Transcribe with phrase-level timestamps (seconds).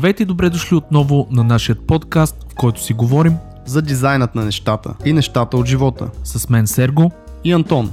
[0.00, 3.36] Здравейте и добре дошли отново на нашия подкаст, в който си говорим
[3.66, 6.10] за дизайнът на нещата и нещата от живота.
[6.24, 7.12] с мен Серго.
[7.44, 7.92] И Антон.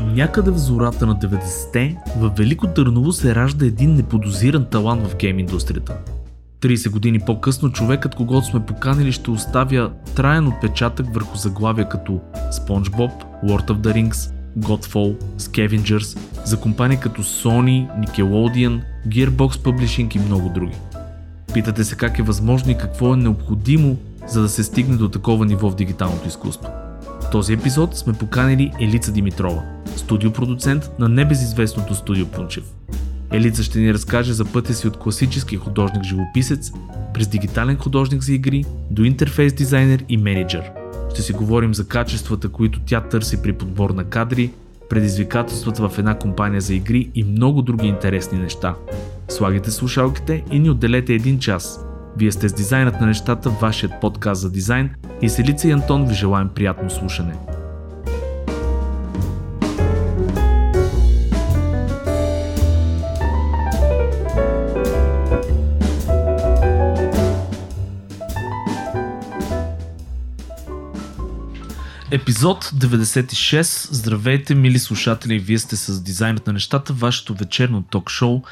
[0.00, 5.38] Някъде в зората на 90-те, в Велико Търново се ражда един неподозиран талант в гейм
[5.38, 5.96] индустрията.
[6.60, 12.20] 30 години по-късно човекът, когато сме поканили, ще оставя траен отпечатък върху заглавия като
[12.52, 13.12] SpongeBob,
[13.44, 20.48] Lord of the Rings, Godfall, Scavengers, за компании като Sony, Nickelodeon, Gearbox Publishing и много
[20.48, 20.76] други.
[21.54, 23.96] Питате се как е възможно и какво е необходимо,
[24.28, 26.68] за да се стигне до такова ниво в дигиталното изкуство.
[27.20, 29.62] В този епизод сме поканили Елица Димитрова,
[29.96, 32.64] студиопродуцент на небезизвестното студио Пунчев.
[33.30, 36.72] Елица ще ни разкаже за пътя си от класически художник-живописец,
[37.14, 40.70] през дигитален художник за игри, до интерфейс дизайнер и менеджер.
[41.12, 44.50] Ще си говорим за качествата, които тя търси при подбор на кадри,
[44.94, 48.74] предизвикателствата в една компания за игри и много други интересни неща.
[49.28, 51.86] Слагайте слушалките и ни отделете един час.
[52.16, 54.90] Вие сте с дизайнът на нещата, вашият подкаст за дизайн
[55.22, 57.34] и с Елица и Антон ви желаем приятно слушане.
[72.14, 73.88] Епизод 96.
[73.92, 75.38] Здравейте, мили слушатели!
[75.38, 78.42] Вие сте с Дизайнът на нещата, вашето вечерно ток-шоу,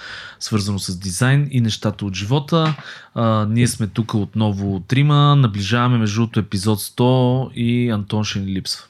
[0.40, 2.74] свързано с дизайн и нещата от живота.
[3.14, 8.84] А, ние сме тук отново трима, наближаваме между епизод 100 и Антон ще ни липсва.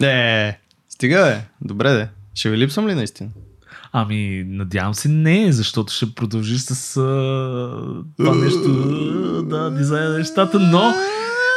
[0.00, 1.40] Не, стига бе.
[1.60, 2.08] Добре де.
[2.34, 3.30] Ще ви липсвам ли наистина?
[3.92, 7.02] Ами, надявам се не, защото ще продължиш с а,
[8.16, 8.68] това нещо,
[9.42, 10.94] да, дизайна на нещата, но,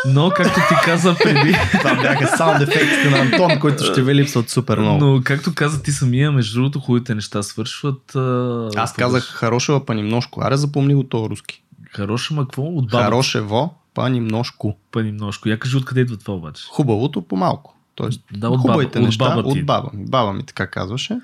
[0.06, 4.50] но както ти каза преди, Това бяха саунд ефектите на Антон, които ще ви липсват
[4.50, 5.06] супер много.
[5.06, 8.16] но както каза ти самия, между другото, хубавите неща свършват.
[8.16, 10.42] А, Аз казах хорошева па немножко.
[10.42, 11.64] Аре запомни го то руски.
[11.96, 12.62] Хороша, ма какво?
[12.64, 14.78] От баба Хорошево па немножко.
[14.92, 15.50] па немножко.
[15.50, 16.64] Я кажи откъде идва това обаче.
[16.70, 17.76] Хубавото по-малко.
[17.96, 19.50] Тоест, Да, от хубавите баба- от неща баба ти.
[19.52, 20.06] от баба ми.
[20.06, 21.18] Баба ми така казваше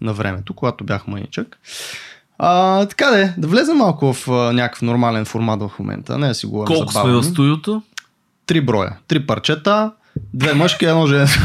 [0.00, 1.58] на времето, когато бях мъничък.
[2.38, 6.18] А, така де, да влезем малко в а, някакъв нормален формат в момента.
[6.18, 7.32] Не да си говорим Колко за сме баба в ми.
[7.32, 7.82] студиото?
[8.50, 8.96] Три броя.
[9.08, 9.92] Три парчета,
[10.34, 11.42] две мъжки, едно женско.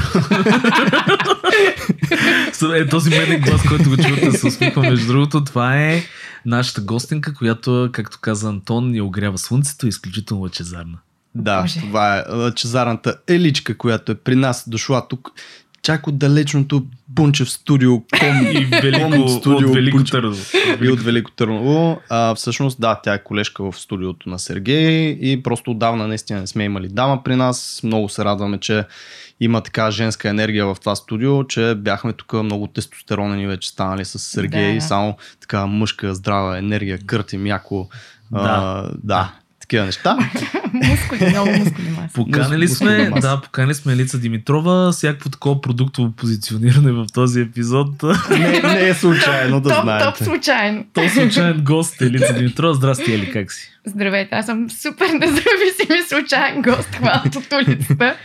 [2.76, 4.82] Е, този меден глас, който го чувате, се усмихва.
[4.82, 6.04] Между другото, това е
[6.46, 10.98] нашата гостенка, която, както каза Антон, ни огрява слънцето и е изключително лъчезарна.
[11.36, 11.80] Да, Боже.
[11.80, 15.32] това е лъчезарната еличка, която е при нас дошла тук.
[15.86, 20.04] Чак от далечното Бунчев студио, ком И велико, Ком студио, от Велико.
[20.04, 20.42] Търново.
[20.82, 22.02] и от Велико Търново.
[22.10, 26.48] А, всъщност, да, тя е колежка в студиото на Сергей и просто отдавна наистина не
[26.48, 27.82] сме имали дама при нас.
[27.84, 28.84] Много се радваме, че
[29.40, 34.20] има така женска енергия в това студио, че бяхме тук много тестостеронени вече станали с
[34.20, 34.76] Сергей.
[34.76, 34.82] Да.
[34.82, 37.88] Само така мъжка, здрава енергия, къртим яко.
[38.34, 39.34] А, да,
[39.66, 40.18] такива неща.
[40.74, 42.14] мускули, много мускули маса.
[42.14, 43.28] Поканили сме, маса.
[43.28, 48.04] да, поканили сме Елица Димитрова, всякакво такова продуктово позициониране в този епизод.
[48.30, 50.06] не, не е случайно да топ, знаете.
[50.06, 50.84] топ случайно.
[50.94, 52.74] То случайен гост е Елица Димитрова.
[52.74, 53.72] Здрасти, Ели, как си?
[53.86, 58.16] Здравейте, аз съм супер независим и случайен гост, хванат от улицата.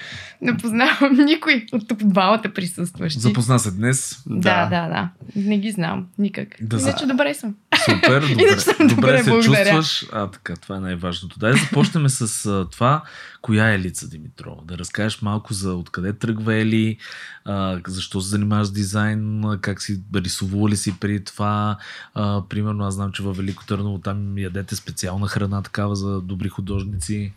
[0.43, 3.21] Не познавам никой от тук двамата присъстващи.
[3.21, 4.23] Запозна се днес.
[4.27, 5.09] Да, да, да.
[5.37, 6.49] Не ги знам никак.
[6.61, 7.55] Да, Иначе добре съм.
[7.85, 9.77] Супер, добре, Иначе съм добре, добре, се благодаря.
[9.77, 10.11] чувстваш.
[10.13, 11.39] А, така, това е най-важното.
[11.39, 13.03] Дай да започнем с а, това,
[13.43, 14.63] коя е Елица Димитрова.
[14.65, 16.97] Да разкажеш малко за откъде тръгва Ели,
[17.45, 21.77] а, защо се занимаваш с дизайн, как си рисувала ли си преди това.
[22.15, 26.49] А, примерно, аз знам, че във Велико Търново там ядете специална храна такава за добри
[26.49, 27.33] художници.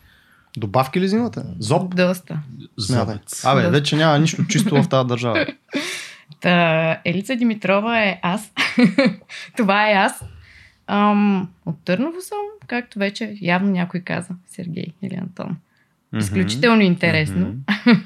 [0.57, 1.41] Добавки ли взимате?
[1.59, 1.95] Зоб?
[1.95, 2.39] Доста.
[2.77, 3.45] Зобец.
[3.45, 5.45] Абе, вече няма нищо чисто в тази държава.
[6.41, 8.51] Та, Елица Димитрова е аз.
[9.57, 10.23] Това е аз.
[10.87, 12.37] Ам, от Търново съм,
[12.67, 15.57] както вече явно някой каза, Сергей или Антон.
[16.17, 17.53] Изключително интересно.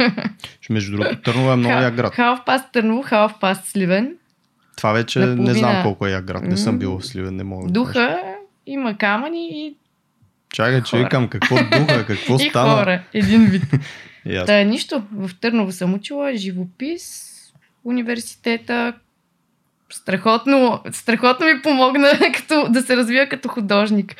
[0.69, 2.13] Между другото, Търново е много як град.
[2.13, 4.15] Халф паст Търново, халф паст Сливен.
[4.77, 6.43] Това вече не знам колко е як град.
[6.43, 7.71] Не съм бил в Сливен, не мога.
[7.71, 8.19] Духа,
[8.65, 9.75] има камъни и,
[10.57, 12.75] Чакай, че викам какво духа, какво и стана.
[12.75, 13.03] хора.
[13.13, 13.63] Един вид.
[14.45, 15.03] Та, нищо.
[15.11, 17.33] В Търново съм учила живопис,
[17.83, 18.93] университета.
[19.89, 24.15] Страхотно, страхотно ми помогна като, да се развия като художник.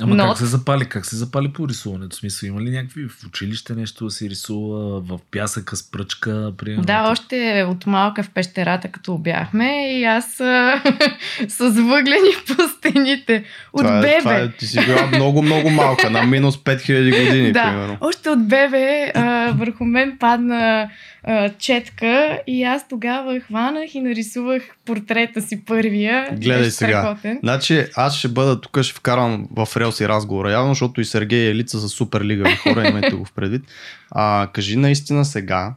[0.00, 0.84] Ама Но- как се запали?
[0.84, 2.16] Как се запали по рисуването?
[2.16, 6.52] В смисъл, има ли някакви в училище нещо да се рисува, в пясъка с пръчка?
[6.58, 6.84] Примерно?
[6.84, 10.26] Да, още от малка в пещерата, като бяхме и аз
[11.48, 13.44] с въглени по стените.
[13.72, 14.18] От това, е, бебе.
[14.18, 17.96] това е, ти си била много, много малка, на минус 5000 години, да, примерно.
[18.00, 20.88] още от бебе а, върху мен падна
[21.24, 26.28] а, четка и аз тогава хванах и нарисувах портрета си първия.
[26.36, 27.00] Гледай сега.
[27.00, 27.38] страхотен.
[27.42, 31.50] Значи аз ще бъда тук, ще вкарам в релси разговора явно, защото и Сергей и
[31.50, 33.62] Елица са супер лигави хора, имайте го в предвид.
[34.10, 35.74] А, кажи наистина сега,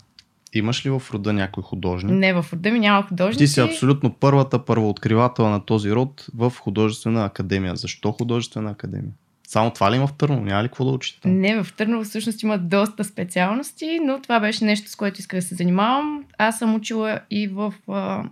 [0.54, 2.12] имаш ли в рода някой художник?
[2.12, 3.38] Не, в рода ми няма художници.
[3.38, 7.76] Ти си абсолютно първата първооткривател на този род в художествена академия.
[7.76, 9.12] Защо художествена академия?
[9.48, 10.42] Само това ли има в Търново?
[10.42, 11.28] Няма ли какво да учите?
[11.28, 15.46] Не, в Търново всъщност има доста специалности, но това беше нещо, с което исках да
[15.46, 16.24] се занимавам.
[16.38, 18.24] Аз съм учила и в а,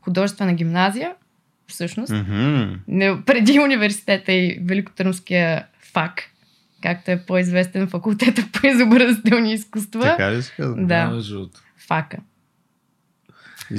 [0.00, 1.14] художествена гимназия,
[1.66, 2.12] всъщност.
[2.12, 2.72] Мгм.
[2.88, 6.30] Не, преди университета и Великотърновския ФАК,
[6.82, 10.00] както е по-известен факултета по изобразителни изкуства.
[10.00, 10.86] Така ли се казва?
[10.86, 11.06] Да.
[11.06, 11.60] Другото.
[11.76, 12.18] ФАКа.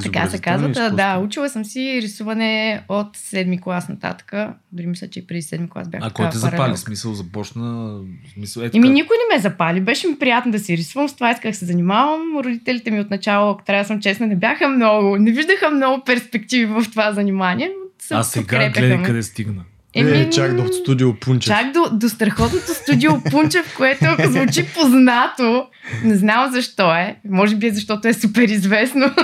[0.04, 0.92] Така се казва.
[0.92, 4.34] Да, учила съм си рисуване от седми клас нататък.
[4.72, 6.58] Дори мисля, че и преди седми клас бях А кой те запали?
[6.58, 6.80] паралелка.
[6.80, 7.98] Смисъл започна...
[8.34, 9.82] Смисъл, е, Еми никой не ме запали.
[9.82, 11.10] Беше ми приятно да си рисувам.
[11.10, 12.22] С това исках се занимавам.
[12.44, 16.66] Родителите ми отначало, ако трябва да съм честна, не бяха много, не виждаха много перспективи
[16.66, 17.72] в това занимание.
[18.12, 19.04] А сега гледай ме.
[19.04, 19.64] къде стигна.
[19.96, 21.54] Е, чак до студио Пунчев.
[21.54, 25.68] Чак до, до страхотното студио Пунчев, което звучи познато.
[26.04, 27.16] Не знам защо е.
[27.30, 29.16] Може би е защото е супер известно.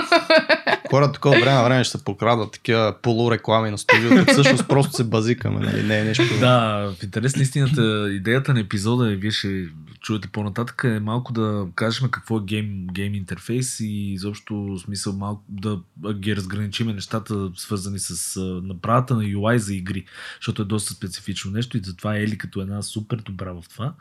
[0.90, 4.24] Хора тук от време на време ще се покрадват такива полуреклами на студиото.
[4.32, 5.82] Всъщност просто се базикаме, нали?
[5.82, 6.24] Не е нещо.
[6.40, 9.64] Да, в интерес на истината, идеята на епизода, и вие ще
[10.02, 15.42] чуете по-нататък, е малко да кажем какво е гейм, гейм интерфейс и изобщо смисъл малко
[15.48, 15.78] да
[16.14, 20.04] ги разграничиме нещата, свързани с направата на UI за игри,
[20.40, 23.94] защото е доста специфично нещо и затова Ели като една супер добра в това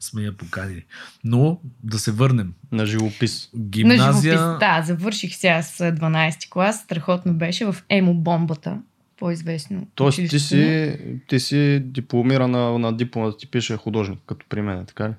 [0.00, 0.84] сме я поканили.
[1.24, 2.54] Но да се върнем.
[2.72, 3.50] На живопис.
[3.54, 4.38] На Гимназия...
[4.38, 4.58] живопис.
[4.60, 6.80] Да, завърших сега с 12 клас.
[6.80, 8.78] Страхотно беше в Емо бомбата.
[9.18, 9.86] По-известно.
[9.94, 10.96] Тоест ти си,
[11.28, 15.14] ти си дипломирана на диплома да ти пише художник, като при мен, така ли?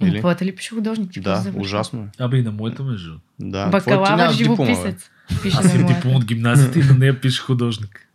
[0.00, 0.18] Или?
[0.18, 1.10] Твоята ли пише художник?
[1.10, 2.22] Ти Да, ужасно е.
[2.22, 3.12] Абе и на моята между.
[3.40, 3.66] Да.
[3.66, 5.10] Бакалавър диплома, живописец.
[5.42, 8.08] Пише Аз на имам диплом от гимназията и на нея пише художник.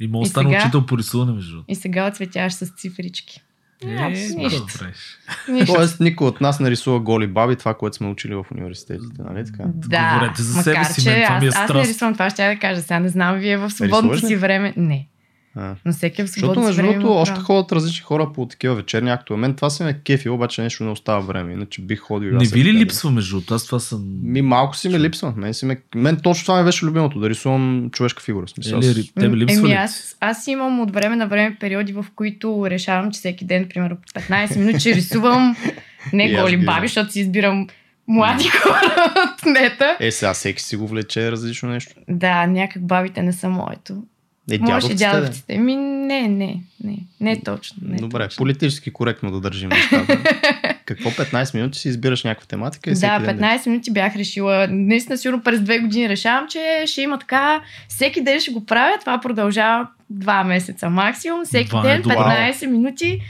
[0.00, 0.62] И мога стана сега?
[0.62, 1.62] учител по рисуване между.
[1.68, 3.42] И сега оцветяваш с цифрички.
[3.84, 4.66] Е, нищо.
[5.48, 5.74] нищо.
[5.74, 9.44] Тоест никой от нас не рисува голи баби, това, което сме учили в университетите, нали
[9.44, 9.64] така?
[9.74, 11.90] Да, Говорете за макар, себе си, мен това аз, ми е аз не страст.
[11.90, 12.82] рисувам това, ще я да кажа.
[12.82, 14.74] Сега не знам вие в свободното си време.
[14.76, 15.08] Не.
[15.56, 15.74] А.
[15.84, 19.40] Но всеки в Защото си между другото още ходят различни хора по такива вечерни актове.
[19.40, 21.52] Мен това се ме кефи, обаче нещо не остава време.
[21.52, 22.32] Иначе бих ходил.
[22.32, 23.54] Не ви ли липсва между другото?
[23.54, 24.04] Аз това съм...
[24.22, 25.34] Ми малко си ми липсва.
[25.36, 25.76] Мен, си ме...
[25.94, 28.48] Мен точно това ми беше любимото, да рисувам човешка фигура.
[28.48, 32.06] Смисъл, Ели, аз- тебе липсва Еми, аз, аз имам от време на време периоди, в
[32.16, 35.56] които решавам, че всеки ден, примерно по 15 минути, ще рисувам
[36.12, 37.66] не голи баби, защото си избирам
[38.08, 39.96] млади хора от нета.
[40.00, 41.94] Е, сега всеки си го влече различно нещо.
[42.08, 44.02] Да, някак бабите не са моето.
[44.50, 45.10] Е, Може дядовците, де.
[45.10, 45.58] дядовците.
[45.58, 46.98] Ми, не, не, не.
[47.20, 47.76] Не е точно.
[47.82, 48.38] Не е Добре, точно.
[48.38, 50.18] политически коректно да държим нещата.
[50.84, 54.66] Какво 15 минути си избираш някаква тематика и Да, ден 15 минути бях решила.
[54.70, 57.62] Наистина, сигурно през две години решавам, че ще има така.
[57.88, 58.96] Всеки ден ще го правя.
[59.00, 61.44] Това продължава два месеца максимум.
[61.44, 62.14] Всеки е ден, добре.
[62.16, 63.20] 15 минути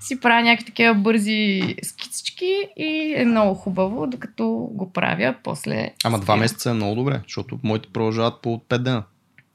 [0.00, 5.90] си правя някакви такива бързи скицички и е много хубаво, докато го правя после.
[6.04, 9.02] Ама два месеца е много добре, защото моите продължават по 5 дена.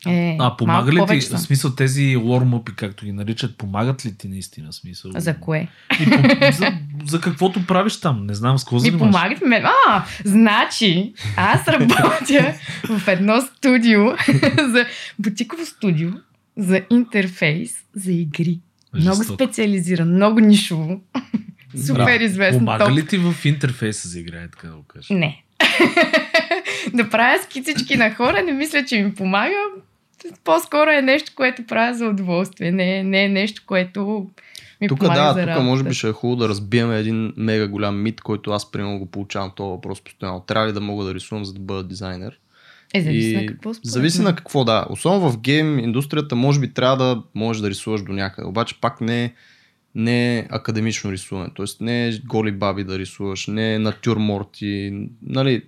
[0.08, 1.40] Е, А, помага ли ти, съм.
[1.40, 5.12] смисъл тези лормъпи, както ги наричат, помагат ли ти наистина смисъл?
[5.16, 5.68] За кое?
[6.02, 6.18] И по,
[6.52, 6.74] за,
[7.06, 9.12] за каквото правиш там, не знам с какво Ми занимаваш.
[9.12, 9.56] помагат ми.
[9.88, 12.54] А, значи, аз работя
[12.90, 14.02] в едно студио,
[14.60, 14.86] за
[15.20, 16.10] бутиково студио,
[16.58, 18.60] за интерфейс, за игри.
[18.94, 19.44] Много Жестоко.
[19.44, 21.02] специализиран, много нишово.
[21.88, 22.60] Супер известно.
[22.60, 22.94] Помага топ.
[22.94, 25.10] ли ти в интерфейса за играе, така да го кажеш?
[25.10, 25.44] Не.
[26.94, 29.56] да правя скицички на хора, не мисля, че ми помага.
[30.44, 32.72] По-скоро е нещо, което правя за удоволствие.
[32.72, 34.28] Не, не е нещо, което
[34.82, 37.68] ми Тук помага да, за тук може би ще е хубаво да разбием един мега
[37.68, 40.40] голям мит, който аз примерно го получавам този въпрос постоянно.
[40.40, 42.40] Трябва ли да мога да рисувам, за да бъда дизайнер?
[42.94, 44.86] Е, зависи И на какво според Зависи на какво, да.
[44.90, 48.48] Особено в гейм индустрията, може би трябва да можеш да рисуваш до някъде.
[48.48, 49.34] Обаче пак не е
[49.96, 51.50] не е академично рисуване.
[51.56, 55.08] Тоест не е голи баби да рисуваш, не е натюрморти.
[55.22, 55.62] Нали,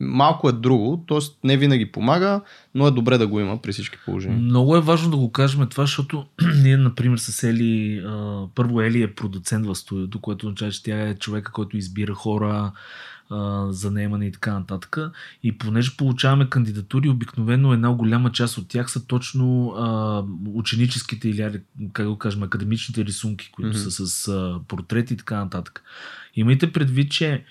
[0.00, 1.18] малко е друго, т.е.
[1.44, 2.40] не винаги помага,
[2.74, 4.38] но е добре да го има при всички положения.
[4.38, 6.26] Много е важно да го кажем това, защото
[6.62, 11.08] ние, например, с Ели, а, първо Ели е продуцент в студиото, което означава, че тя
[11.08, 12.72] е човека, който избира хора,
[13.68, 14.98] за наемане и така нататък.
[15.42, 20.22] И понеже получаваме кандидатури, обикновено една голяма част от тях са точно а,
[20.54, 21.60] ученическите или,
[21.92, 23.78] как го кажем, академичните рисунки, които Мгм.
[23.78, 25.82] са с а, портрети и така нататък.
[26.34, 27.44] Имайте предвид, че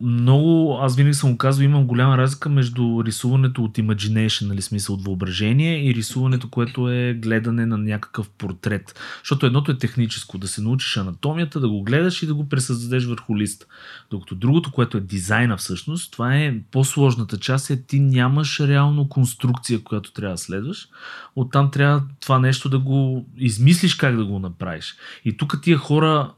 [0.00, 5.04] много, аз винаги съм казал, имам голяма разлика между рисуването от imagination, нали, смисъл от
[5.04, 9.00] въображение и рисуването, което е гледане на някакъв портрет.
[9.18, 13.04] Защото едното е техническо, да се научиш анатомията, да го гледаш и да го пресъздадеш
[13.04, 13.66] върху лист.
[14.10, 19.82] Докато другото, което е дизайна всъщност, това е по-сложната част, е ти нямаш реално конструкция,
[19.84, 20.88] която трябва да следваш.
[21.36, 24.94] Оттам трябва това нещо да го измислиш как да го направиш.
[25.24, 26.32] И тук тия хора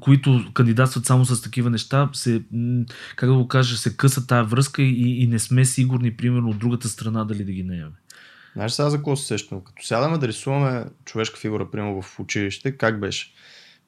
[0.00, 2.42] които кандидатстват само с такива неща, се,
[3.16, 6.58] как да го кажа, се къса тая връзка и, и не сме сигурни, примерно, от
[6.58, 7.92] другата страна дали да ги наемем.
[8.54, 9.64] Знаеш сега за какво се сещам?
[9.64, 13.32] Като сядаме да рисуваме човешка фигура, примерно в училище, как беше?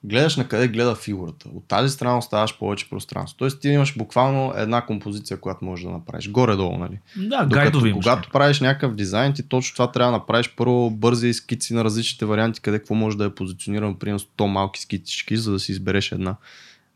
[0.05, 1.49] Гледаш на къде гледа фигурата.
[1.55, 3.39] От тази страна оставаш повече пространство.
[3.39, 6.31] Тоест ти имаш буквално една композиция, която можеш да направиш.
[6.31, 6.99] Горе-долу, нали?
[7.17, 11.75] Да, гайдови Когато правиш някакъв дизайн, ти точно това трябва да направиш първо бързи скици
[11.75, 15.61] на различните варианти, къде какво може да е позиционирано, примерно 100 малки скицички, за да
[15.61, 16.37] си избереш една.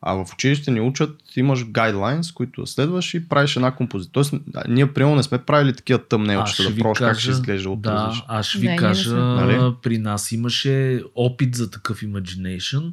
[0.03, 4.13] А в училище ни учат, имаш гайдлайнс, които следваш и правиш една композиция.
[4.13, 4.35] Тоест,
[4.69, 8.47] ние примерно не сме правили такива тъмнелчета, да пробваш как ще изглежда от Да, аз
[8.47, 9.75] ще ви да, кажа, нали?
[9.83, 12.93] при нас имаше опит за такъв imagination.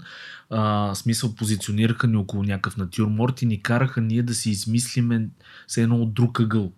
[0.49, 5.27] А, смисъл позиционираха ни около някакъв натюрморт и ни караха ние да си измислиме
[5.67, 6.71] се едно от друг ъгъл.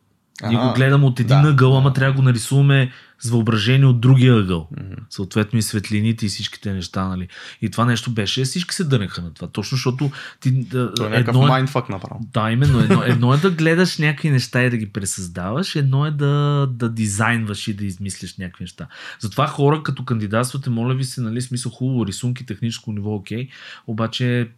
[0.44, 4.02] Ние го гледаме от един да, ъгъл, ама трябва да го нарисуваме с въображение от
[4.02, 4.68] другия ъгъл.
[4.76, 4.98] Mm-hmm.
[5.10, 7.28] Съответно и светлините и всичките неща, нали.
[7.62, 9.48] И това нещо беше, всички се дънаха на това.
[9.48, 10.52] Точно защото ти...
[10.52, 12.20] Да, То е едно е, майндфак направо.
[12.34, 12.80] Да, именно.
[12.80, 16.90] Едно, едно е да гледаш някакви неща и да ги пресъздаваш, едно е да, да
[16.90, 18.88] дизайнваш и да измислиш някакви неща.
[19.20, 23.48] Затова хора като кандидатствате, моля ви се, нали, смисъл хубаво, рисунки, техническо ниво, окей,
[23.88, 24.50] обаче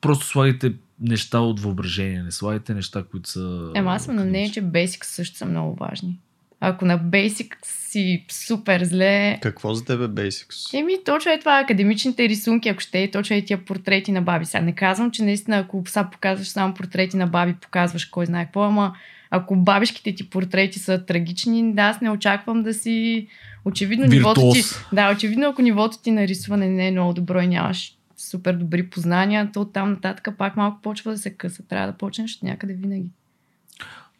[0.00, 3.72] просто слагайте неща от въображение, не слагайте неща, които са...
[3.74, 6.18] Ема аз съм на нея, че Basics също са много важни.
[6.60, 9.38] Ако на Basics си супер зле...
[9.42, 10.78] Какво за тебе Basics?
[10.78, 14.44] Еми, точно е това, академичните рисунки, ако ще е точно е тия портрети на баби.
[14.44, 18.44] Сега не казвам, че наистина, ако сега показваш само портрети на баби, показваш кой знае
[18.44, 18.94] какво, ама
[19.30, 23.26] ако бабишките ти портрети са трагични, да, аз не очаквам да си...
[23.64, 24.62] Очевидно нивото ти...
[24.92, 28.90] Да, очевидно ако нивото ти на рисуване не е много добро и нямаш супер добри
[28.90, 31.62] познания, то там нататък пак малко почва да се къса.
[31.68, 33.10] Трябва да почнеш от някъде винаги.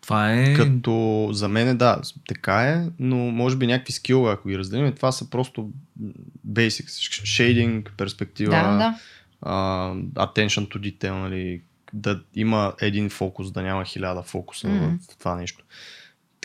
[0.01, 0.55] Това е...
[0.55, 5.13] Като за мен да, така е, но може би някакви скилове, ако ги разделим, това
[5.13, 5.71] са просто
[6.49, 8.99] basics, shading, перспектива, да, да.
[9.45, 11.61] Uh, attention to detail, нали,
[11.93, 15.13] да има един фокус, да няма хиляда фокуса mm-hmm.
[15.13, 15.65] в това нещо.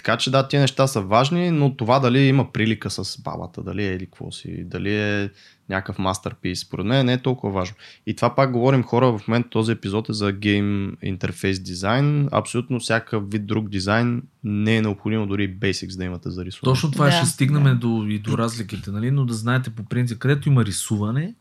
[0.04, 3.84] Така че да, тия неща са важни, но това дали има прилика с бабата, дали
[3.84, 5.30] е или какво си, дали е
[5.70, 7.76] някакъв мастерпис, според мен не е толкова важно.
[8.06, 12.30] И това пак говорим хора, в момента този епизод е за гейм интерфейс дизайн.
[12.32, 16.76] Абсолютно всякакъв вид друг дизайн не е необходимо дори Basics да имате за рисуване.
[16.76, 17.76] Точно това да, ще стигнем да.
[17.76, 19.12] до, и до разликите, нали?
[19.12, 21.36] но да знаете по принцип, където има рисуване,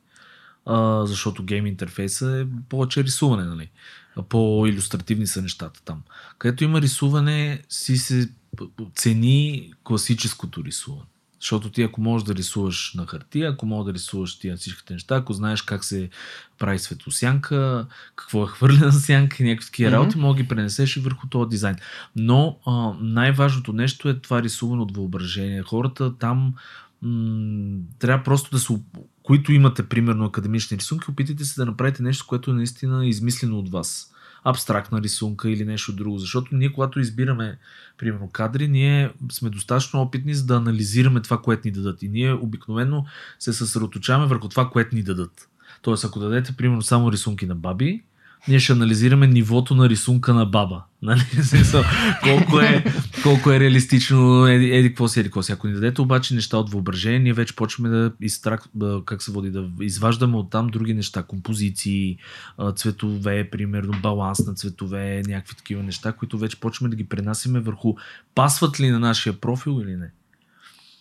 [0.67, 3.71] а, защото гейм интерфейса е повече рисуване, нали?
[4.29, 6.03] по-иллюстративни са нещата там.
[6.39, 8.29] Където има рисуване, си се
[8.95, 11.07] цени класическото рисуване.
[11.41, 15.17] Защото ти ако можеш да рисуваш на хартия, ако можеш да рисуваш тия всичките неща,
[15.17, 16.11] ако знаеш как се
[16.59, 19.95] прави светосянка, какво е хвърлена сянка и някакви такива mm-hmm.
[19.95, 21.77] работи, мога да ги пренесеш и върху този дизайн.
[22.17, 25.63] Но а, най-важното нещо е това рисуване от въображение.
[25.63, 26.55] Хората там
[27.03, 28.75] м- трябва просто да се
[29.23, 33.71] които имате примерно академични рисунки, опитайте се да направите нещо, което е наистина измислено от
[33.71, 34.13] вас
[34.45, 36.19] абстрактна рисунка или нещо друго.
[36.19, 37.59] Защото ние, когато избираме,
[37.99, 42.03] примерно, кадри, ние сме достатъчно опитни за да анализираме това, което ни дадат.
[42.03, 43.05] И ние обикновено
[43.39, 45.49] се съсредоточаваме върху това, което ни дадат.
[45.83, 48.03] Тоест, ако дадете, примерно, само рисунки на баби,
[48.49, 50.85] ние ще анализираме нивото на рисунка на баба.
[51.03, 51.21] Нали?
[52.23, 52.85] колко, е,
[53.23, 55.53] колко е реалистично, еди, еди какво си, еди какво си.
[55.53, 58.65] Ако ни дадете обаче неща от въображение, ние вече почваме да, изтрак,
[59.05, 62.19] как се води, да изваждаме оттам други неща, композиции,
[62.77, 67.95] цветове, примерно баланс на цветове, някакви такива неща, които вече почваме да ги пренасиме върху
[68.35, 70.11] пасват ли на нашия профил или не.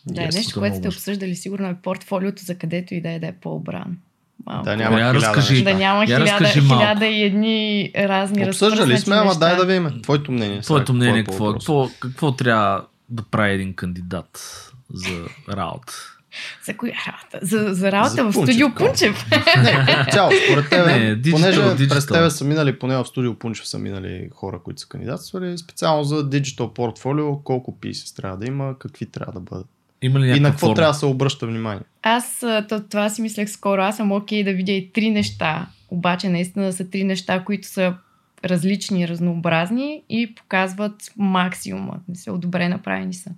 [0.05, 3.27] Да, yes, нещо, което сте обсъждали, сигурно е портфолиото за където и да е да
[3.27, 3.97] е по-обран.
[4.45, 4.63] Малко.
[4.63, 9.35] Да няма я разкажи, да няма хиляда, разкажи хиляда и едни разни Обсъждали сме, ама
[9.35, 10.01] дай да видим.
[10.03, 10.61] Твоето мнение.
[10.61, 14.39] Твоето мнение какво, е какво, какво трябва да прави един кандидат
[14.93, 15.93] за работа?
[16.65, 17.39] За коя работа?
[17.41, 19.25] За, за работа за в Пунчев, студио Пунчев.
[20.11, 21.89] Цяло, според тебе, не, digital, понеже digital.
[21.89, 26.03] през тебе са минали, поне в студио Пунчев са минали хора, които са кандидатствали, специално
[26.03, 29.67] за диджитал портфолио, колко pieces трябва да има, какви трябва да бъдат.
[30.01, 30.75] Има ли и на какво форма?
[30.75, 31.81] трябва да се обръща внимание?
[32.03, 32.45] Аз
[32.89, 33.81] това си мислех скоро.
[33.81, 35.67] Аз съм окей okay да видя и три неща.
[35.89, 37.93] Обаче наистина да са три неща, които са
[38.45, 41.99] различни, разнообразни и показват максимума.
[42.07, 43.31] Не са добре направени са.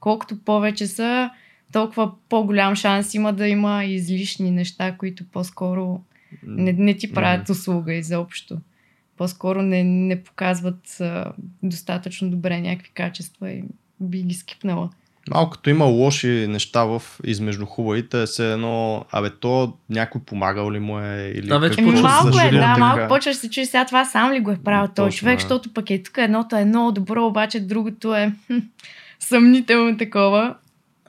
[0.00, 1.30] Колкото повече са,
[1.72, 6.00] толкова по-голям шанс има да има излишни неща, които по-скоро
[6.42, 8.58] не, не ти правят услуга изобщо.
[9.16, 11.32] по-скоро не, не показват а,
[11.62, 13.64] достатъчно добре някакви качества и
[14.00, 14.90] би ги скипнала.
[15.30, 20.72] Малко като има лоши неща в измежду хубавите, е все едно, абе то някой помагал
[20.72, 22.78] ли му е или Да, вече какво малко е, да, така.
[22.78, 25.90] малко почваш се чуеш сега това сам ли го е правил този човек, защото пък
[25.90, 28.58] е тук едното е много добро, обаче другото е хм,
[29.20, 30.54] съмнително такова.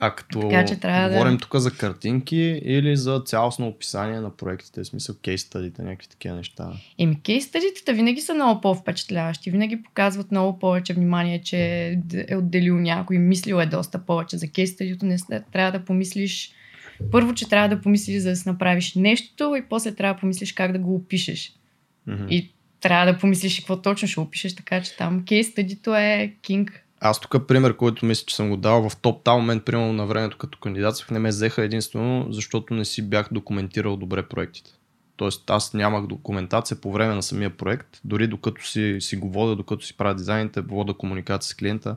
[0.02, 4.36] А като Така че трябва да- говорим тук за картинки или за цялостно описание на
[4.36, 6.72] проектите, в смисъл кейс стадите, някакви такива неща.
[6.98, 9.50] Еми, кейс стадитата винаги са много по-впечатляващи.
[9.50, 11.58] Винаги показват много повече внимание, че
[12.28, 15.06] е отделил някой, мислил е доста повече за кейс стадито.
[15.06, 15.18] Не
[15.52, 16.52] трябва да помислиш
[17.10, 20.52] първо, че трябва да помислиш за да си направиш нещо и после трябва да помислиш
[20.52, 21.52] как да го опишеш.
[22.06, 22.26] Мгм.
[22.30, 26.84] И трябва да помислиш какво точно ще опишеш, така че там кейс стадито е кинг.
[27.00, 30.06] Аз тук пример, който мисля, че съм го дал в топ тал момент, примерно на
[30.06, 34.70] времето като кандидатствах, не ме взеха единствено, защото не си бях документирал добре проектите.
[35.16, 39.56] Тоест аз нямах документация по време на самия проект, дори докато си, си го вода,
[39.56, 41.96] докато си правя дизайните, вода комуникация с клиента.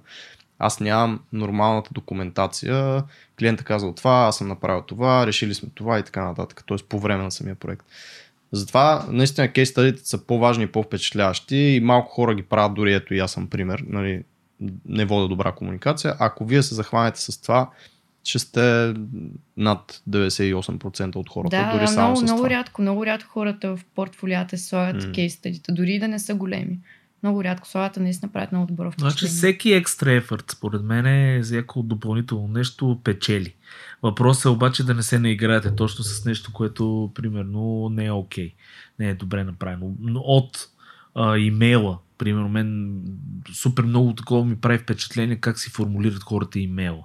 [0.60, 3.04] Аз нямам нормалната документация.
[3.40, 6.64] Клиента казал това, аз съм направил това, решили сме това и така нататък.
[6.66, 7.86] Тоест по време на самия проект.
[8.52, 13.14] Затова наистина кейс стадите са по-важни и по-впечатляващи и малко хора ги правят, дори ето
[13.14, 13.84] и аз съм пример.
[13.88, 14.24] Нали,
[14.86, 16.16] не вода добра комуникация.
[16.20, 17.70] Ако вие се захванете с това,
[18.24, 18.94] ще сте
[19.58, 22.50] над 98% от хората, Да, дори да, само много, с много това.
[22.50, 25.14] рядко, много рядко хората в портфолията слагат mm.
[25.14, 26.80] кейс стадита, дори и да не са големи.
[27.24, 29.12] Много рядко слагат, наистина правят много добро впечатление.
[29.12, 33.56] Значи всеки екстра ефорт, според мен е всяко допълнително нещо печели.
[34.04, 38.54] Въпросът е обаче да не се наиграете точно с нещо, което примерно не е окей.
[39.00, 39.92] Не е добре направено.
[40.00, 40.68] Но от
[41.16, 43.02] а, имейла, примерно мен
[43.54, 47.04] супер много такова ми прави впечатление как си формулират хората имейла.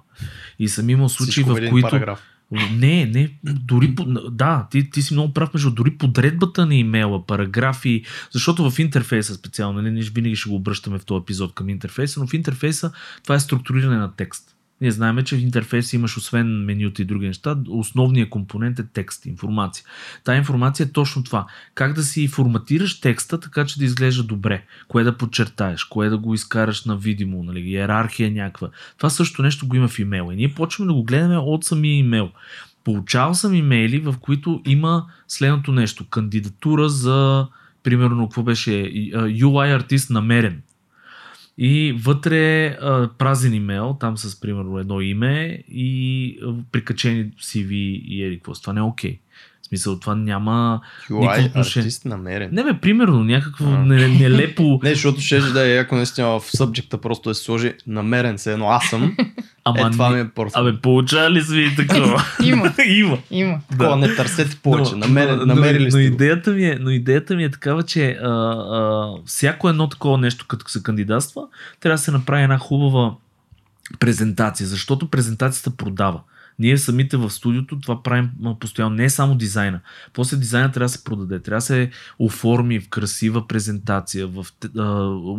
[0.59, 1.89] И съм имал случаи, Всичко в които...
[1.89, 2.21] параграф.
[2.51, 3.95] Не, не, дори,
[4.31, 9.33] да, ти, ти си много прав, между дори подредбата на имейла, параграфи, защото в интерфейса
[9.33, 12.91] специално, нали, ние винаги ще го обръщаме в този епизод към интерфейса, но в интерфейса
[13.23, 14.55] това е структуриране на текст.
[14.81, 19.25] Ние знаем, че в интерфейса имаш освен менюта и други неща, основният компонент е текст,
[19.25, 19.85] информация.
[20.23, 21.47] Тая информация е точно това.
[21.75, 24.63] Как да си форматираш текста, така че да изглежда добре.
[24.87, 28.69] Кое да подчертаеш, кое да го изкараш на видимо, нали, иерархия някаква.
[28.97, 30.33] Това също нещо го има в имейла.
[30.33, 32.29] И ние почваме да го гледаме от самия имейл.
[32.83, 36.09] Получавал съм имейли, в които има следното нещо.
[36.09, 37.47] Кандидатура за,
[37.83, 38.71] примерно, какво беше,
[39.13, 40.61] UI артист намерен.
[41.61, 46.39] И вътре а, празен имейл, там с примерно едно име и
[46.71, 47.71] прикачени CV
[48.05, 48.53] и еди какво.
[48.53, 49.19] Това не е окей.
[49.28, 49.28] В
[49.69, 50.81] смисъл, това няма...
[51.09, 51.85] UI отношение.
[51.85, 52.49] артист намерен.
[52.51, 53.77] Не бе, примерно, някакво А.
[53.77, 54.79] не- нелепо...
[54.83, 58.53] Не, защото ще да е яко наистина в събджекта просто да се сложи намерен се
[58.53, 59.17] едно аз съм.
[59.65, 60.51] Ама е, това не- ми е първо.
[60.55, 62.23] Абе, получава ли сме и такова?
[62.43, 62.73] Има.
[62.87, 63.17] Има.
[63.31, 63.59] Има.
[63.71, 64.91] Такова, не търсете повече.
[64.91, 67.83] Но- Намери, но, намерили но, сте но, идеята ми е, но идеята ми е такава,
[67.83, 71.41] че а, а, всяко едно такова нещо, като се кандидатства,
[71.79, 73.11] трябва да се направи една хубава
[73.99, 76.19] презентация, защото презентацията продава.
[76.59, 78.95] Ние самите в студиото това правим постоянно.
[78.95, 79.79] Не е само дизайна.
[80.13, 81.39] После дизайна трябва да се продаде.
[81.39, 84.45] Трябва да се оформи в красива презентация, в
[84.77, 84.83] а,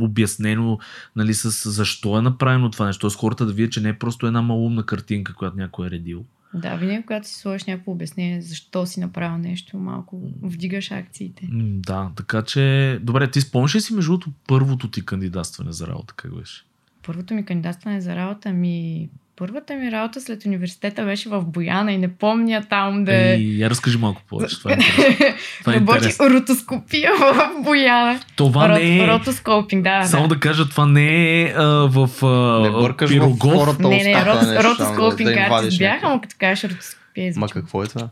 [0.04, 0.78] обяснено
[1.16, 3.00] нали, с защо е направено това нещо.
[3.00, 6.24] Тоест хората да видят, че не е просто една малумна картинка, която някой е редил.
[6.54, 11.48] Да, винаги когато си сложиш някакво обяснение защо си направил нещо, малко вдигаш акциите.
[11.52, 12.98] Да, така че...
[13.02, 16.64] Добре, ти спомняш ли си между другото първото ти кандидатстване за работа, как беше?
[17.06, 19.08] Първото ми кандидатстване за работа ми...
[19.40, 23.34] Първата ми работа след университета беше в Бояна и не помня там да е...
[23.34, 24.58] И я разкажи малко повече.
[24.58, 24.76] Това е.
[25.60, 26.30] Това е Работи интересно.
[26.30, 28.20] ротоскопия в Бояна.
[28.36, 29.08] Това не е...
[29.08, 30.04] Ротоскопинг, да.
[30.04, 30.34] Само да.
[30.34, 33.52] да кажа, това не е а, в а, Не бъркаш в Пирогов.
[33.52, 36.08] хората Не, не, рот, ротоскопинг да им артист вадиш бях, някакво.
[36.08, 38.08] ама като кажеш ротоскопия Ма какво е това?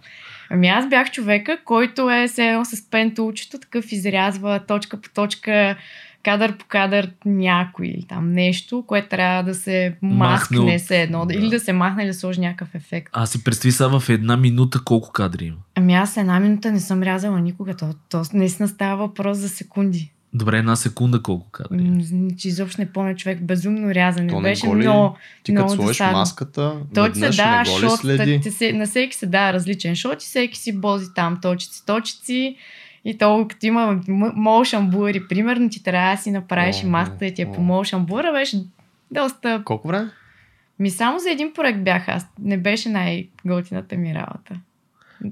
[0.50, 5.76] Ами аз бях човека, който е все едно с пентулчето, такъв изрязва точка по точка,
[6.28, 11.02] кадър по кадър някой или там нещо, което трябва да се Махне маскне от- се
[11.02, 11.26] едно, да.
[11.26, 11.34] да.
[11.34, 13.08] или да се махне или да сложи някакъв ефект.
[13.12, 15.56] Аз си представи сега в една минута колко кадри има.
[15.74, 20.12] Ами аз една минута не съм рязала никога, то, то наистина става въпрос за секунди.
[20.34, 21.82] Добре, една секунда колко кадри.
[21.82, 22.00] М,
[22.38, 24.28] Че изобщо не помня човек, безумно рязане.
[24.28, 24.80] То не Беше го ли?
[24.80, 26.18] много, Ти като много сложиш досадно.
[26.18, 27.32] маската, Той се ли
[27.80, 28.38] шот, следи?
[28.38, 32.56] да, се, на всеки се дава различен шот и всеки си бози там точици, точици.
[33.04, 33.96] И то, като има
[34.37, 37.98] motion blur, примерно, ти трябва да си направиш и маската и ти е по motion
[37.98, 38.62] blur, беше
[39.11, 39.62] доста...
[39.64, 40.11] Колко време?
[40.78, 42.26] Ми само за един проект бях аз.
[42.38, 44.54] Не беше най-готината ми работа.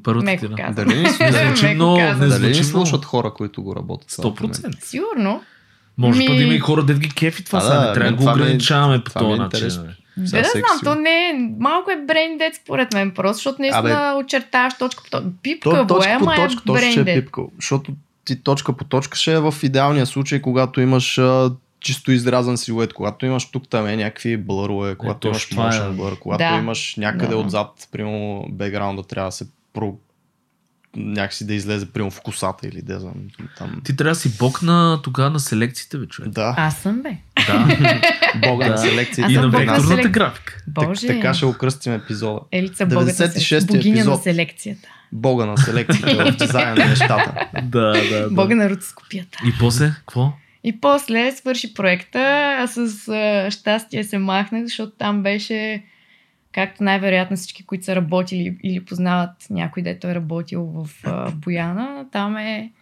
[0.02, 0.54] Първата Меко ти, да.
[0.56, 0.74] казано.
[0.86, 1.08] Дали не
[1.48, 4.10] звучи много- не Дали не слушат хора, които го работят?
[4.10, 4.56] в този момент?
[4.56, 4.80] 100%.
[4.80, 5.42] Сигурно.
[5.98, 7.74] Може Ми- да има и хора, дед ги кефи това А, сега.
[7.74, 9.68] да, Не трябва да го е- ограничаваме по е този начин.
[10.16, 11.32] Да, да знам, то не е...
[11.60, 15.24] Малко е dead според мен, просто, защото наистина Абе, очертаваш точка по точка.
[15.24, 17.20] То Пипка, точка по боема е точка, точно ще е dead.
[17.20, 17.50] пипкал.
[17.56, 17.92] Защото
[18.24, 21.50] ти точка по точка ще е в идеалния случай, когато имаш а,
[21.80, 25.90] чисто изрязан силует, когато имаш тук там е някакви блърове, когато точно имаш това е.
[25.90, 26.58] motion блър, когато Да.
[26.58, 27.36] имаш някъде Да.
[27.36, 29.94] отзад, примерно бекграунда трябва да се про...
[30.96, 33.14] някакси да излезе, примерно в косата или да знам,
[33.58, 33.80] там.
[33.84, 36.30] Ти трябва да си бог на тогава на селекциите, бе, човек.
[36.30, 37.16] Да, Аз съм, бе.
[37.46, 37.68] Да.
[38.42, 38.70] бога Да.
[38.70, 39.24] на селекция.
[39.26, 40.62] Аз И на бог на векторната селек- графика.
[40.68, 41.06] Боже.
[41.06, 42.40] Така ще окръстим епизода.
[42.52, 43.66] Елица богата 96-ти се...
[43.66, 44.22] Богиня на епизод.
[44.22, 44.88] селекцията.
[45.12, 47.34] Бога на селекцията в дизайна на нещата.
[47.62, 48.30] Да, да, да.
[48.30, 49.38] Бога на ротоскопията.
[49.46, 50.32] И после, какво?
[50.64, 52.18] И после свърши проекта,
[52.58, 52.78] а с
[53.08, 55.82] а, щастие се махнах, защото там беше,
[56.56, 62.06] както най-вероятно всички, които са работили или познават някой, дето е работил в а, Бояна,
[62.12, 62.72] там е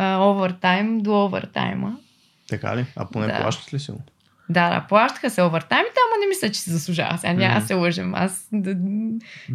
[0.00, 1.96] овертайм до овертайма.
[2.48, 2.86] Така ли?
[2.96, 3.40] А поне Да.
[3.42, 3.92] плащат ли си?
[4.48, 7.18] Да, да, плащаха се овертаймите, ама не мисля, че се заслужава.
[7.18, 8.14] Сега няма се лъжем.
[8.14, 8.70] Аз да,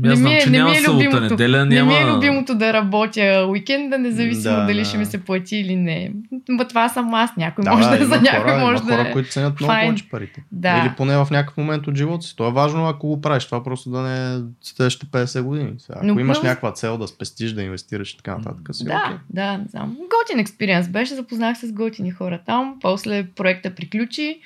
[0.05, 1.21] Аз знам, че няма е събота, любимото.
[1.21, 1.91] неделя, Не няма...
[1.91, 4.85] ми е любимото да работя уикенда, независимо Да, дали да.
[4.85, 6.11] ще ми се плати или не.
[6.49, 7.35] Ма това съм аз.
[7.37, 9.11] Някой Да, може да, да, за някой хора, може има да хора, е.
[9.11, 10.43] които ценят много повече парите.
[10.51, 10.77] Да.
[10.79, 12.35] Или поне в някакъв момент от живота си.
[12.35, 13.45] То е важно, ако го правиш.
[13.45, 15.71] Това просто да не е следващите 50 години.
[15.77, 18.69] Сега, Ако Но имаш някаква цел да спестиш, да инвестираш и така нататък.
[18.71, 19.17] Си, Да, окей.
[19.29, 19.97] да, не знам.
[20.19, 22.75] Готин експириенс беше, запознах се с готини хора там.
[22.81, 24.39] После проекта приключи,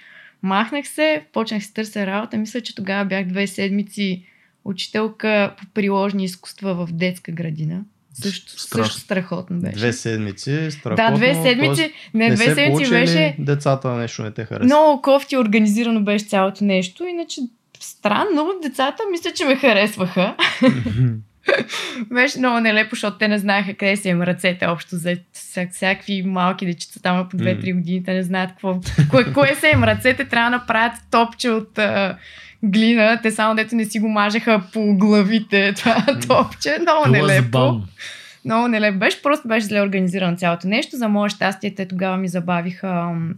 [0.44, 2.38] махнах се, почнах си търся работа.
[2.38, 4.26] Мисля, че тогава бях две седмици
[4.66, 7.82] учителка по приложни изкуства в детска градина.
[8.14, 8.86] Също, Страшно.
[8.86, 9.76] също страхотно беше.
[9.76, 11.06] Две седмици, страхотно.
[11.06, 11.94] да, две седмици.
[12.14, 14.66] Не, не две се седмици беше децата нещо не те хареса.
[14.66, 17.06] много кофти организирано беше цялото нещо.
[17.06, 17.42] Иначе
[17.80, 20.36] странно, децата мисля, че ме харесваха.
[22.12, 25.16] Беше много нелепо, защото те не знаеха къде си им ръцете общо за
[25.72, 28.04] всякакви малки дечица там на по 2-3 години.
[28.04, 28.80] Те не знаят какво.
[29.10, 32.18] Кое, кое са им ръцете, трябва да направят топче от а,
[32.64, 33.20] глина.
[33.24, 36.78] Те само дето не си го мажеха по главите това топче.
[36.82, 37.82] Много е нелепо.
[38.46, 40.98] Много нелепо беше, просто беше зле организирано цялото нещо.
[40.98, 43.34] За мое щастие, те тогава ми забавиха ам,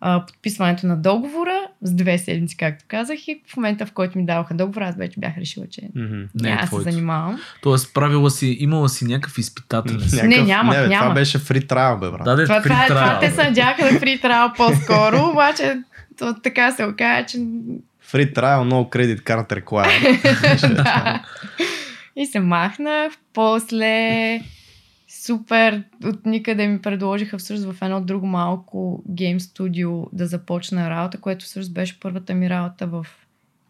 [0.00, 3.28] а, подписването на договора с две седмици, както казах.
[3.28, 6.22] И в момента, в който ми даваха договора, аз вече бях решила, че Мгм.
[6.34, 7.40] Не е да се занимавам.
[7.62, 10.26] Тоест, правила си, имала си някакъв изпитателен си.
[10.26, 11.14] Не, нямах, не, бе, Това нямах.
[11.14, 12.24] беше фри трайл, бе, брат.
[12.24, 15.82] Да, да, Това, фри това, това, те се надяха на фри трайл по-скоро, обаче
[16.18, 17.38] то, така се оказа, че
[18.00, 20.74] Фри трайл, no credit card required.
[20.74, 21.22] да.
[22.16, 23.12] И се махнах.
[23.34, 24.40] После
[25.30, 31.20] супер от никъде ми предложиха всъщност в едно друго малко гейм студио да започна работа,
[31.20, 33.06] което всъщност беше първата ми работа в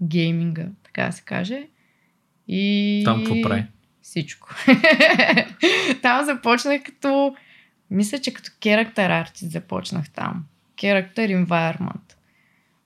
[0.02, 1.66] гейминга, така да се каже.
[2.48, 3.02] И...
[3.04, 3.66] Там какво прави?
[4.02, 4.48] Всичко.
[6.02, 7.34] там започнах като...
[7.90, 10.44] Мисля, че като character artist започнах там.
[10.76, 12.14] Character environment.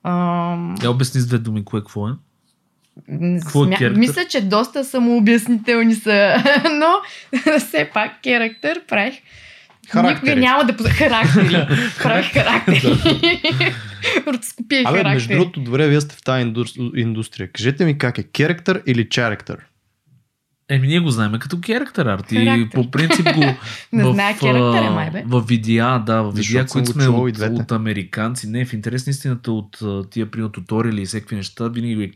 [0.03, 2.11] Ам, Я обясни с две думи кое какво е.
[3.09, 3.99] Е смя- керактер?
[3.99, 6.43] Мисля, че доста самообяснителни са,
[6.79, 6.93] но
[7.59, 9.15] все пак керактер правих.
[9.89, 10.29] Характери.
[10.29, 10.89] Никога няма да...
[10.89, 11.67] Характери.
[12.03, 12.97] правих характери.
[14.27, 15.37] Ротоскопия и Абе, между характери.
[15.37, 17.51] другото, добре, вие сте в тази индус- индустрия.
[17.51, 19.57] Кажете ми как е, character или character?
[20.69, 22.31] Еми, ние го знаем като character арт.
[22.31, 22.69] И Характер.
[22.73, 23.43] по принцип го...
[23.93, 25.23] Не в, знае а, май бе.
[25.25, 28.47] В видеа, да, в видеа, които сме от, от американци.
[28.47, 29.79] Не, в интерес на истината от
[30.09, 32.09] тия при туториали и всеки неща, винаги е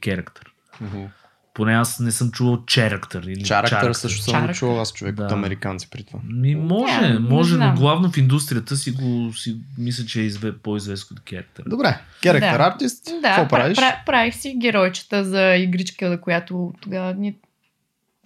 [0.82, 1.10] character.
[1.54, 3.28] Поне аз не съм чувал character.
[3.28, 4.56] Или Character също съм го Character.
[4.56, 5.24] чувал аз човек Да.
[5.24, 6.20] от американци при това.
[6.26, 10.58] Ми, може, не може, но главно в индустрията си го си, мисля, че е изве,
[10.58, 11.70] по-известно от character.
[11.70, 12.64] Добре, character Да.
[12.66, 13.78] артист, Да, какво пра- правиш?
[13.78, 17.36] пра- правих си геройчета за игричка, която тогава ни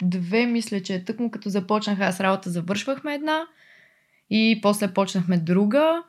[0.02, 3.40] две, мисля, че е тъкмо като започнах аз работа, завършвахме една
[4.30, 6.02] и после почнахме друга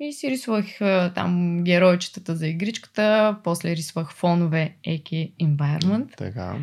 [0.00, 0.66] и си рисувах
[1.14, 6.16] там геройчетата за игричката, после рисувах фонове, AK Environment.
[6.16, 6.56] Така.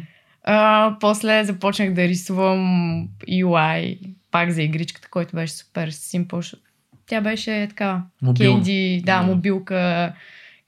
[0.44, 4.00] А, после започнах да рисувам UI
[4.32, 6.36] пак за игричката, който беше супер симпл.
[6.36, 6.64] защото
[7.08, 8.04] Тя беше така
[8.38, 10.14] кенди, да, мобилка,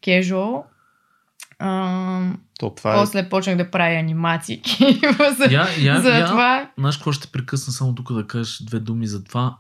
[0.04, 0.64] casual.
[1.60, 2.96] А, То това е...
[2.96, 4.62] после почнах да правя анимации
[5.38, 6.70] за, Я, я, за я, това.
[6.78, 9.58] Знаеш какво ще прекъсна само тук да кажеш две думи за това?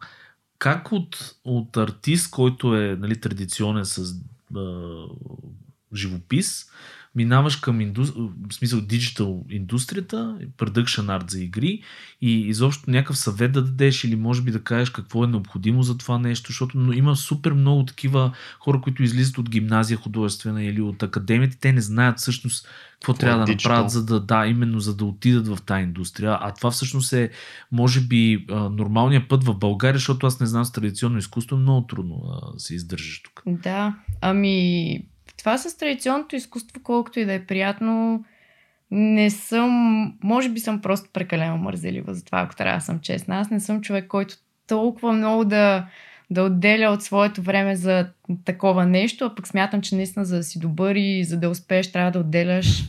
[0.60, 4.16] Как от, от артист, който е нали, традиционен с
[4.56, 5.06] а,
[5.96, 6.66] живопис,
[7.16, 8.04] минаваш към инду...
[8.50, 11.82] в смисъл диджитал индустрията, продъкшн арт за игри
[12.22, 15.98] и изобщо някакъв съвет да дадеш или може би да кажеш какво е необходимо за
[15.98, 20.82] това нещо, защото но има супер много такива хора, които излизат от гимназия художествена или
[20.82, 22.68] от академията, те не знаят всъщност
[23.00, 23.72] какво Какво е трябва да диджитал?
[23.72, 26.38] направят, за да, да, именно за да отидат в тази индустрия.
[26.42, 27.30] А това всъщност е,
[27.72, 32.22] може би, нормалният път в България, защото аз не знам с традиционно изкуство, много трудно
[32.58, 33.44] се издържаш тук.
[33.46, 35.06] Да, ами
[35.40, 38.24] това с традиционното изкуство, колкото и да е приятно,
[38.92, 43.40] не съм, може би съм просто прекалено мързелива за това, ако трябва да съм честна.
[43.40, 44.36] Аз не съм човек, който
[44.68, 45.88] толкова много да,
[46.30, 48.10] да отделя от своето време за
[48.46, 51.92] такова нещо, а пък смятам, че наистина за да си добър и за да успееш
[51.92, 52.84] трябва да отделяш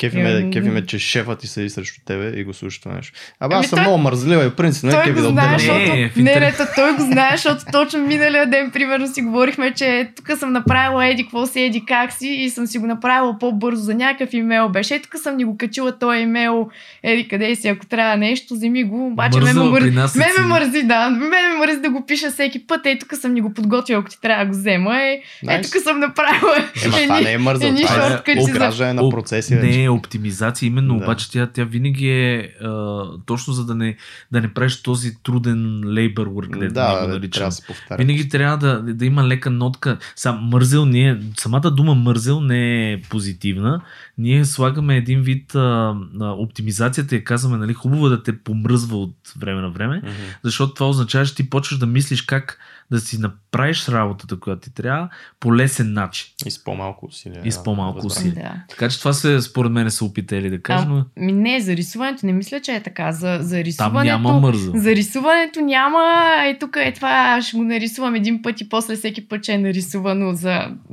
[0.00, 2.94] Кефи ме, Ем, кефи ме, че шефът ти седи срещу тебе и го слуша това
[2.94, 3.12] нещо.
[3.40, 5.78] Абе, Ами аз съм той- много мързлива и принцип, не той кефи го да защото...
[5.78, 10.38] Не, Не, не, той го знае, защото точно миналия ден, примерно, си говорихме, че тук
[10.38, 13.94] съм направила еди, какво си, еди, как си и съм си го направила по-бързо за
[13.94, 14.68] някакъв имейл.
[14.68, 16.68] Беше, е, тук съм ни го качила този имейл,
[17.02, 19.06] еди, къде си, ако трябва нещо, вземи го.
[19.06, 19.82] Обаче ме ме, мър...
[19.82, 21.10] нас ме, се ме мързи, да.
[21.10, 22.86] Ме ме мързи да го пиша всеки път.
[22.86, 25.02] Ей, тук съм ни го подготвила, ако ти трябва да го взема.
[25.02, 26.56] Е, е тук съм направила.
[26.84, 29.78] Ема това не е мързъл, едни това е шорткъти за- обграждане на Оп- процеси вече.
[29.78, 31.04] Не е оптимизация, именно, Да.
[31.04, 33.96] обаче тя, тя винаги е а, точно за да не,
[34.32, 37.30] да не правиш този труден labor work, ние Да, го да, наричаме.
[37.30, 37.98] трябва да се повтаря.
[37.98, 39.98] Винаги трябва да, да има лека нотка.
[40.16, 43.80] Сам мързел не е, самата дума мързел не е позитивна.
[44.18, 48.96] Ние слагаме един вид а, а, оптимизацията и казваме, нали, хубаво е да те помръзва
[48.96, 50.12] от време на време, Мгм.
[50.42, 52.58] защото това означава, че ти почваш да мислиш как
[52.90, 55.08] да си направиш работата, която ти трябва,
[55.40, 56.26] по лесен начин.
[56.46, 57.42] И с по-малко усилия.
[57.44, 58.16] И с по-малко разбрах.
[58.16, 58.34] усилия.
[58.42, 58.62] Да.
[58.68, 62.26] Така че това се, според мен, са опитали да кажа, но Ми не, за рисуването
[62.26, 63.12] не мисля, че е така.
[63.12, 64.04] За, за там рисуването...
[64.04, 64.72] няма мързел.
[64.76, 69.28] За рисуването няма, е тук е това, ще го нарисувам един път и после всеки
[69.28, 70.50] път, че е нарисувано за,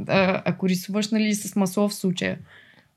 [0.07, 2.37] а, ако рисуваш нали, с масло в случая.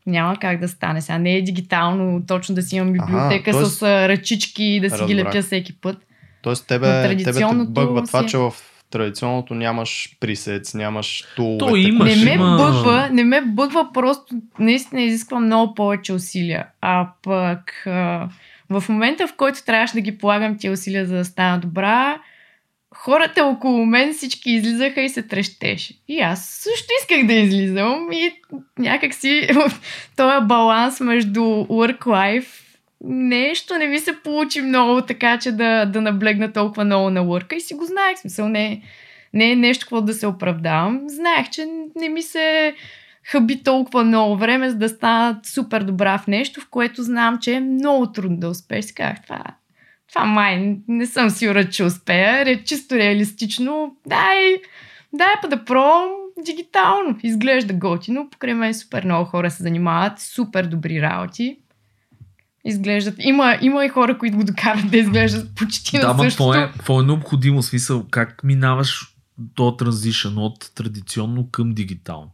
[0.07, 1.03] Няма как да стане.
[1.03, 3.65] Сега не е дигитално, точно да си имам библиотека т.е.
[3.65, 5.35] с а, ръчички и да си ги Разбрах.
[5.35, 5.99] лепя всеки път.
[6.43, 8.53] Тоест тебе, тебе те бъгва това, си е- че в
[8.91, 11.59] традиционното нямаш присец, нямаш тулове.
[11.59, 16.67] То има, Не ме, има- бъгва, не ме бъгва, просто наистина изисква много повече усилия.
[16.81, 18.29] А пък а,
[18.71, 22.19] в момента, в който трябваше да ги полагам тия усилия, за да стана добра,
[22.95, 25.95] хората около мен всички излизаха и се трещеше.
[26.09, 28.33] И аз също исках да излизам и
[28.79, 29.49] някак си
[30.17, 32.47] този баланс между work-life
[33.05, 37.55] нещо не ми се получи много така, че да, да наблегна толкова много на work
[37.55, 38.19] и си го знаех.
[38.19, 38.83] Смисъл, не,
[39.35, 41.01] не е нещо, какво да се оправдавам.
[41.07, 42.75] Знаех, че не ми се
[43.25, 47.53] хъби толкова много време, за да стана супер добра в нещо, в което знам, че
[47.53, 48.85] е много трудно да успееш.
[48.85, 49.45] Си казах, това,
[50.09, 52.45] това май не съм сигурна, че успея.
[52.45, 54.57] Ре, чисто реалистично, дай,
[55.13, 56.11] дай па да пробвам
[56.45, 57.19] дигитално.
[57.23, 61.59] Изглежда готино, покрай мен супер много хора се занимават, супер добри работи.
[62.65, 63.15] Изглеждат.
[63.19, 66.51] Има, има и хора, които го докарат да изглеждат почти Да, на ма същото.
[66.51, 67.63] какво е, какво е необходимо?
[67.63, 69.15] Смисъл, как минаваш
[69.55, 72.31] то транзишън от традиционно към дигитално?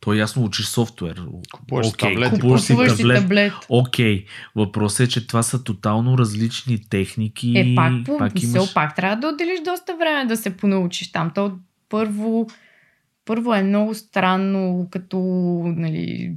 [0.00, 1.22] То е ясно, учиш софтуер.
[1.52, 3.20] Купуваш Окей, таблет и купуваш си таблет.
[3.22, 3.52] таблет.
[3.68, 4.24] Окей,
[4.56, 7.52] въпросът е, че това са тотално различни техники.
[7.56, 8.54] Е, пак, по, пак имаш...
[8.56, 8.74] имаш...
[8.74, 11.30] пак трябва да отделиш доста време да се понаучиш там.
[11.34, 11.52] То
[11.88, 12.46] първо,
[13.24, 15.18] първо е много странно, като
[15.76, 16.36] нали,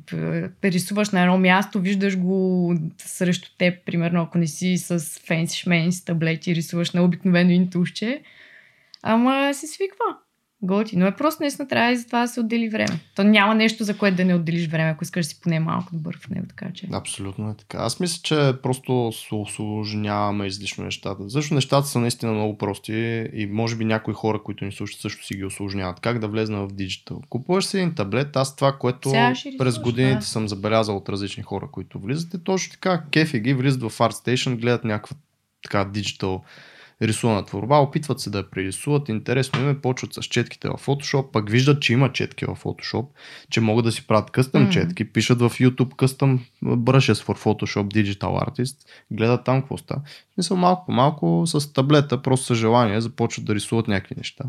[0.63, 6.05] рисуваш на едно място, виждаш го срещу теб, примерно, ако не си с фенси шменси
[6.05, 8.21] таблети, рисуваш на обикновено интушче.
[9.03, 10.17] Ама се свиква.
[10.61, 12.99] Готи, но е просто наистина трябва и за това да се отдели време.
[13.15, 15.89] То няма нещо, за което да не отделиш време, ако искаш да си поне малко
[15.93, 16.87] добър в него, така че.
[16.93, 17.77] Абсолютно е така.
[17.77, 21.29] Аз мисля, че просто осложняваме излишно нещата.
[21.29, 22.93] Защо нещата са наистина много прости
[23.33, 25.99] и може би някои хора, които ни слушат, също си ги осложняват.
[25.99, 27.21] Как да влезна в диджитал?
[27.29, 28.35] Купуваш си един таблет.
[28.35, 30.25] Аз това, което ще през рисуваш, годините да.
[30.25, 33.03] съм забелязал от различни хора, които влизат, е точно така.
[33.11, 35.15] Кефи ги влизат в ArtStation, гледат някаква
[35.63, 36.43] така диджитал
[37.01, 39.09] рисувана творба, опитват се да я прерисуват.
[39.09, 43.05] Интересно им е, почват с четките в Photoshop, пък виждат, че има четки в Photoshop,
[43.49, 44.71] че могат да си правят къстъм Мгм.
[44.71, 48.75] четки, пишат в YouTube къстъм brushes for Photoshop Digital Artist,
[49.11, 50.01] гледат там какво става.
[50.33, 54.43] Смисъл малко по малко с таблета, просто с желание, започват да рисуват някакви неща.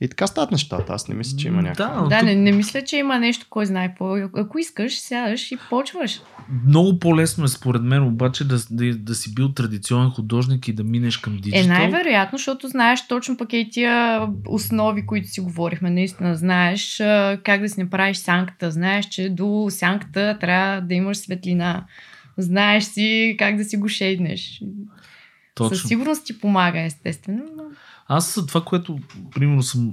[0.00, 0.92] И така стават нещата.
[0.92, 2.02] Аз не мисля, че има някакво.
[2.02, 3.94] Да, Да, не, не мисля, че има нещо, кой знае.
[4.34, 6.20] Ако искаш, сядаш и почваш.
[6.66, 10.84] много по-лесно е според мен обаче да, да, да си бил традиционен художник и да
[10.84, 11.60] минеш към диджитал.
[11.60, 15.90] Е, най-вероятно, защото знаеш точно пък и тия основи, които си говорихме.
[15.90, 16.96] Наистина знаеш
[17.44, 18.70] как да си направиш сянката.
[18.70, 21.84] Знаеш, че до сянката трябва да имаш светлина.
[22.36, 24.62] Знаеш си как да си го шейднеш.
[25.54, 25.76] Точно.
[25.76, 27.42] Със сигурност ти помага, естествено.
[27.56, 27.62] Но...
[28.08, 28.98] Аз това, което
[29.34, 29.92] примерно съм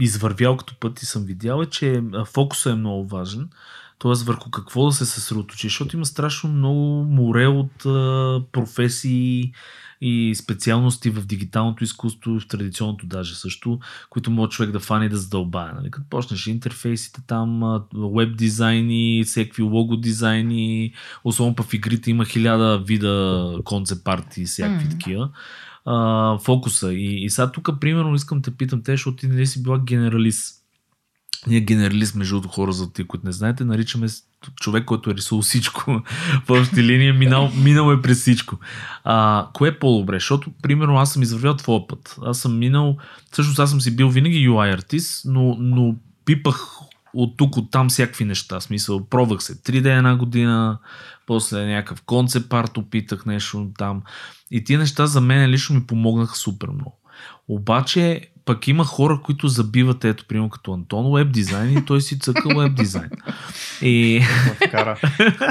[0.00, 3.48] извървял като път и съм видял е, че а, фокусът е много важен.
[3.98, 9.52] Тоест върху какво да се съсредоточиш, защото има страшно много море от а, професии
[10.00, 13.78] и специалности в дигиталното изкуство и в традиционното даже също,
[14.10, 15.72] които може човек да фане и да задълбае.
[15.72, 15.90] Нали?
[15.90, 17.80] Като почнеш интерфейсите там,
[18.16, 20.92] веб дизайни, всеки лого дизайни,
[21.24, 24.98] особено в игрите има хиляда вида концепт арти и всякакви Мгм.
[24.98, 25.30] такива
[25.88, 26.92] а, фокуса.
[26.92, 30.54] И, и сега тук, примерно, искам да питам те, защото ти не си била генералист.
[31.46, 34.06] ние генералист, между другото хора за ти, които не знаете, наричаме
[34.60, 35.90] човек, който е рисувал всичко
[36.46, 38.58] в общи линия, минал, минал е през всичко.
[39.04, 40.16] А, кое е по-добре?
[40.16, 42.16] Защото, примерно, аз съм извървял твоя път.
[42.24, 42.96] Аз съм минал,
[43.32, 46.78] всъщност аз съм си бил винаги UI артист, но, но пипах
[47.14, 48.60] от тук, от там всякакви неща.
[48.60, 50.78] Смисъл, пробвах се 3D една година,
[51.26, 54.02] после някакъв концепт арт опитах нещо там.
[54.50, 56.98] И тия неща за мен лично ми помогнаха супер много.
[57.48, 62.18] Обаче пък има хора, които забиват, ето, примерно като Антон, веб дизайн и той си
[62.18, 63.10] цъка веб дизайн.
[63.82, 64.20] И...
[64.68, 65.00] Вкара.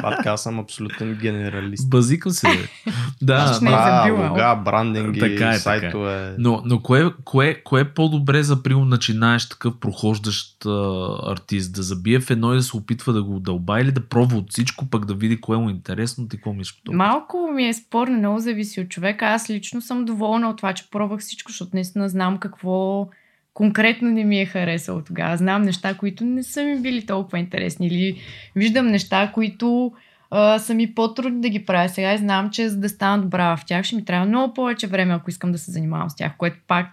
[0.01, 1.89] Батка, аз съм абсолютен генералист.
[1.89, 2.47] Базикам се.
[2.47, 2.91] Бе.
[3.21, 4.29] Да, Аз не е а, забила.
[4.29, 6.35] лога, брандинги, Така е, сайтове.
[6.37, 11.73] Но, но кое, кое, кое е по-добре за примерно начинаеш такъв прохождащ а, артист?
[11.73, 14.51] Да забие в едно и да се опитва да го дълба или да пробва от
[14.51, 16.81] всичко, пък да види кое му е интересно и какво мислиш?
[16.91, 19.25] Малко ми е спорно, много зависи от човека.
[19.25, 22.86] Аз лично съм доволна от това, че пробвах всичко, защото наистина знам какво
[23.53, 25.37] конкретно не ми е харесало тогава.
[25.37, 28.21] Знам неща, които не са ми били толкова интересни или
[28.55, 29.91] виждам неща, които
[30.31, 33.57] а, са ми по-трудни да ги правя сега и знам, че за да стана добра
[33.57, 36.37] в тях ще ми трябва много повече време, ако искам да се занимавам с тях,
[36.37, 36.87] което пак,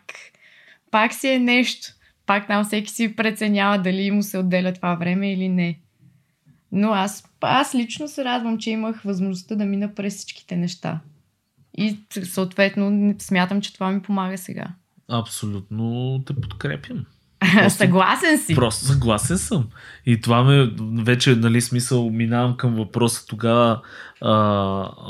[0.91, 1.93] пак си е нещо.
[2.27, 5.79] Пак там всеки си преценява дали му се отделя това време или не.
[6.73, 11.01] Но аз, аз лично се радвам, че имах възможността да мина през всичките неща.
[11.79, 14.67] И съответно смятам, че това ми помага сега.
[15.09, 17.05] Абсолютно те подкрепям.
[17.69, 18.55] Съгласен си.
[18.55, 19.69] Просто съгласен съм.
[20.07, 20.71] И това ме
[21.03, 23.83] вече, нали, смисъл, минавам към въпроса тогава
[24.21, 24.33] а,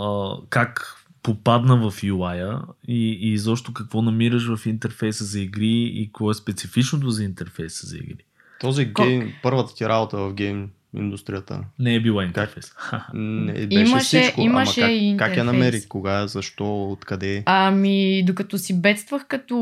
[0.00, 6.06] а, как попадна в UI-а и, и изобщо какво намираш в интерфейса за игри и
[6.06, 8.24] какво е специфичното за интерфейса за игри.
[8.60, 11.60] Този гейм, първата ти работа в гейм индустрията.
[11.78, 12.72] Не е била интерфейс.
[13.14, 14.40] Не, беше Имаше- всичко.
[14.40, 15.44] имаше Ама как, и как я интерфейс.
[15.46, 15.88] намери?
[15.88, 16.26] Кога?
[16.26, 16.84] Защо?
[16.90, 17.42] Откъде?
[17.46, 19.56] Ами, докато си бедствах като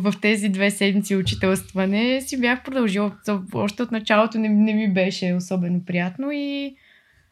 [0.00, 3.12] в тези две седмици учителстване, си бях продължила.
[3.54, 6.76] Още от началото не, не ми беше особено приятно и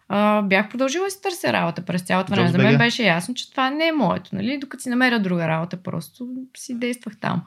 [0.09, 2.49] а, бях продължила да си търся работа през цялото време.
[2.49, 4.31] За мен беше ясно, че това не е моето.
[4.35, 4.59] Нали?
[4.59, 7.43] Докато си намеря друга работа, просто си действах там.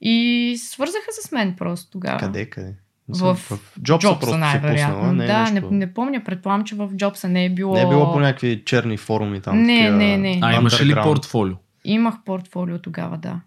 [0.00, 2.18] И свързаха се с мен просто тогава.
[2.18, 2.46] Къде?
[2.46, 2.74] Къде?
[3.08, 3.50] В в
[3.82, 4.94] Джобса Джобса просто си най-вероятно.
[4.94, 5.12] пуснала.
[5.12, 5.70] Не, е да, нещо...
[5.70, 6.24] не, не помня.
[6.24, 7.74] Предполагам, че в Джобса не е било...
[7.74, 9.62] не е било по някакви черни форуми там.
[9.62, 10.38] Не, такива не, не.
[10.42, 11.54] А имаше ли портфолио?
[11.84, 13.40] Имах портфолио тогава, да.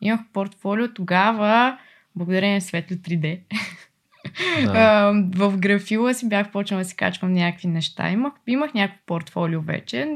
[0.00, 1.78] Имах портфолио тогава,
[2.16, 3.40] благодарение на Светло 3D.
[4.64, 5.12] Да.
[5.36, 8.10] В графила си бях почнала да си качвам някакви неща.
[8.10, 10.08] Имах, имах някакво портфолио вече.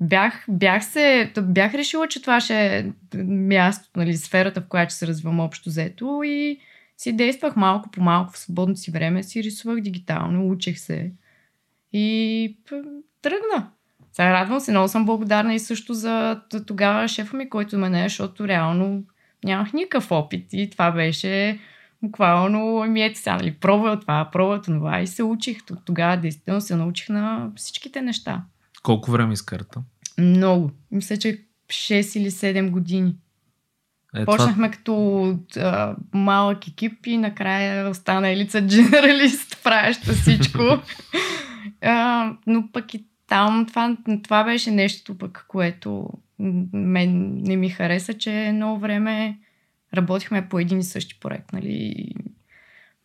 [0.00, 2.84] Бях, бях, се, бях решила, че това ще е
[3.24, 6.58] място, нали, сферата, в която ще се развивам общо взето и
[6.96, 11.12] си действах малко по малко в свободното си време, си рисувах дигитално, учих се
[11.92, 12.56] и
[13.22, 13.70] тръгна.
[14.12, 18.02] Сега радвам се, много съм благодарна и също за тогава шефа ми, който ме не,
[18.02, 19.04] защото реално
[19.44, 21.58] нямах никакъв опит и това беше
[22.02, 25.58] буквално ми ето сега, нали, пробвай това, пробвай това и се учих.
[25.84, 28.44] Тогава действително се научих на всичките неща.
[28.82, 29.82] Колко време изкарата?
[30.18, 30.70] Много.
[30.90, 33.14] Мисля, че 6 или 7 години.
[34.14, 40.62] Е, Почнахме като а, малък екип и накрая остана Елица дженералист, правеща всичко.
[41.82, 46.08] а, но пък и там това, това беше нещо пък, което
[46.72, 49.38] мен не ми хареса, че много време
[49.94, 51.52] работихме по един и същи проект.
[51.52, 52.06] Нали?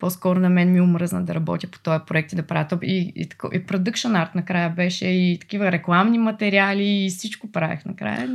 [0.00, 2.78] По-скоро на мен ми омръзна да работя по този проект и да правя.
[2.82, 7.84] И, и, тако- и production art накрая беше, и такива рекламни материали, и всичко правех
[7.84, 8.28] накрая.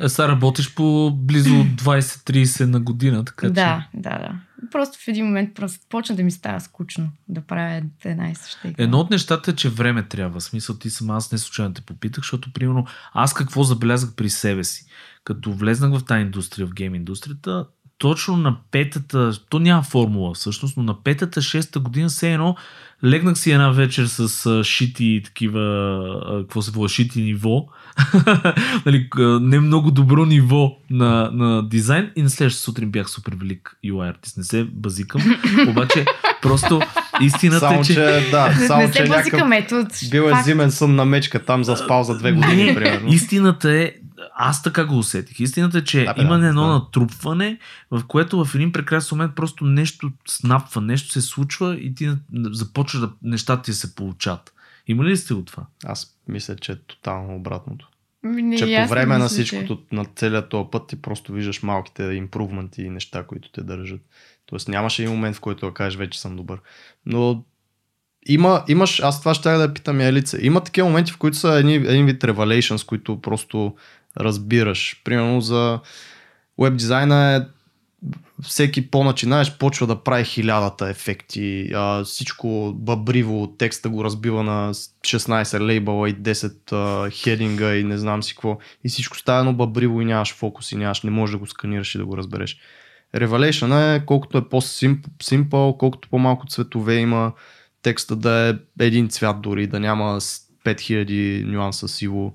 [0.00, 3.52] Е, сега работиш по близо 20-30 на година, така че...
[3.52, 4.32] Да, да, да.
[4.70, 8.68] Просто в един момент просто почна да ми става скучно да правя една и съща
[8.68, 8.82] игра.
[8.82, 10.40] Едно от нещата е, че време трябва.
[10.40, 14.30] В смисъл ти сама, аз не случайно те попитах, защото примерно аз какво забелязах при
[14.30, 14.86] себе си.
[15.24, 17.66] Като влезнах в тази индустрия, в гейм индустрията,
[17.98, 22.56] точно на петата, то няма формула всъщност, но на петата, шеста година все едно
[23.04, 25.60] легнах си една вечер с а, шити такива,
[26.26, 27.66] а, какво се води, шити ниво,
[28.86, 29.08] нали,
[29.40, 34.10] не много добро ниво на, на дизайн и на следващата сутрин бях супер велик UI
[34.10, 34.36] артист.
[34.36, 35.22] Не се базикам,
[35.68, 36.04] обаче
[36.42, 36.80] просто
[37.20, 39.86] истината Само, е, че, да, не само, че се някакъв базикам, ето.
[40.10, 43.12] бил е зимен сън на мечка, там заспал за две години, Не, примерно.
[43.12, 43.92] истината е,
[44.36, 45.40] аз така го усетих.
[45.40, 46.72] Истината е, че Да, има да, едно да.
[46.72, 47.58] натрупване,
[47.90, 53.00] в което в един прекрасен момент просто нещо снапва, нещо се случва и ти започва
[53.00, 54.52] да нещата ти се получат.
[54.86, 55.62] Има ли сте го това?
[55.84, 57.88] Аз мисля, че е тотално обратното.
[58.22, 62.02] Не, че по време на че- всичкото, на целият този път ти просто виждаш малките
[62.02, 64.00] импрувменти и неща, които те държат.
[64.46, 66.60] Тоест нямаше и момент, в който да кажеш вече съм добър.
[67.06, 67.44] Но
[68.26, 70.38] има, имаш, аз това ще да я питам и Елица.
[70.40, 73.74] Има такива моменти, в които са едни, един вид revelations, които просто
[74.20, 75.00] разбираш.
[75.04, 75.80] Примерно за
[76.58, 77.40] веб дизайна е
[78.42, 85.60] всеки по-начинаеш почва да прави хилядата ефекти, а, всичко бъбриво, текста го разбива на 16
[85.60, 88.58] лейбъла и 10 а, хединга и не знам си какво.
[88.84, 91.94] И всичко става едно бъбриво и нямаш фокус и нямаш, не можеш да го сканираш
[91.94, 92.58] и да го разбереш.
[93.16, 97.32] Revelation е колкото е по-симпъл, колкото по-малко цветове има,
[97.82, 102.34] текста да е един цвят дори, да няма 5000 нюанса сиво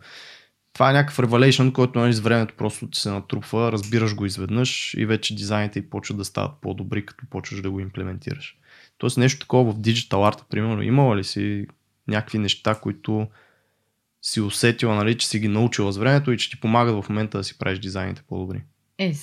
[0.80, 4.94] това е някакъв revelation, който нали, с времето просто ти се натрупва, разбираш го изведнъж
[4.94, 8.58] и вече дизайните и почват да стават по-добри, като почваш да го имплементираш.
[8.98, 11.68] Тоест нещо такова в Digital Art, примерно, имала ли си
[12.08, 13.28] някакви неща, които
[14.22, 17.38] си усетила, нали, че си ги научила с времето и че ти помагат в момента
[17.38, 18.62] да си правиш дизайните по-добри?
[18.98, 19.14] Е,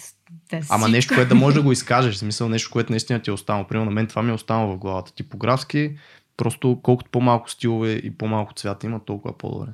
[0.51, 3.31] да Ама нещо, което да можеш да го изкажеш, в смисъл нещо, което наистина ти
[3.31, 3.67] е останало.
[3.67, 5.15] Примерно на мен това ми е останало в главата.
[5.15, 5.97] Типографски,
[6.37, 9.71] просто колкото по-малко стилове и по-малко цвята има, толкова по-добре.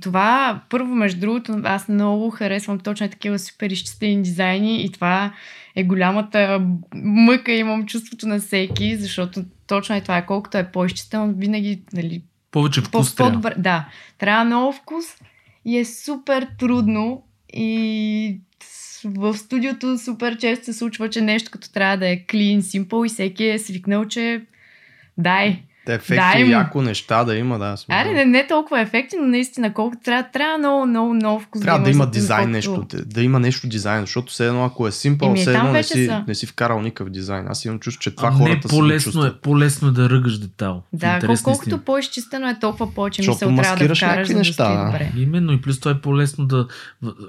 [0.00, 5.32] Това, първо, между другото, аз много харесвам точно такива супер изчистени дизайни и това
[5.76, 10.22] е голямата мъка, имам чувството на всеки, защото точно е това.
[10.22, 13.52] Колкото е по-изчистено, винаги, нали, повече вкус по- трябва.
[13.58, 15.04] Да, трябва много вкус
[15.64, 17.22] и е супер трудно
[17.54, 18.40] и
[19.04, 23.08] в студиото супер често се случва, че нещо като трябва да е clean, simple и
[23.08, 24.42] всеки е свикнал, че
[25.18, 27.76] дай, те ефекти да, и яко неща да има, да.
[27.88, 31.62] Аре, не, не толкова ефекти, но наистина колко трябва, трябва много, много, много вкус.
[31.62, 32.50] Трябва да, да има дизайн колко...
[32.50, 36.10] нещо, да има нещо дизайн, защото все едно ако е симпъл, все едно не си,
[36.28, 37.46] не си вкарал никакъв дизайн.
[37.48, 40.82] Аз имам чувство, че това а хората не, по-лесно е, по-лесно е да ръгаш детал.
[40.92, 45.12] Да, кол- колкото по-изчистено е, толкова повече мисъл трябва да вкараш, за неща, да добре.
[45.16, 46.66] Именно и плюс това е по-лесно да...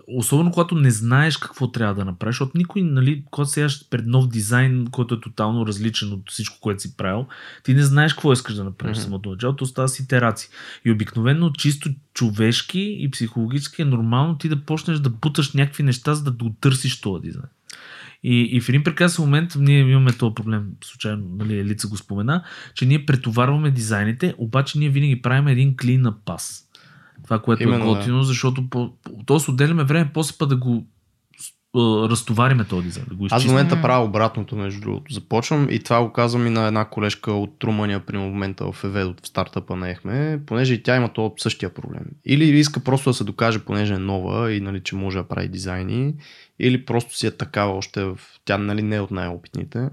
[0.08, 4.28] Особено когато не знаеш какво трябва да направиш, защото никой, нали, когато сега пред нов
[4.28, 7.26] дизайн, който е тотално различен от всичко, което си правил,
[7.64, 10.50] ти не знаеш какво искаш да направиш mm-hmm самото началото, става с итерации.
[10.86, 16.14] И обикновено чисто човешки и психологически е нормално ти да почнеш да буташ някакви неща,
[16.14, 17.50] за да дотърсиш този дизайн.
[18.24, 22.44] И, и в един прекрасен момент ние имаме този проблем, случайно, нали, Елица го спомена,
[22.74, 26.70] че ние претоварваме дизайните, обаче ние винаги правим един клин на пас.
[27.24, 28.24] Това, което е Именно, е готино, да.
[28.24, 28.94] защото по,
[29.26, 30.88] по, отделяме време, после па да го
[31.76, 33.06] разтовариме този дизайн.
[33.10, 35.14] Да го Аз в момента правя обратното, между другото.
[35.14, 39.14] Започвам и това го казвам и на една колежка от Румъния при момента в Еведо,
[39.24, 42.04] в стартъпа на Ехме, понеже и тя има този същия проблем.
[42.26, 45.48] Или иска просто да се докаже, понеже е нова и нали, че може да прави
[45.48, 46.14] дизайни,
[46.60, 48.20] или просто си е такава още, в...
[48.46, 49.90] тя нали, не е от най-опитните,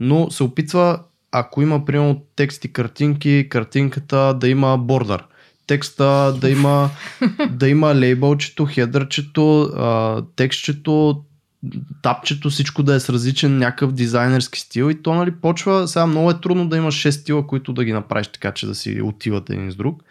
[0.00, 1.00] но се опитва,
[1.32, 5.24] ако има примерно текст и картинки, картинката да има бордър
[5.68, 6.90] текста, да има,
[7.50, 9.70] да има лейбълчето, хедърчето,
[10.36, 11.22] текстчето,
[12.02, 16.30] тапчето, всичко да е с различен някакъв дизайнерски стил и то нали почва, сега много
[16.30, 19.50] е трудно да имаш 6 стила, които да ги направиш така, че да си отиват
[19.50, 20.02] един с друг.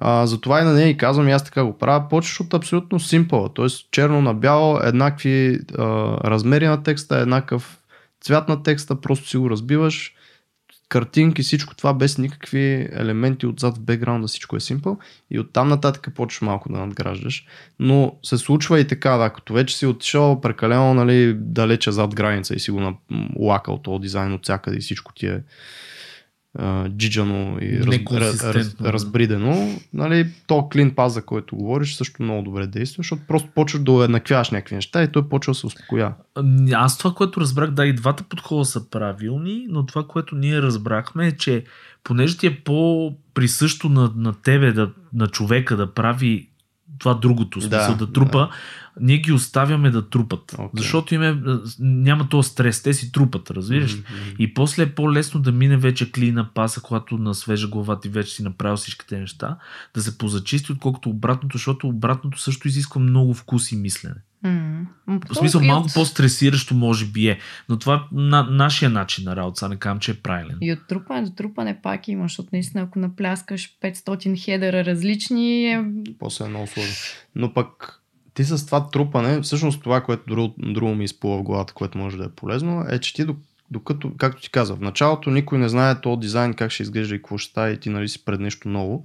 [0.00, 3.00] А, затова и на нея и казвам, и аз така го правя, почваш от абсолютно
[3.00, 3.66] симпъл, т.е.
[3.90, 5.84] черно на бяло, еднакви а,
[6.30, 7.78] размери на текста, еднакъв
[8.20, 10.14] цвят на текста, просто си го разбиваш,
[10.88, 14.98] картинки, всичко това без никакви елементи отзад в бекграунда, всичко е симпъл
[15.30, 17.46] и оттам нататък почваш малко да надграждаш.
[17.78, 22.54] Но се случва и така, да, като вече си отишъл прекалено нали, далече зад граница
[22.54, 22.98] и си го
[23.36, 25.42] лакал този дизайн от всякъде и всичко ти е
[26.88, 29.78] джиджано и раз, раз, раз, разбридено.
[29.92, 34.04] Нали, то клин паз, за който говориш, също много добре действа, защото просто почваш да
[34.04, 36.14] еднаквяваш някакви неща и той почва да се успокоя.
[36.72, 41.26] Аз това, което разбрах, да, и двата подхода са правилни, но това, което ние разбрахме
[41.26, 41.64] е, че
[42.04, 46.48] понеже ти е по-присъщо на, на тебе, да, на човека да прави
[46.98, 48.50] това другото, смисъл да, да трупа, да.
[49.00, 50.52] ние ги оставяме да трупат.
[50.52, 50.78] Okay.
[50.78, 51.38] Защото им е,
[51.80, 53.96] няма този стрес, те си трупат, разбираш?
[53.96, 54.36] Mm-hmm.
[54.38, 58.34] И после е по-лесно да мине вече клина паса, когато на свежа глава ти вече
[58.34, 59.56] си направил всичките неща,
[59.94, 64.16] да се позачисти, отколкото обратното, защото обратното също изисква много вкус и мислене.
[64.46, 65.32] Mm.
[65.32, 67.38] В смисъл, малко по-стресиращо може би е.
[67.68, 70.58] Но това е на, нашия начин на работа, не казвам, че е правилен.
[70.60, 75.84] И от трупане до трупане пак имаш, защото наистина ако напляскаш 500 хедера различни е...
[76.18, 76.94] После е много сложно.
[77.34, 78.00] Но пък
[78.34, 82.16] ти с това трупане, всъщност това, което друго, друго ми изплува в главата, което може
[82.16, 83.26] да е полезно, е, че ти
[83.70, 87.18] докато, както ти казах, в началото никой не знае този дизайн как ще изглежда и
[87.18, 89.04] какво ще става и ти нали си пред нещо ново.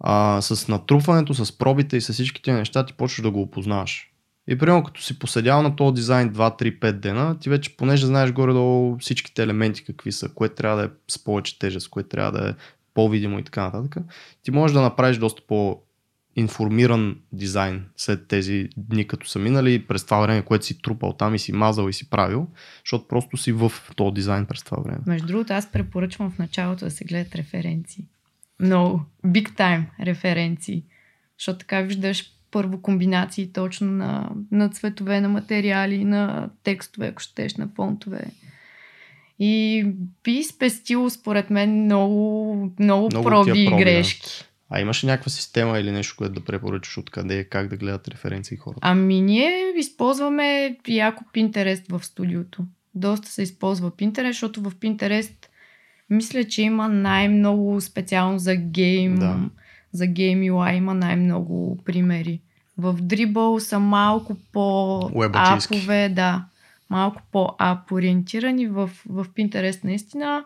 [0.00, 4.10] А, с натрупването, с пробите и с всичките неща ти почваш да го опознаваш.
[4.48, 8.06] И примерно като си поседял на този дизайн 2, 3, 5 дена, ти вече понеже
[8.06, 12.32] знаеш горе-долу всичките елементи какви са, кое трябва да е с повече тежест, кое трябва
[12.32, 12.52] да е
[12.94, 14.04] по-видимо и така нататък,
[14.42, 15.82] ти можеш да направиш доста по
[16.36, 21.34] информиран дизайн след тези дни, като са минали, през това време, което си трупал там
[21.34, 22.46] и си мазал и си правил,
[22.84, 24.98] защото просто си в този дизайн през това време.
[25.06, 28.04] Между другото, аз препоръчвам в началото да се гледат референции.
[28.60, 30.84] Много, big time референции.
[31.38, 37.54] Защото така виждаш първо комбинации точно на, на цветове, на материали, на текстове, ако щеш,
[37.56, 38.24] на фонтове.
[39.38, 39.84] И
[40.24, 44.44] би спестило, според мен, много, много, много проби и грешки.
[44.70, 48.56] А имаш ли някаква система или нещо, което да препоръчаш откъде, как да гледат референции
[48.56, 48.80] хората?
[48.82, 52.64] Ами ние използваме яко Pinterest в студиото.
[52.94, 55.46] Доста се използва Pinterest, защото в Pinterest
[56.10, 59.38] мисля, че има най-много специално за гейм, да.
[59.94, 62.40] За гейм UI има най-много примери.
[62.78, 66.44] В Dribble са малко по-апове, да,
[66.90, 68.66] малко по-ап ориентирани.
[68.66, 70.44] В, в Pinterest наистина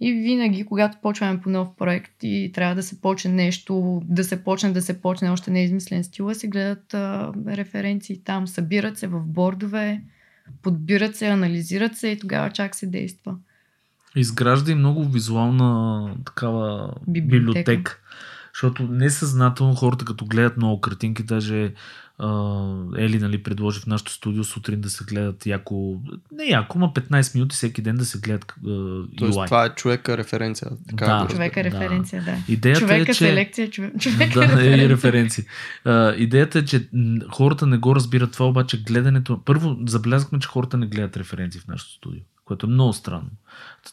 [0.00, 4.44] и винаги, когато почваме по нов проект и трябва да се почне нещо, да се
[4.44, 9.06] почне, да се почне още не измислен стил, се гледат а, референции там, събират се
[9.06, 10.02] в бордове,
[10.62, 13.36] подбират се, анализират се и тогава чак се действа.
[14.16, 17.46] Изгражда и много визуална такава библиотека.
[17.46, 18.01] библиотека.
[18.54, 21.72] Защото несъзнателно хората, като гледат много картинки, даже
[22.96, 25.96] Ели нали, предложи в нашото студио сутрин да се гледат яко,
[26.32, 29.44] не яко, ма 15 минути всеки ден да се гледат uh, Тоест, UI.
[29.44, 30.70] това е човека референция.
[30.88, 32.36] Така да, човека референция, да.
[32.48, 33.14] Идеята човека е, че...
[33.14, 34.88] селекция, човека, човека да, референция.
[34.88, 35.44] референция.
[35.86, 36.88] Uh, идеята е, че
[37.30, 39.40] хората не го разбират това, обаче гледането...
[39.44, 43.30] Първо забелязахме, че хората не гледат референции в нашото студио което е много странно.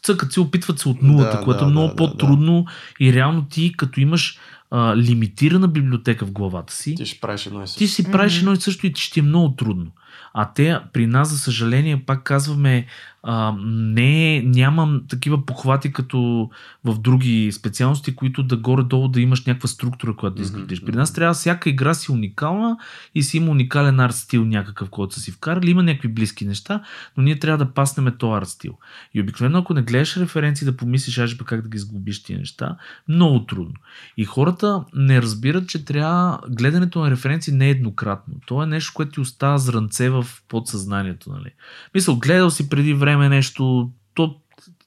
[0.03, 3.05] Цъкат се, опитват се от нулата, да, което е да, е много да, по-трудно да.
[3.05, 4.39] и реално ти, като имаш
[4.71, 7.77] а, лимитирана библиотека в главата си, ти, ще правиш едно и също.
[7.77, 9.91] ти си правиш едно и също и ще ти е много трудно.
[10.33, 12.85] А те при нас, за съжаление, пак казваме,
[13.23, 16.49] а, не, нямам такива похвати като
[16.85, 20.83] в други специалности, които да горе-долу да имаш някаква структура, която да изградиш.
[20.85, 22.77] При нас трябва всяка игра си уникална
[23.15, 25.69] и си има уникален арт стил някакъв, който са си вкарали.
[25.69, 26.83] Има някакви близки неща,
[27.17, 28.77] но ние трябва да паснем този арт стил.
[29.13, 32.77] И обикновено, ако не гледаш референции да помислиш, аж как да ги сглобиш тия неща,
[33.07, 33.75] много трудно.
[34.17, 38.33] И хората не разбират, че трябва гледането на референции не е еднократно.
[38.45, 41.29] То е нещо, което ти остава зранце в подсъзнанието.
[41.29, 41.51] Нали?
[41.95, 44.35] Мисъл, гледал си преди време време нещо, то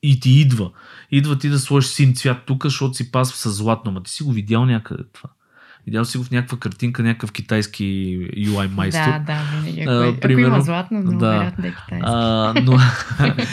[0.02, 0.70] и ти идва.
[1.10, 3.92] Идва ти да сложиш син цвят тук, защото си пасва с златно.
[3.92, 5.30] Ма ти си го видял някъде това.
[5.86, 7.84] Видял си го в някаква картинка, някакъв китайски
[8.36, 9.00] UI майстор.
[9.00, 9.80] Да, да, винаги.
[9.80, 12.02] Ако, а, примерно, ако има златно, много да, вероятно да е китайски.
[12.02, 12.78] А, но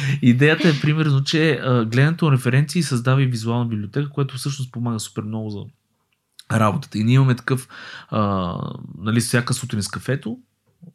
[0.21, 5.23] идеята е примерно, че гледането на референции създава и визуална библиотека, което всъщност помага супер
[5.23, 5.59] много за
[6.51, 6.97] работата.
[6.97, 7.67] И ние имаме такъв,
[8.09, 8.55] а,
[8.97, 10.37] нали, всяка сутрин с кафето,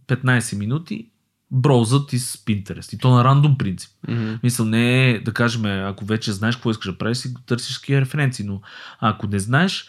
[0.09, 1.11] 15 минути
[1.55, 2.95] броузът и с Pinterest.
[2.95, 3.91] И то на рандом принцип.
[4.09, 4.39] Mm-hmm.
[4.43, 8.01] Мисъл не е, да кажем, ако вече знаеш какво искаш да правиш, си търсиш такива
[8.01, 8.61] референции, но
[9.01, 9.89] ако не знаеш,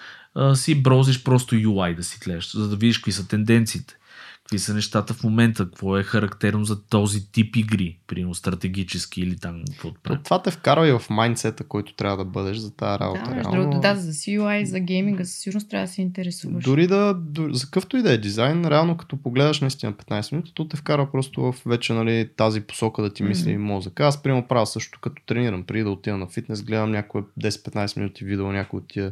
[0.53, 3.97] си броузиш просто UI да си гледаш, за да видиш какви са тенденциите
[4.46, 9.38] какви са нещата в момента, какво е характерно за този тип игри, примерно стратегически или
[9.38, 9.91] там какво
[10.24, 13.24] Това те вкарва и в майндсета, който трябва да бъдеш за тази работа.
[13.30, 16.64] Да, между другото, да, за CUI, за гейминга със сигурност трябва да се интересуваш.
[16.64, 17.20] Дори да,
[17.52, 21.12] за какъвто и да е дизайн, реално като погледаш наистина 15 минути, то те вкара
[21.12, 23.58] просто в вече нали, тази посока да ти мисли mm-hmm.
[23.58, 24.06] мозъка.
[24.06, 28.26] Аз примерно правя също като тренирам, преди да отида на фитнес, гледам някое 10-15 минути
[28.26, 29.12] видео, някои от тия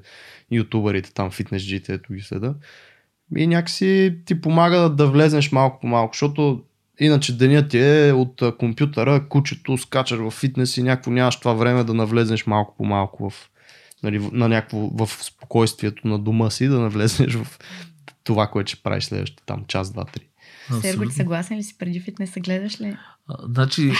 [0.51, 2.55] ютуберите там, фитнес джите, ето ги следа
[3.37, 6.63] и някакси ти помага да влезнеш малко по малко, защото
[6.99, 11.83] иначе денят ти е от компютъра, кучето, скачаш в фитнес и някакво нямаш това време
[11.83, 13.49] да навлезнеш малко по малко в,
[14.03, 17.59] нали, на някакво, в спокойствието на дома си, да навлезнеш в
[18.23, 20.21] това, което ще правиш следващите там час, два, три.
[20.81, 22.39] Серго, ти съгласен ли си преди фитнеса?
[22.39, 22.97] Гледаш ли?
[23.27, 23.91] А, значи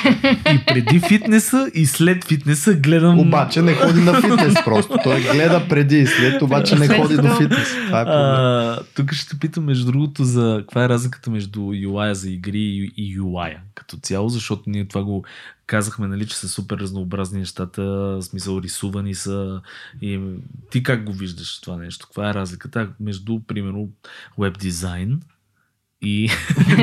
[0.54, 3.20] и преди фитнеса и след фитнеса гледам...
[3.20, 4.98] Обаче не ходи на фитнес просто.
[5.04, 7.76] Той гледа преди и след, обаче не ходи до фитнес.
[7.86, 12.30] Това е а, тук ще питам между другото за каква е разликата между UI за
[12.30, 15.26] игри и UI като цяло, защото ние това го
[15.66, 19.62] казахме, нали, че са супер разнообразни нещата, в смисъл рисувани са.
[20.02, 20.22] И
[20.72, 22.08] ти как го виждаш това нещо?
[22.08, 23.90] Каква е разликата между, примерно,
[24.38, 25.22] веб дизайн
[26.04, 26.30] и...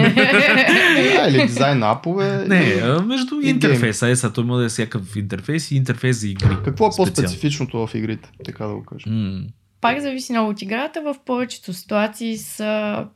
[1.16, 2.44] да, или дизайн апове.
[2.48, 3.02] Не, и...
[3.06, 4.08] между интерфейса.
[4.08, 6.56] Е, сега той може да е всякакъв интерфейс и интерфейс за игри.
[6.64, 9.10] Какво е по-специфичното в игрите, така да го кажа?
[9.10, 9.46] Mm.
[9.80, 11.02] Пак зависи много от играта.
[11.02, 13.06] В повечето ситуации са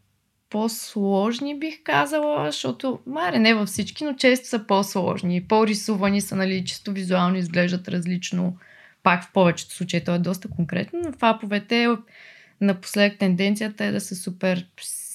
[0.50, 5.44] по-сложни, бих казала, защото, маре не във всички, но често са по-сложни.
[5.44, 8.56] По-рисувани са, нали, чисто визуално изглеждат различно.
[9.02, 11.88] Пак в повечето случаи то е доста конкретно, но в аповете
[12.60, 14.66] напоследък тенденцията е да са супер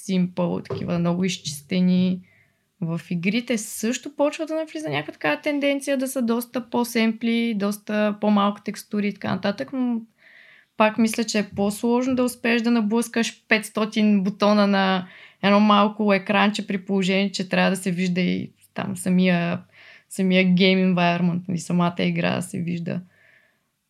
[0.09, 2.21] симпъл, такива много изчистени.
[2.81, 8.61] В игрите също почва да навлиза някаква такава тенденция да са доста по-семпли, доста по-малко
[8.61, 10.01] текстури и така нататък, но
[10.77, 15.07] пак мисля, че е по-сложно да успееш да наблъскаш 500 бутона на
[15.43, 19.61] едно малко екранче при положение, че трябва да се вижда и там самия,
[20.09, 23.01] самия game environment, и нали, самата игра да се вижда.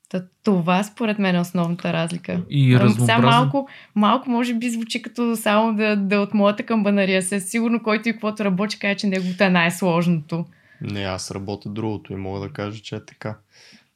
[0.09, 2.41] Та, това според мен е основната разлика.
[2.49, 3.05] И разнообразен...
[3.05, 7.21] Сега малко, малко може би звучи като само да, да от моята камбанария.
[7.21, 10.45] Се сигурно който и каквото работи, каже, че неговото е най-сложното.
[10.81, 13.37] Не, аз работя другото и мога да кажа, че е така.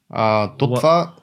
[0.10, 1.14] А, то Ла- това...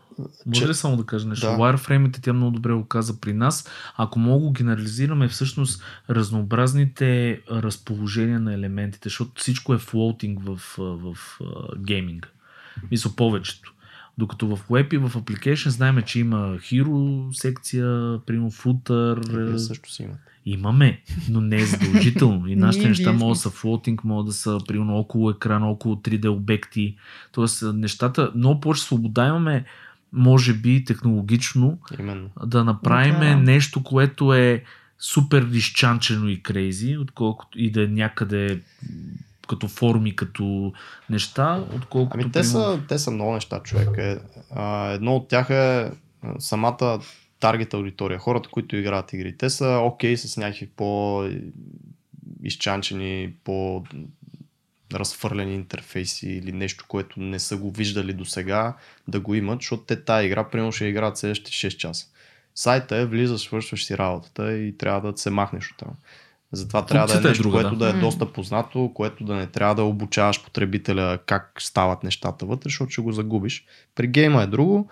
[0.47, 1.47] Може че- ли само да кажа нещо?
[1.47, 1.53] Да.
[1.57, 3.69] Wireframe-ите тя много добре го каза при нас.
[3.97, 11.17] Ако мога го генерализираме всъщност разнообразните разположения на елементите, защото всичко е флоутинг в, в
[11.41, 11.45] а,
[11.79, 12.29] гейминга.
[12.91, 13.75] Мисля, повечето.
[14.21, 19.37] Докато в Web и в Application знаем, че има Hero секция, примерно Footer.
[19.47, 20.21] Вие е, също си имате.
[20.47, 21.01] Имаме,
[21.31, 22.47] но не е задължително.
[22.47, 26.29] И нашите неща могат да са флотинг, могат да са примерно около екрана, около 3D
[26.29, 26.97] обекти.
[27.33, 29.65] Тоест нещата, много повече свобода имаме,
[30.13, 32.31] може би технологично, Именно.
[32.47, 33.37] да направим Да.
[33.37, 34.65] нещо, което е
[34.99, 38.61] супер изчанчено и крейзи, отколкото и да е някъде
[39.51, 40.73] като форми, като
[41.11, 42.21] неща, отколкото...
[42.21, 43.89] Ами те са, те са много неща, човек.
[43.99, 44.19] Е,
[44.95, 45.93] едно от тях е а,
[46.39, 47.01] самата
[47.41, 49.37] таргет аудитория, хората, които играят игри.
[49.37, 51.23] Те са окей с някакви по
[52.43, 53.85] изчанчени, по
[54.95, 58.77] разфърлени интерфейси или нещо, което не са го виждали до сега,
[59.09, 62.07] да го имат, защото те тази игра, примерно ще играят следващите 6 часа.
[62.55, 65.95] Сайта е, влизаш, свършваш си работата и трябва да се махнеш от там.
[66.53, 67.93] Затова трябва да е е нещо, друга, което да.
[67.93, 72.69] да е доста познато, което да не трябва да обучаваш потребителя как стават нещата вътре,
[72.69, 73.65] защото ще го загубиш.
[73.95, 74.89] При гейма е друго.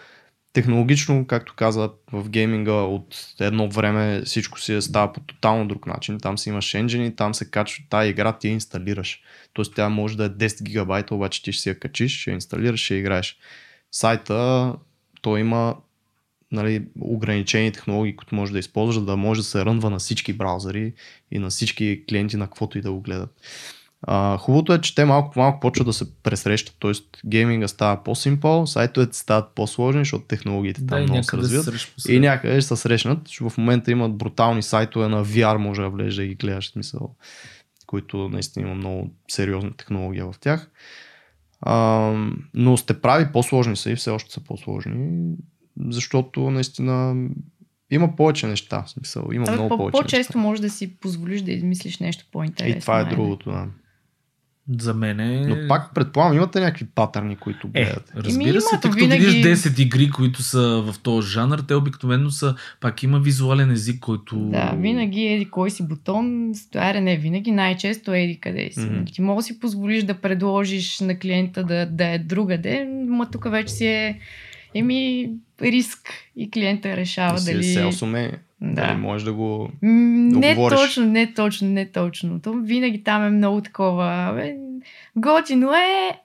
[0.53, 5.87] Технологично, както каза в гейминга, от едно време всичко си е става по тотално друг
[5.87, 6.19] начин.
[6.21, 9.23] Там си имаш енджини, там се качва тази игра, ти я инсталираш.
[9.53, 12.35] Тоест тя може да е 10 гигабайта, обаче ти ще си я качиш, ще я
[12.35, 13.39] инсталираш, ще я играеш.
[13.93, 14.75] Сайта,
[15.23, 15.77] той има
[16.53, 20.93] нали, ограничени технологии, които може да използваш, да може да се рънва на всички браузъри
[21.31, 23.31] и на всички клиенти, на каквото и да го гледат.
[24.03, 26.93] А, хубавото е, че те малко по малко почват да се пресрещат, т.е.
[27.27, 31.75] гейминга става по-симпъл, сайтовете стават по-сложни, защото технологиите да, там много се развиват.
[31.97, 33.31] се И някъде ще се срещнат.
[33.41, 37.15] В момента имат брутални сайтове на VR, може да влезеш да ги гледаш, смисъл,
[37.87, 40.71] които наистина има много сериозна технология в тях.
[41.61, 42.13] А,
[42.55, 45.35] но сте прави, по-сложни са и все още са по-сложни,
[45.81, 47.26] защото наистина
[47.91, 48.83] има повече неща.
[48.83, 50.39] В смисъл, има Абе, много по- повече по-често неща.
[50.39, 52.79] можеш да си позволиш да измислиш нещо по-интересно.
[52.79, 53.16] И това е айде.
[53.16, 53.66] другото, да.
[54.79, 55.47] За мен е...
[55.47, 58.12] Но пак предполагам, имате някакви патърни, които Е, гледате.
[58.16, 61.29] разбира Еми, се, има, тъй то като винаги- видиш 10 игри, които са в този
[61.29, 64.37] жанр, те обикновено са, пак има визуален език, който...
[64.39, 68.81] Да, винаги еди кой си бутон, аре не, винаги най-често еди къде си.
[68.81, 69.14] Mm-hmm.
[69.14, 73.51] Ти може да си позволиш да предложиш на клиента да, да е другаде, но тук
[73.51, 74.18] вече си е
[74.75, 75.31] еми
[75.62, 77.59] риск и клиента решава И дали...
[77.59, 78.87] е селс уме, Да.
[78.87, 79.71] дали можеш да го...
[79.83, 80.79] Не говориш.
[80.79, 82.41] точно, не точно, не точно.
[82.41, 84.29] То винаги там е много такова.
[84.31, 84.55] Абе,
[85.16, 86.19] готино е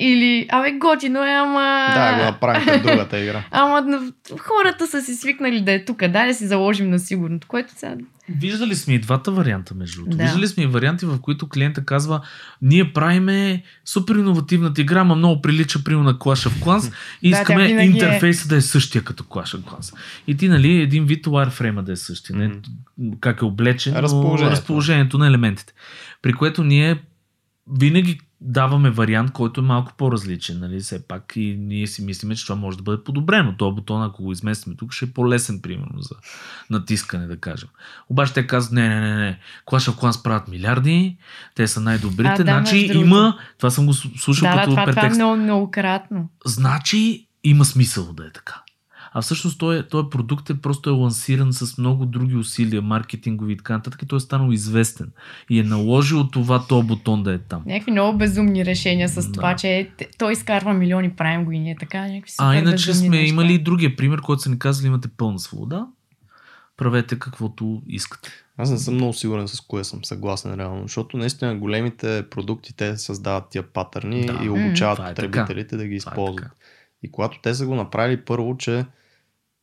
[0.00, 1.86] или, абе, готино е, ама...
[1.94, 3.44] Да, го направим като другата игра.
[3.50, 4.00] Ама
[4.38, 7.94] хората са си свикнали да е тук, дай да си заложим на сигурното, което сега...
[8.28, 10.16] Виждали сме и двата варианта, между другото.
[10.16, 10.22] Да.
[10.22, 12.20] Виждали сме и варианти, в които клиента казва,
[12.62, 17.36] ние правиме супер иновативната игра, ама много прилича примерно на Clash of Clans и Да,
[17.40, 19.94] искаме винаги е- интерфейса да е същия като Clash of Clans.
[20.26, 22.36] И ти, нали, един вид wireframe да е същия.
[22.36, 22.52] Не,
[23.20, 24.50] как е облечен, Разположението.
[24.52, 25.72] разположението на елементите.
[26.22, 27.02] При което ние
[27.70, 30.60] винаги даваме вариант, който е малко по-различен.
[30.60, 30.80] Нали?
[30.80, 33.56] Все пак и ние си мислиме, че това може да бъде подобрено.
[33.56, 36.14] Това бутон, ако го изместим тук, ще е по-лесен, примерно, за
[36.70, 37.68] натискане, да кажем.
[38.08, 39.38] Обаче те казват, не, не, не, не.
[39.66, 41.16] Clash of Clans правят милиарди,
[41.54, 42.30] те са най-добрите.
[42.32, 43.06] А, да, значи другото.
[43.06, 45.16] има, това съм го слушал Да, като това, това е претекст.
[45.16, 46.28] много, многократно.
[46.44, 48.62] Значи има смисъл да е така.
[49.14, 53.56] А всъщност този, този продукт е просто е лансиран с много други усилия, маркетингови и
[53.56, 55.12] така нататък, и той е станал известен.
[55.50, 57.62] И е наложил това, то бутон да е там.
[57.66, 59.32] Някакви много безумни решения с Да.
[59.32, 59.88] това, че е-
[60.18, 62.00] той изкарва милиони, правим го и ние така.
[62.02, 63.26] Някакви А иначе сме неща.
[63.26, 65.86] имали и другия пример, който са ни казали, имате пълна свобода.
[66.76, 68.30] Правете каквото искате.
[68.56, 72.96] Аз не съм много сигурен с кое съм съгласен реално, защото наистина големите продукти те
[72.96, 74.40] създават тия патърни Да.
[74.42, 76.36] и обучават Това е потребителите да ги е използват.
[76.36, 76.50] така.
[77.02, 78.84] и когато те са го направили първо, че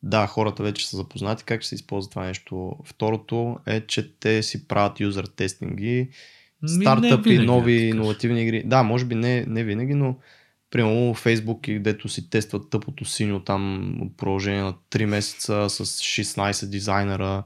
[0.03, 2.75] да, хората вече са запознати как ще се използва това нещо.
[2.85, 6.09] Второто е, че те си правят юзер тестинги,
[6.67, 7.85] стартъпи, винаги, нови кажа.
[7.85, 8.63] иновативни игри.
[8.65, 10.15] Да, може би не, не винаги, но
[10.71, 15.85] примерно Facebook, и дето си тестват тъпото синьо там от продължение на 3 месеца с
[15.85, 17.43] 16 дизайнера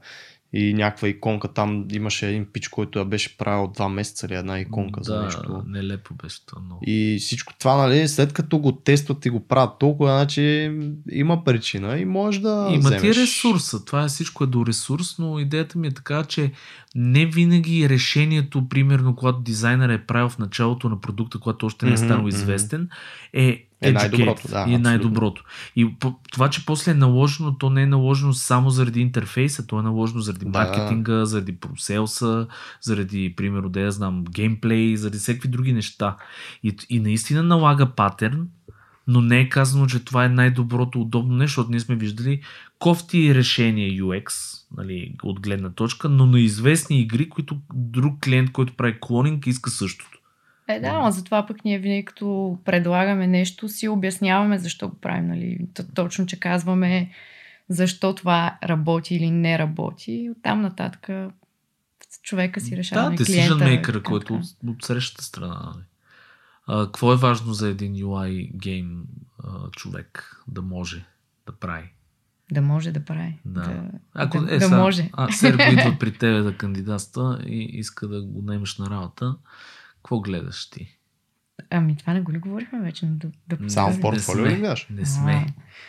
[0.52, 4.60] и някаква иконка там имаше един пич, който я беше правил 2 месеца или една
[4.60, 5.62] иконка за да, нещо.
[5.66, 6.80] нелепо беше това много.
[6.86, 10.72] И всичко това, нали, след като го тестват и го правят толкова, значи
[11.10, 13.00] има причина и може да Има вземеш.
[13.00, 13.84] ти ресурса.
[13.84, 16.52] Това е всичко е до ресурс, но идеята ми е така, че
[16.94, 21.92] не винаги решението, примерно, когато дизайнер е правил в началото на продукта, когато още не
[21.92, 22.88] е станал известен,
[23.32, 24.64] е Е най-доброто, да.
[24.68, 25.44] И е най-доброто.
[25.76, 25.94] И
[26.32, 30.20] това, че после е наложено, то не е наложено само заради интерфейса, то е наложено
[30.20, 32.46] заради да, маркетинга, заради проселса,
[32.80, 36.16] заради, примерно, да я знам, геймплей, заради всеки други неща.
[36.62, 38.48] И, и наистина налага патерн,
[39.06, 42.40] но не е казано, че това е най-доброто удобно нещо, защото ние сме виждали
[42.78, 44.30] кофти решения UX,
[44.76, 49.70] нали, от гледна точка, но на известни игри, които друг клиент, който прави клонинг, иска
[49.70, 50.15] същото.
[50.68, 55.26] Е, да, но затова пък ние винаги като предлагаме нещо, си обясняваме защо го правим.
[55.26, 55.58] Нали?
[55.94, 57.10] Точно, че казваме
[57.68, 60.12] защо това работи или не работи.
[60.12, 61.08] И оттам нататък
[62.22, 63.10] човека си решава.
[63.10, 65.72] Да, decision maker, който от, от срещата страна.
[65.74, 65.84] Нали?
[66.66, 69.04] А, какво е важно за един UI гейм
[69.72, 71.04] човек да може
[71.46, 71.92] да прави?
[72.52, 73.38] Да може да прави.
[73.44, 73.60] Да.
[73.60, 75.10] да, Ако, да, е, да са, може.
[75.12, 79.36] А, Серго идва при тебе да кандидатства и иска да го наемеш на работа.
[80.06, 80.98] Какво гледаш ти?
[81.70, 83.06] Ами това не го ли говорихме вече?
[83.06, 84.86] Да, да Само в портфолио ли гледаш?
[84.90, 85.46] Не сме.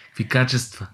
[0.08, 0.88] Какви качества?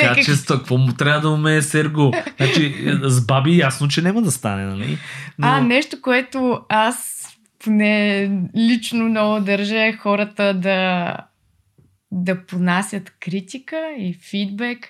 [0.00, 2.12] Качества, какво му трябва да умее Серго?
[2.36, 4.98] Значи, с баби ясно, че няма да стане, нали?
[5.38, 5.46] Но...
[5.48, 7.26] А, нещо, което аз
[7.58, 11.16] поне лично много държа е хората да,
[12.10, 14.88] да понасят критика и фидбек.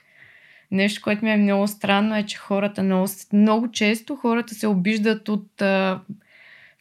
[0.70, 5.28] Нещо, което ми е много странно е, че хората много, много често хората се обиждат
[5.28, 6.00] от а,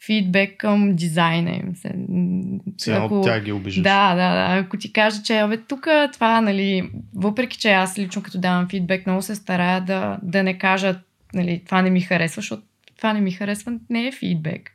[0.06, 1.74] фидбек към дизайна им.
[2.78, 3.20] Сега ако...
[3.20, 3.84] от тях ги обиждаш.
[3.84, 4.60] Да, да, да.
[4.60, 9.06] Ако ти кажа, че абе, тук това, нали, въпреки, че аз лично като давам фидбек,
[9.06, 11.00] много се старая да, да не кажа,
[11.34, 12.64] нали, това не ми харесва, защото
[12.98, 14.72] това не ми харесва, не е фидбек.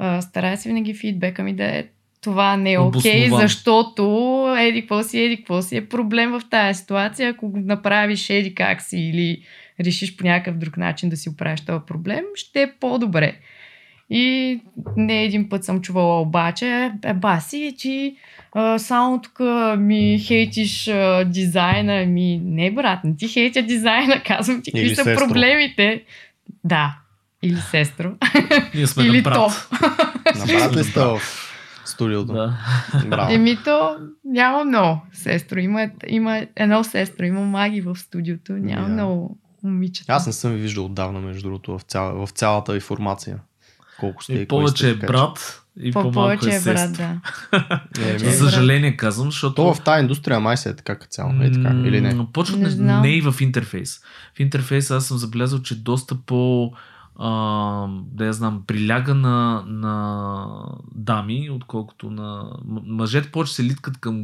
[0.00, 1.84] Uh, старая се винаги фидбека ми да е
[2.20, 6.42] това не е окей, okay, защото еди какво си, еди какво си е проблем в
[6.50, 7.30] тази ситуация.
[7.30, 9.42] Ако го направиш еди как си или
[9.80, 13.36] решиш по някакъв друг начин да си оправиш този проблем, ще е по-добре.
[14.10, 14.60] И
[14.96, 18.16] не един път съм чувала обаче, е баси, ти
[18.52, 19.40] а, само тук
[19.78, 22.06] ми хейтиш а, дизайна.
[22.06, 25.26] Ми, не брат, не ти хейтя дизайна, казвам ти какви са сестро.
[25.26, 26.02] проблемите.
[26.64, 26.98] Да,
[27.42, 28.12] или сестро.
[28.74, 29.34] Ние сме или на брат.
[29.34, 29.76] то.
[30.38, 31.20] На брат ли сте в
[31.84, 32.32] студиото?
[32.32, 32.58] Да.
[33.06, 33.32] Браво.
[33.32, 35.58] Еми то няма много сестро.
[35.58, 38.92] Има, има едно сестро, има маги в студиото, няма yeah.
[38.92, 40.12] много момичета.
[40.12, 43.38] Аз не съм ви виждал отдавна, между другото, в, цяла, в цялата ви формация.
[43.98, 47.20] Колко сте и, и повече е брат, и по- по-малко е, е брат, да.
[48.00, 49.54] е, За съжаление казвам, защото...
[49.54, 52.26] То в тази индустрия май се е така като цяло, е така, или не?
[52.32, 54.00] Почват не, не, не и в интерфейс.
[54.36, 56.72] В интерфейс аз съм забелязал, че доста по
[57.18, 57.30] а,
[58.12, 60.46] да я знам, приляга на, на
[60.94, 62.44] дами, отколкото на
[62.86, 64.22] мъжете повече се литкат към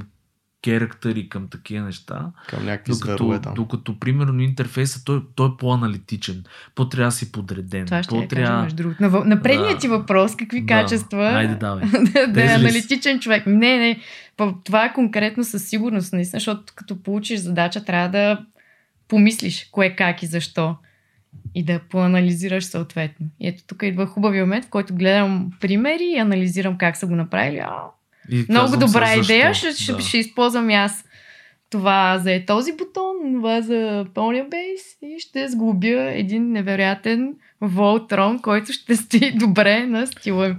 [0.64, 2.30] керактери, към такива неща.
[2.48, 3.54] Към някакви докато, зверове там.
[3.54, 6.44] Докато, примерно, интерфейса, той, той е по-аналитичен.
[6.74, 7.86] По-трябва да си подреден.
[7.86, 9.02] Това ще по я кажа, между другото.
[9.02, 9.78] На, на предния да.
[9.78, 10.66] ти въпрос, какви да.
[10.66, 11.84] качества Айде, давай.
[12.14, 13.46] да, да е аналитичен човек.
[13.46, 14.00] Не, не.
[14.64, 18.38] Това е конкретно със сигурност, наистина, защото като получиш задача, трябва да
[19.08, 20.76] помислиш кое, как и защо
[21.54, 23.26] и да поанализираш съответно.
[23.40, 27.16] И ето тук идва хубавия момент, в който гледам примери и анализирам как са го
[27.16, 27.58] направили.
[27.58, 27.70] А,
[28.30, 30.00] И много добра се, идея, ще, ще, Да.
[30.00, 31.04] ще използвам аз
[31.70, 38.40] това за е този бутон, това за пълния бейс и ще сглобя един невероятен Voltron,
[38.40, 40.56] който ще стои добре на стила.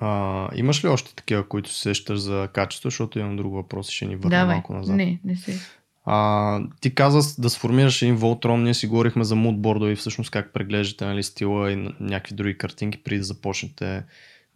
[0.00, 3.96] А, имаш ли още такива, които се сещаш за качество, защото имам друг въпрос и
[3.96, 4.54] ще ни върнем Давай.
[4.54, 4.96] малко назад.
[4.96, 5.60] Не, не се.
[6.04, 10.52] А, ти каза да сформираш един Voltron, ние си говорихме за мудборда и всъщност как
[10.52, 14.02] преглеждате нали, стила и някакви други картинки преди да започнете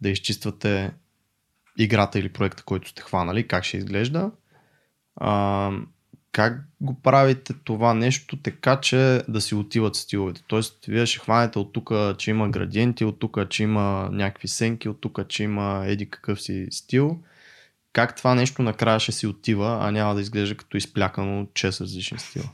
[0.01, 0.91] да изчиствате
[1.83, 4.31] играта или проекта, който сте хванали, как ще изглежда.
[5.15, 5.71] А,
[6.31, 10.41] как го правите това нещо така, че да си отиват стиловете?
[10.47, 14.89] Тоест, вие ще хванете от тук, че има градиенти, от тук, че има някакви сенки,
[14.89, 17.19] от тук, че има еди какъв си стил.
[17.93, 22.19] Как това нещо накрая ще си отива, а няма да изглежда като изплякано 6 различни
[22.19, 22.45] стила?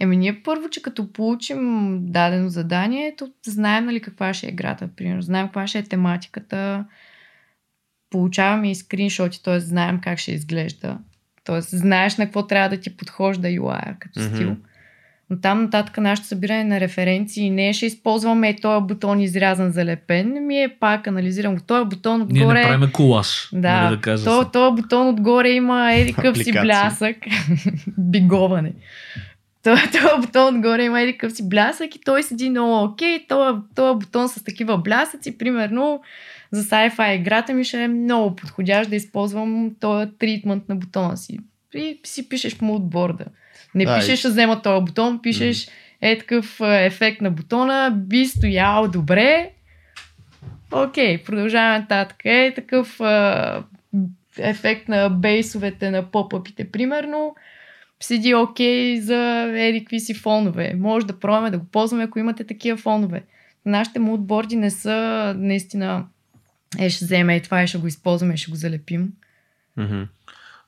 [0.00, 4.88] Еми ние първо, че като получим дадено задание, то знаем нали каква ще е играта,
[4.96, 5.22] примерно.
[5.22, 6.84] Знаем каква ще е тематиката,
[8.10, 9.60] получаваме и скриншоти, т.е.
[9.60, 10.98] знаем как ще изглежда.
[11.44, 11.60] Т.е.
[11.60, 14.34] знаеш на какво трябва да ти подхожда UI като Мгм.
[14.34, 14.56] стил.
[15.30, 19.70] Но там нататък нашето събиране на референции не е ще използваме е този бутон изрязан
[19.70, 21.62] залепен, ми е пак анализирам го.
[21.66, 22.58] Този бутон Ние отгоре...
[22.58, 23.48] не правиме колаж.
[23.52, 24.48] Да, нали да кажа то, се.
[24.52, 27.16] то бутон отгоре има еди къв си блясък.
[27.98, 28.72] Биговане.
[29.62, 33.26] То, то бутон отгоре има еди къв си блясък и той седи много окей.
[33.28, 36.00] Това бутон с такива блясъци, примерно
[36.52, 41.38] за sci-fi играта ми ще е много подходящ да използвам този тритмент на бутона си.
[41.74, 43.24] И си пишеш в мудборда.
[43.74, 45.68] Не Да, пишеш, ще взема този бутон, пишеш
[46.00, 49.50] е такъв а, ефект на бутона, би стоял добре.
[50.72, 52.16] Окей, продължаваме нататък.
[52.24, 53.64] Е такъв а,
[54.38, 57.34] ефект на бейсовете на поп-ъпите, примерно,
[58.00, 60.74] седи окей okay за еди какви си фонове.
[60.78, 63.22] Може да пробваме да го ползваме, ако имате такива фонове.
[63.66, 66.06] Нашите мудборди не са наистина
[66.78, 69.12] е, ще вземе и това и ще го използваме, ще го залепим.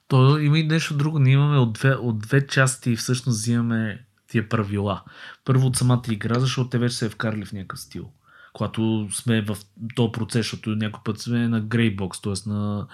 [0.08, 1.18] То има и нещо друго.
[1.18, 5.02] Ние имаме от две, от две части всъщност взимаме тия правила.
[5.44, 8.10] Първо от самата игра, защото те вече се е вкарали в някакъв стил.
[8.52, 9.56] Когато сме в
[9.94, 12.48] този процес, защото някой път сме на Greybox, т.е.
[12.50, 12.86] на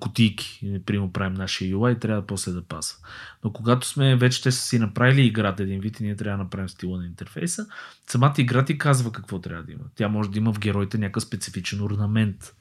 [0.00, 2.96] кутийки, примерно правим нашия UI и трябва после да паса.
[3.44, 6.44] Но когато сме, вече те са си направили играта един вид и ние трябва да
[6.44, 7.66] направим стила на интерфейса,
[8.06, 9.84] самата игра ти казва какво трябва да има.
[9.94, 12.54] Тя може да има в героите някакъв специфичен орнамент,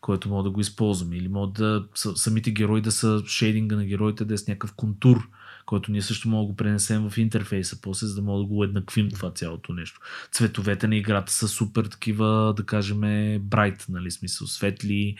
[0.00, 1.16] който мога да го използваме.
[1.16, 4.72] Или могат да са- самите герои да са шейдинга на героите да е с някакъв
[4.74, 5.28] контур,
[5.68, 8.64] който ние също мога да го пренесем в интерфейса после, за да мога да го
[8.64, 10.00] еднаквим това цялото нещо.
[10.32, 13.00] Цветовете на играта са супер такива, да кажем,
[13.40, 15.16] брайт, нали, смисъл, светли,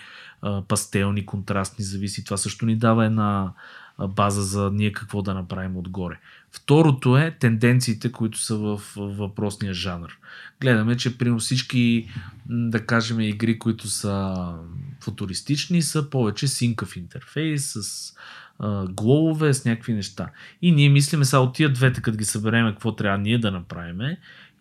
[0.68, 2.24] пастелни, контрастни, зависи.
[2.24, 3.52] Това също ни дава една
[4.08, 6.20] база за ние какво да направим отгоре.
[6.52, 10.18] Второто е тенденциите, които са в въпросния жанр.
[10.60, 12.08] Гледаме, че при всички,
[12.48, 14.34] да кажем, игри, които са
[15.00, 18.14] футуристични, са повече синкъв интерфейс, с
[18.58, 20.28] а, глобове, с някакви неща.
[20.62, 24.00] И ние мислиме сега от тия двете, като ги съберем, какво трябва ние да направим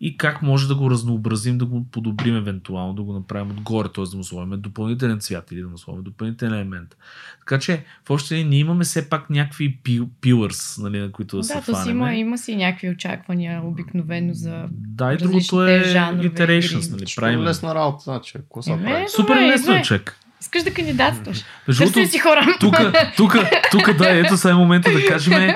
[0.00, 4.04] и как може да го разнообразим, да го подобрим евентуално, да го направим отгоре, т.е.
[4.10, 6.96] да му сложим допълнителен цвят или да му сложим допълнителен елемент.
[7.38, 11.36] Така че, в още линия, ние имаме все пак някакви пил- pillars, нали, на които
[11.36, 11.90] да, Да, се то си фанеме.
[11.90, 14.64] има, има си някакви очаквания обикновено за...
[14.70, 17.40] Да, и другото е жанрове iterations, нали, правим.
[17.40, 18.32] лесна работа, значи.
[18.32, 18.78] Какво са?
[19.16, 20.20] Супер лесно е, човек.
[20.40, 21.44] Искаш да кандидатстваш.
[21.68, 22.56] Между Търси другото, си хора.
[22.60, 22.74] тук,
[23.16, 23.36] тук,
[23.70, 25.54] тук, да, ето сега е момента да кажем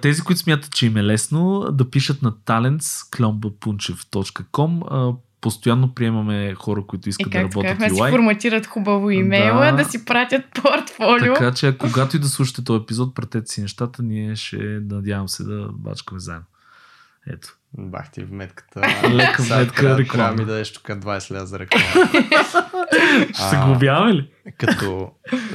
[0.00, 7.08] тези, които смятат, че им е лесно, да пишат на talents.klombapunchev.com Постоянно приемаме хора, които
[7.08, 8.10] искат да как работят си UI.
[8.10, 9.72] форматират хубаво имейла, Да.
[9.72, 11.34] да, си пратят портфолио.
[11.34, 14.56] Така че, когато и да слушате този епизод, пратете си нещата, ние ще
[14.90, 16.44] надявам се да бачкаме заедно.
[17.32, 17.58] Ето.
[17.78, 18.80] Бах ти в метката.
[19.10, 20.06] Лека метка реклама.
[20.06, 21.84] Трябва ми да дадеш тук 20 лева за реклама.
[23.34, 24.30] Ще се обявяме ли?
[24.58, 25.10] Като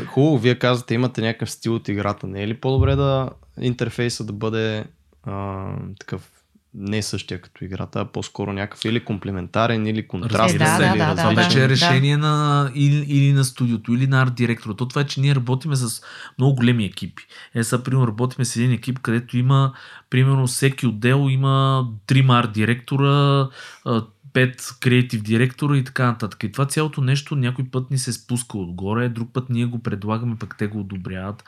[0.07, 2.27] хубаво, вие казвате, имате някакъв стил от играта.
[2.27, 3.29] Не е ли по-добре да
[3.61, 4.85] интерфейса да бъде
[5.23, 5.65] а,
[5.99, 6.31] такъв
[6.75, 10.97] не същия като играта, а по-скоро някакъв или комплементарен, или контрастен, Е, да, да, или
[10.97, 11.69] да, Това да, вече е да.
[11.69, 14.73] решение на, или, или на студиото, или на арт директора.
[14.73, 16.01] То това е, че ние работиме с
[16.37, 17.23] много големи екипи.
[17.55, 19.73] Е, сега, примерно, работиме с един екип, където има,
[20.09, 23.47] примерно, всеки отдел има трима арт директора,
[24.33, 26.43] пет креатив директора и така нататък.
[26.43, 30.35] И това цялото нещо някой път ни се спуска отгоре, друг път ние го предлагаме,
[30.39, 31.43] пък те го одобряват.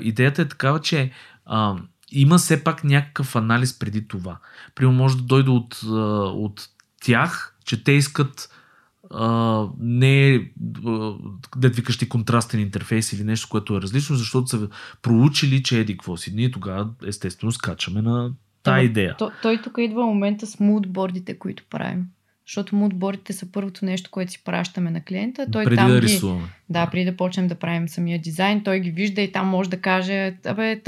[0.00, 1.10] Идеята е такава, че
[1.46, 1.76] а,
[2.12, 4.38] има все пак някакъв анализ преди това.
[4.74, 6.68] Примерно може да дойде от, от
[7.04, 8.48] тях, че те искат
[9.10, 10.50] а, не
[11.56, 14.68] да викаш ти контрастен интерфейс или нещо, което е различно, защото са
[15.02, 16.32] проучили, че еди какво си.
[16.34, 18.32] Ние тогава естествено скачаме на
[18.62, 19.16] тая идея.
[19.18, 22.04] То, той тук идва момента с мудбордите, които правим.
[22.52, 25.46] Защото мудбордите са първото нещо, което си пращаме на клиента.
[25.52, 26.48] Той преди там да ги, рисуваме.
[26.68, 29.80] Да, преди да почнем да правим самия дизайн, той ги вижда и там може да
[29.80, 30.80] каже, абе,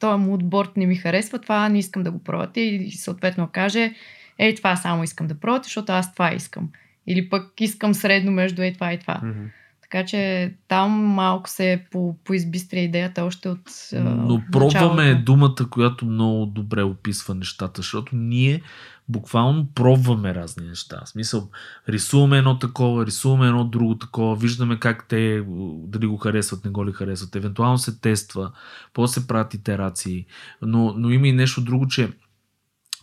[0.00, 3.94] този, мудборд не ми харесва, това не искам да го пробвате и съответно каже,
[4.38, 6.68] ей, това само искам да пробвате, защото аз това искам.
[7.06, 9.20] Или пък искам средно между ей това и това.
[9.22, 9.44] Мгм.
[9.92, 13.60] Така че там малко се по, поизбистря идеята още от
[13.92, 15.24] Но пробваме началото.
[15.24, 18.62] думата, която много добре описва нещата, защото ние
[19.08, 21.00] буквално пробваме разни неща.
[21.04, 21.48] В смисъл,
[21.88, 25.44] рисуваме едно такова, рисуваме едно друго такова, виждаме как те
[25.86, 27.36] дали го харесват, не го ли харесват.
[27.36, 28.52] Евентуално се тества,
[28.92, 30.26] после се правят итерации.
[30.62, 32.12] Но, но има и нещо друго, че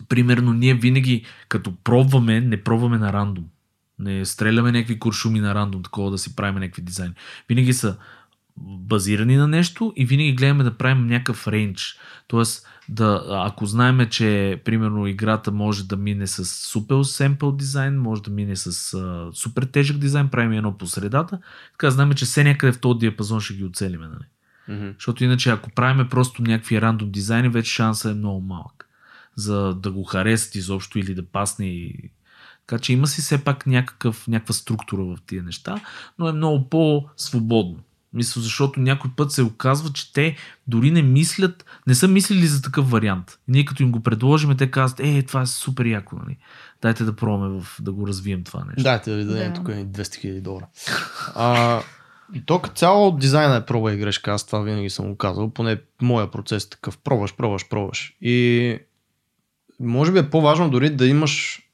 [0.10, 3.46] примерно ние винаги като пробваме, не пробваме на рандом.
[4.00, 7.14] Не стреляме някакви куршуми на рандом, такова да си правим някакви дизайни.
[7.50, 7.98] Винаги са
[8.62, 12.00] базирани на нещо и винаги гледаме да правим някакъв рейндж.
[12.28, 18.24] Тоест, да, ако знаеме, че примерно играта може да мине с супер семпл дизайн, може
[18.24, 21.40] да мине с а, супер тежък дизайн, правим едно по средата,
[21.72, 24.08] така знаем, че все някъде в този диапазон ще ги оцелиме.
[24.08, 24.26] Нали?
[24.78, 24.92] Мгм.
[24.94, 28.90] Защото иначе ако правиме просто някакви рандом дизайни, вече шанса е много малък.
[29.36, 31.66] За да го харесат изобщо или да пасне.
[31.66, 32.12] И...
[32.70, 35.82] Така че има си все пак някакъв, някаква структура в тия неща,
[36.20, 37.78] но е много по-свободно.
[38.14, 40.36] Мисля, защото някой път се оказва, че те
[40.68, 43.40] дори не мислят, не са мислили за такъв вариант.
[43.48, 46.38] И ние като им го предложим, те казват, е, това е супер яко, нали?
[46.82, 48.84] Дайте да пробваме в, да го развием това нещо.
[48.84, 49.60] Дайте да ви дадем Да.
[49.60, 50.68] тук едни 200 хиляди долара.
[51.36, 51.82] А,
[52.34, 55.50] и то като цяло дизайна е проба и грешка, аз това винаги съм го казал,
[55.50, 58.18] поне моя процес е такъв, пробваш, пробваш, пробваш.
[58.22, 58.78] И
[59.80, 61.66] може би е по-важно дори да имаш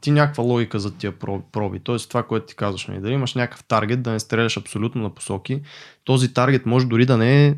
[0.00, 1.44] ти някаква логика за тия проби.
[1.52, 1.80] проби.
[1.80, 5.10] Тоест това, което ти казваш, нали, дали имаш някакъв таргет, да не стреляш абсолютно на
[5.10, 5.62] посоки.
[6.04, 7.54] Този таргет може дори да не е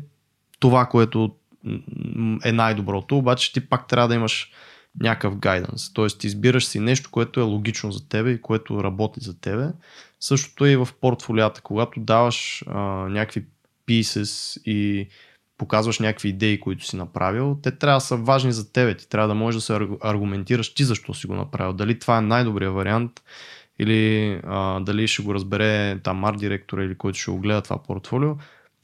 [0.59, 1.35] това, което
[2.43, 4.51] е най-доброто, обаче ти пак трябва да имаш
[5.01, 5.93] някакъв гайданс.
[5.93, 9.67] Тоест избираш си нещо, което е логично за тебе и което работи за тебе.
[10.19, 11.61] Същото е и в портфолията.
[11.61, 12.79] Когато даваш а,
[13.09, 13.45] някакви
[13.87, 15.07] pieces и
[15.57, 18.97] показваш някакви идеи, които си направил, те трябва да са важни за тебе.
[18.97, 21.73] Ти трябва да можеш да се аргументираш ти защо си го направил.
[21.73, 23.11] Дали това е най-добрият вариант
[23.79, 27.83] или а, дали ще го разбере там арт директора или който ще го гледа това
[27.83, 28.35] портфолио.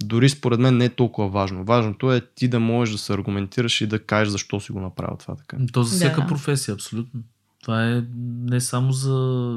[0.04, 1.64] Дори според мен не е толкова важно.
[1.64, 5.18] Важното е ти да можеш да се аргументираш и да кажеш защо си го направил
[5.18, 5.58] това така.
[5.74, 6.28] То за всяка Да.
[6.28, 7.22] професия, абсолютно.
[7.62, 8.04] Това е
[8.42, 9.12] не само за,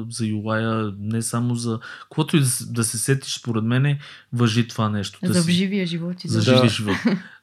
[0.09, 1.79] за UI, не само за...
[2.01, 3.97] Каквото и да, да се сетиш, според мен,
[4.33, 5.19] въжи това нещо.
[5.23, 6.43] Да За си- живия живот и за, Да.
[6.43, 6.95] живия живот.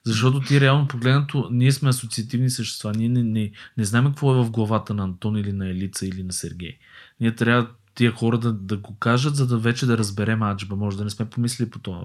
[0.05, 2.93] Защото ти реално погледнато, ние сме асоциативни същества.
[2.93, 6.23] Ние не, не, не знаем какво е в главата на Антон или на Елица или
[6.23, 6.77] на Сергей.
[7.21, 10.77] Ние трябва тия хора да, да го кажат, за да вече да разберем аджба.
[10.77, 12.01] Може да не сме помислили по това,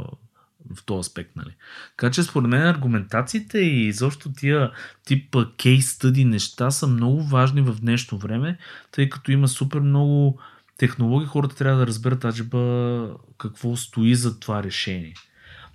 [0.76, 1.36] в този аспект.
[1.36, 1.56] Нали?
[1.98, 4.72] Така че според мен аргументациите и изобщо тия
[5.06, 8.58] тип кейс стъди неща са много важни в днешно време,
[8.92, 10.40] тъй като има супер много
[10.78, 15.14] технологии, хората трябва да разберат аджба какво стои за това решение.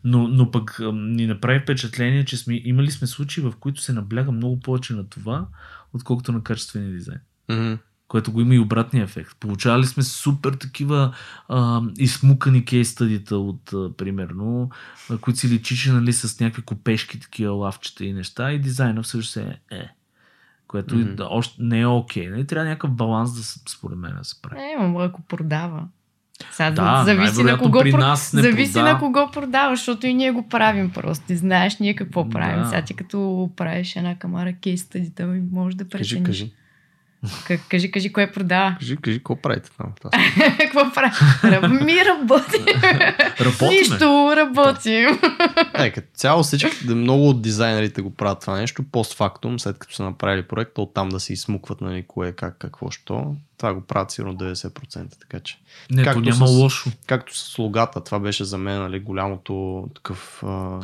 [0.05, 4.33] Но, но пък ни направи впечатление, че сме, имали сме случаи, в които се набляга
[4.33, 5.47] много повече на това,
[5.93, 7.21] отколкото на качествения дизайн.
[7.49, 7.79] Mm-hmm.
[8.13, 9.37] Което го има и обратния ефект.
[9.41, 11.15] Получавали сме супер такива
[11.49, 14.71] а, измукани кейс стадита от, а, примерно,
[15.11, 19.37] а, които си личише нали, с някакви копешки, такива лавчета и неща и дизайна всъщност
[19.37, 19.89] е е.
[20.69, 21.15] Което mm-hmm.
[21.15, 22.29] да, още не е окей.
[22.29, 22.47] Нали?
[22.47, 24.61] Трябва някакъв баланс да се, според мен да се прави.
[24.61, 25.85] Е, ама ако продава.
[26.51, 28.93] Сега Да, зависи на кого, при нас не зависи продава.
[28.93, 31.27] на кого продаваш, защото и ние го правим просто.
[31.27, 32.63] Ти знаеш ние какво правим.
[32.63, 32.69] Да.
[32.69, 36.27] Сега ти като правиш една камара кейс стадита, ми може да прецениш.
[36.27, 36.43] кажи.
[36.43, 36.53] Кажи,
[37.69, 38.77] кажи, кажи, кое продава.
[38.79, 39.93] Кажи, кажи, какво правите там?
[40.59, 41.11] Какво прави?
[41.45, 42.67] Раб- Ми работим.
[43.41, 43.71] Работиме.
[43.71, 45.19] Нищо, работим.
[45.75, 50.03] Е, като цяло всички, много от дизайнерите го правят това нещо, постфактум, след като са
[50.03, 53.35] направили проекта, оттам да се изсмукват нали, кое, как, какво, що.
[53.59, 55.59] Това го правят сигурно 90%, така че.
[55.91, 56.91] Не, то Както няма с- лошо.
[57.07, 60.79] Както с логата, това беше за мен нали, голямото такъв а,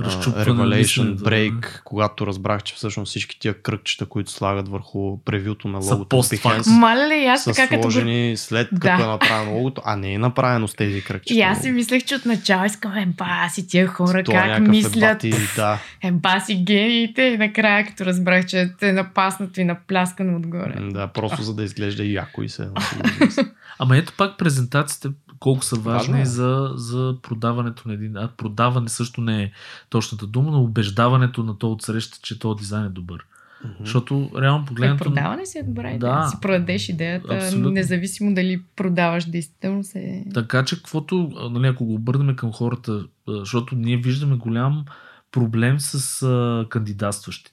[0.00, 5.78] Разчупване Revelation break, когато разбрах, че всъщност всички тия кръгчета, които слагат върху превюто на
[5.78, 6.22] логото на.
[6.22, 8.92] Behance, Маля ли, аз са така като сложени след като Да.
[8.92, 11.38] е направено логото, а не е направено с тези кръгчета.
[11.38, 14.96] И аз си мислех, че отначало искам, е, баси, тия хора Това как някакъв мислят.
[14.96, 15.78] ебати, да.
[16.02, 17.22] Е, баси гениите.
[17.22, 20.74] И накрая, като разбрах, че е напаснато и напляскано отгоре.
[20.80, 22.68] Да, просто за да изглежда яко и се.
[23.78, 25.08] Ама ето пак презентациите
[25.42, 26.24] колко са Важно важни е.
[26.24, 28.16] за, за продаването на един.
[28.16, 29.50] А продаване също не е
[29.90, 33.26] точната дума, но убеждаването на то от среща, че този дизайн е добър.
[33.80, 35.04] Защото реално Е, погледнато...
[35.04, 35.98] продаване си е добра идея.
[35.98, 36.20] Да.
[36.20, 36.28] Да.
[36.28, 37.70] си продадеш идеята, Абсолютно.
[37.70, 40.24] независимо дали продаваш действително се...
[40.34, 44.84] Така че, каквото, нали, ако го обърнем към хората, защото ние виждаме голям
[45.32, 47.51] проблем с а, кандидатстващите.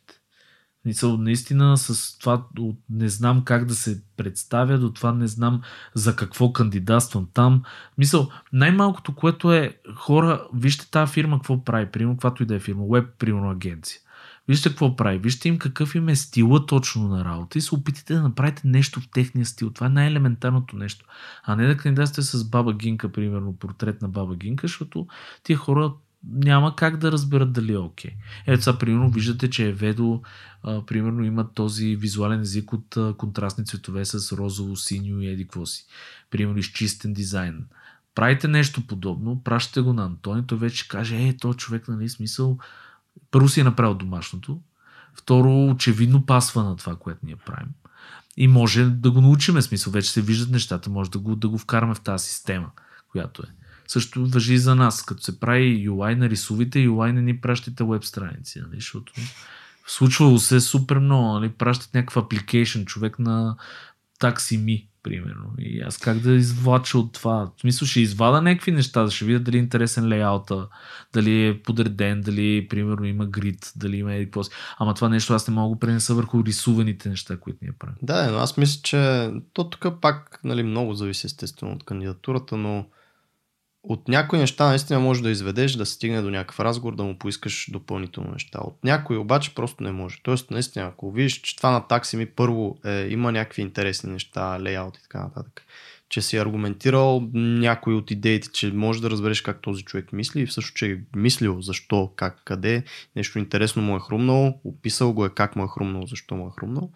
[0.85, 5.61] Мисъл, наистина с това от не знам как да се представя, до това не знам
[5.93, 7.63] за какво кандидатствам там.
[7.97, 12.59] Мисъл, най-малкото, което е хора, вижте тази фирма какво прави, примерно, каквато и да е
[12.59, 13.99] фирма, веб, примерно агенция.
[14.47, 18.13] Вижте какво прави, вижте им какъв им е стила точно на работа и се опитайте
[18.13, 19.69] да направите нещо в техния стил.
[19.69, 21.05] Това е най-елементарното нещо.
[21.43, 25.07] А не да кандидатствате с Баба Гинка, примерно, портрет на Баба Гинка, защото
[25.43, 25.93] тия хора
[26.23, 28.11] няма как да разберат дали е окей.
[28.47, 30.21] Ето сега, примерно, виждате, че Еведо,
[30.63, 35.43] а, примерно, има този визуален език от а, контрастни цветове с розово, синьо и еди
[35.43, 35.85] какво си.
[36.29, 37.65] Примерно, изчистен дизайн.
[38.15, 42.57] Правите нещо подобно, пращате го на Антони, той вече каже, е, то човек, нали, смисъл,
[43.31, 44.61] първо си е направил домашното,
[45.13, 47.69] второ, очевидно пасва на това, което ние правим.
[48.37, 51.57] И може да го научиме, смисъл, вече се виждат нещата, може да го, да го
[51.57, 52.71] вкараме в тази система,
[53.11, 53.58] която е.
[53.89, 55.03] Също въжи и за нас.
[55.03, 58.75] Като се прави UI, нарисувайте UI, не ни пращате веб страници, нали?
[58.75, 59.13] защото
[59.87, 61.33] случвало се супер много.
[61.33, 61.49] Нали?
[61.49, 63.55] Пращат някакъв апликейшн, човек на
[64.19, 65.53] такси примерно.
[65.59, 67.51] И аз как да извлача от това?
[67.57, 70.67] В смисъл ще извада някакви неща, ще видя дали е интересен лейаута,
[71.13, 74.31] дали е подреден, дали примерно има грид, дали има еди.
[74.77, 77.95] Ама това нещо аз не мога да пренеса върху рисуваните неща, които ние правим.
[78.01, 82.85] Да, но аз мисля, че то тук пак нали, много зависи естествено от кандидатурата, но
[83.89, 87.69] от някои неща наистина може да изведеш, да стигне до някакъв разговор, да му поискаш
[87.71, 88.59] допълнително неща.
[88.63, 90.17] От някои обаче просто не може.
[90.23, 94.59] Тоест, наистина, ако видиш, че това на такси ми първо е, има някакви интересни неща,
[94.61, 95.65] лейаут и така нататък,
[96.09, 100.45] че си аргументирал някои от идеите, че можеш да разбереш как този човек мисли и
[100.45, 102.83] всъщност, че е мислил защо, как, къде,
[103.15, 106.59] нещо интересно му е хрумнало, описал го е как му е хрумнало, защо му е
[106.59, 106.89] хрумнало.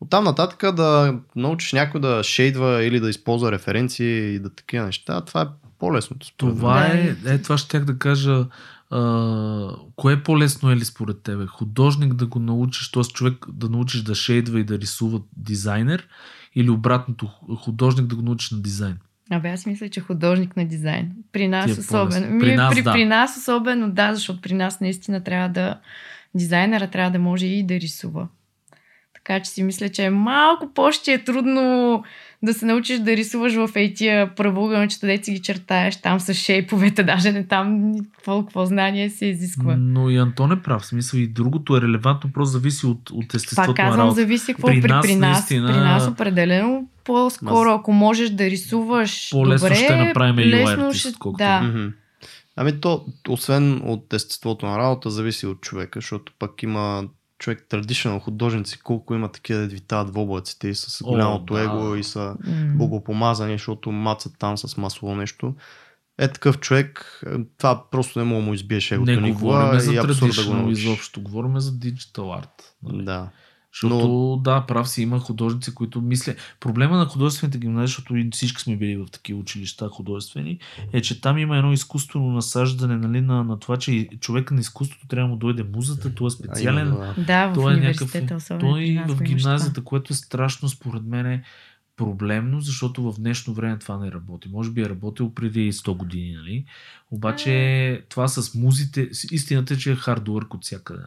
[0.00, 5.24] Оттам нататък да научиш някой да шейдва или да използва референции и да такива неща,
[5.24, 5.46] това е
[5.82, 6.32] по-лесното.
[6.36, 8.46] Това е, е, това ще да кажа.
[8.90, 11.46] А, кое е по-лесно е ли според тебе?
[11.46, 13.02] Художник да го научиш, т.е.
[13.02, 16.08] човек да научиш да шейдва и да рисува дизайнер
[16.54, 17.26] или обратното,
[17.64, 18.98] художник да го научиш на дизайн?
[19.30, 21.12] Абе, аз мисля, че художник на дизайн.
[21.32, 22.30] При нас е особено.
[22.30, 22.92] Ми, При нас, при, да.
[22.92, 25.80] при нас особено, да, защото при нас наистина трябва да.
[26.34, 28.28] Дизайнера трябва да може и да рисува.
[29.14, 32.04] Така че си мисля, че е малко по-ще е трудно
[32.42, 36.34] да се научиш да рисуваш в ей тия правоъгълнчета, де си ги чертаеш там с
[36.34, 37.82] шейповете, даже не там
[38.12, 39.76] какво, какво знание се изисква.
[39.76, 40.82] Но и Антон е прав.
[40.82, 44.14] В смисъл и другото е релевантно, просто зависи от, от естеството Пак на казвам, работа.
[44.14, 48.30] зависи какво При при, при, нас при, нас, наистина- при нас определено по-скоро, ако можеш
[48.30, 51.60] да рисуваш По-лесно добре, ще направим UI лесно артист, ще- отколкото- Да.
[51.62, 51.86] Мгм.
[52.56, 57.04] Ами то, освен от естеството на работа, зависи от човека, защото пък има
[57.42, 61.60] човек традиционал художници, колко има такива да витават в облаците и с О, голямото да.
[61.60, 62.74] его и са М.
[62.76, 65.54] богопомазани, защото мацат там с маслово нещо.
[66.18, 69.78] Е такъв човек, е, това просто не мога да му избиеш егото Не никога говорим
[69.78, 70.84] и за е абсурд да го научиш.
[70.84, 72.74] изобщо, говорим за диджитал арт.
[72.82, 73.04] нали?
[73.04, 73.28] Да.
[73.72, 76.34] Защото, да, прав си, има художници, които мисля.
[76.60, 80.58] Проблема на художествените гимназии, защото и всички сме били в такива училища художествени,
[80.92, 85.06] е, че там има едно изкуствено насаждане нали, на, на това, че човек на изкуството
[85.06, 86.86] трябва да му дойде музата, той е А, специален.
[86.86, 87.48] именно, да.
[87.48, 88.12] В той е някакъв.
[88.60, 91.42] Той нас в гимназията, което е страшно според мен е
[91.96, 94.48] проблемно, защото в днешно време това не работи.
[94.48, 96.64] Може би е работил преди 100 години, нали?
[97.10, 101.02] Обаче това с музите, истината е, че е хард work от всякъде.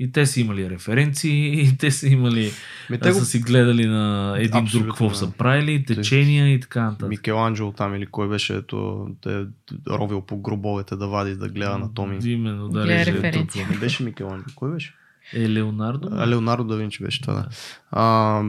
[0.00, 2.50] И те са имали референции, и те са имали,
[2.90, 5.14] Ми, те са си гледали на един Абсолютно, друг какво да.
[5.14, 7.08] са правили, течения и така нататък.
[7.08, 9.44] Микеланджело там или кой беше, ето, те е
[9.88, 12.32] ровил по гробовете да вади, да гледа анатомии.
[12.32, 13.12] Именно, да, Гледа.
[13.70, 14.94] Не беше Микеланджело, кой беше?
[15.34, 16.08] Е, Леонардо?
[16.12, 17.48] А, Леонардо да Винчи беше това, да.
[17.90, 18.42] А,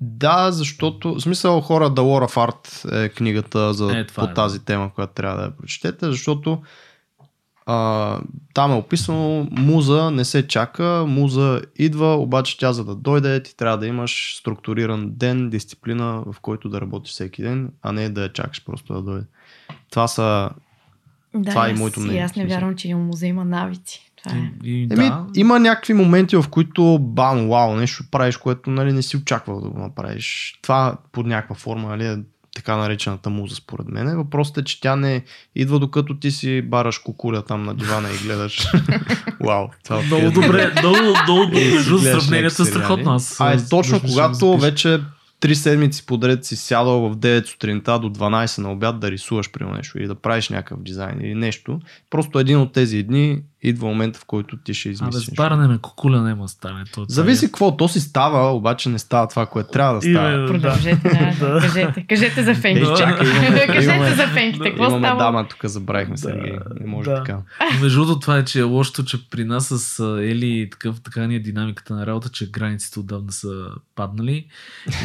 [0.00, 4.30] да, защото, в смисъл хора, The War of Art е книгата за, Е, това по
[4.30, 6.62] е, тази тема, която трябва да я прочетете, защото
[7.66, 8.20] а,
[8.54, 13.56] там е описано, муза не се чака, муза идва, обаче тя за да дойде, ти
[13.56, 18.22] трябва да имаш структуриран ден, дисциплина, в който да работиш всеки ден, а не да
[18.22, 19.26] я чакаш просто да дойде.
[19.90, 20.50] Това са
[21.34, 24.10] Да, Това е моето мнение, аз не вярвам, че и музей има навици.
[24.24, 24.52] Това е.
[24.64, 28.92] И, и, Еми, да, има някакви моменти, в които бам, вау, нещо правиш, което нали,
[28.92, 30.58] не си очаквал да го направиш.
[30.62, 32.18] Това под някаква форма нали, е
[32.54, 34.16] така наречената муза, според мен.
[34.16, 35.24] Въпросът е, че тя не
[35.54, 38.66] идва докато ти си бараш кукуля там на дивана и гледаш.
[39.40, 39.68] Вау.
[39.84, 41.82] Това Много е- добре, много, много добре.
[42.02, 43.18] Сравнението е страхотно.
[43.38, 45.00] А е точно когато вече
[45.40, 49.64] три седмици подред си сядал в 9 сутринта до 12 на обяд да рисуваш при
[49.64, 51.80] нещо или да правиш някакъв дизайн или нещо.
[52.10, 55.24] Просто един от тези дни идва момента, в който ти ще Абе, измислиш.
[55.24, 56.84] с баране на кукуля няма стане.
[56.84, 57.48] То, Зависи е.
[57.48, 60.28] какво, то си става, обаче не става това, което трябва да става.
[60.28, 60.48] Именно.
[60.48, 61.08] Продължете,
[61.40, 61.60] да.
[61.62, 62.90] Кажете, кажете за фенките.
[62.92, 64.64] Е, чакай, имаме- кажете имаме- за фенките.
[64.64, 65.18] Какво Имаме става?
[65.18, 66.52] дама, тук забравихме Да, Сергей.
[66.80, 67.16] Не може да.
[67.16, 67.38] така.
[67.80, 71.34] Между другото, това е, че е лошото, че при нас с Ели такъв, така ни
[71.34, 73.64] е динамиката на работа, че границите отдавна са
[73.96, 74.46] паднали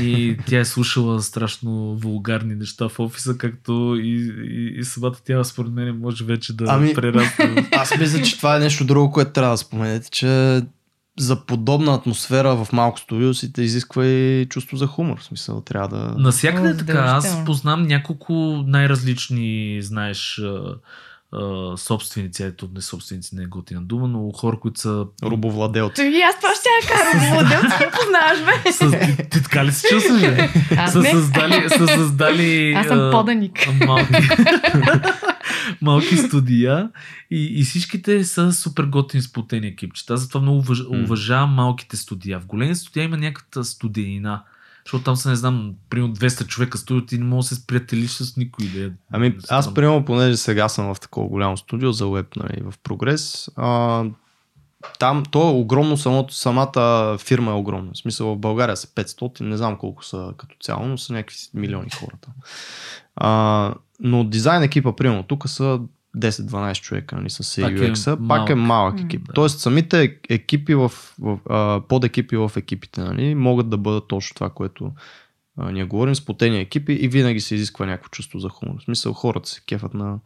[0.01, 4.09] и тя е слушала страшно вулгарни неща в офиса, както и,
[4.43, 7.69] и, и самата тя според мен може вече да Ами- прерасне.
[7.73, 10.61] Аз мисля, че това е нещо друго, което трябва да споменете, че
[11.19, 15.19] за подобна атмосфера в малко студио си те изисква и чувство за хумор.
[15.19, 16.13] В смисъл, трябва да...
[16.17, 16.99] Насякъде е така.
[16.99, 18.33] Аз познам няколко
[18.67, 20.41] най-различни, знаеш,
[21.77, 26.01] собственици, ето не собственици, не е готина дума, но хора, които са Рубовладелци.
[26.01, 27.33] И аз това ще я карам.
[27.33, 28.71] Модел, ти ме познаваш, бе.
[28.71, 30.21] С, ти, ти така ли се чувстваш?
[30.21, 30.49] бе?
[30.77, 31.11] Аз Са не.
[31.11, 33.67] създали, са създали Аз съм поданик.
[33.87, 34.13] малки,
[35.81, 36.89] малки студия
[37.31, 40.17] и, и всичките са супер готини сплотени екипчета.
[40.17, 42.39] Затова много уваж, уважавам малките студия.
[42.39, 44.43] В големи студия има някаква студенина.
[44.85, 48.11] Защото там са, не знам, примерно 200 човека студио, ти не можеш да се сприятелиш
[48.11, 48.67] с никой.
[48.67, 52.61] Да е, Ами аз, примерно, понеже сега съм в такова голямо студио за веб, нали,
[52.61, 54.03] в Прогрес, а,
[54.99, 57.91] там, то е огромно, самото, самата фирма е огромна.
[57.93, 61.37] В смисъл, в България са 500, не знам колко са като цяло, но са някакви
[61.53, 62.27] милиони хората.
[63.15, 65.79] А, но дизайн екипа, примерно, тук са
[66.17, 67.93] 10-12 човека, нали, с Пак е
[68.27, 68.67] пак е малък.
[68.67, 69.27] малък М, екип.
[69.27, 69.33] да.
[69.33, 74.49] Тоест, самите екипи в, в а, подекипи в екипите, нали, могат да бъдат точно това,
[74.49, 74.91] което
[75.57, 78.75] а, ние говорим, сплотени екипи и винаги се изисква някакво чувство за хумор.
[78.79, 80.19] В смисъл, хората се кефат на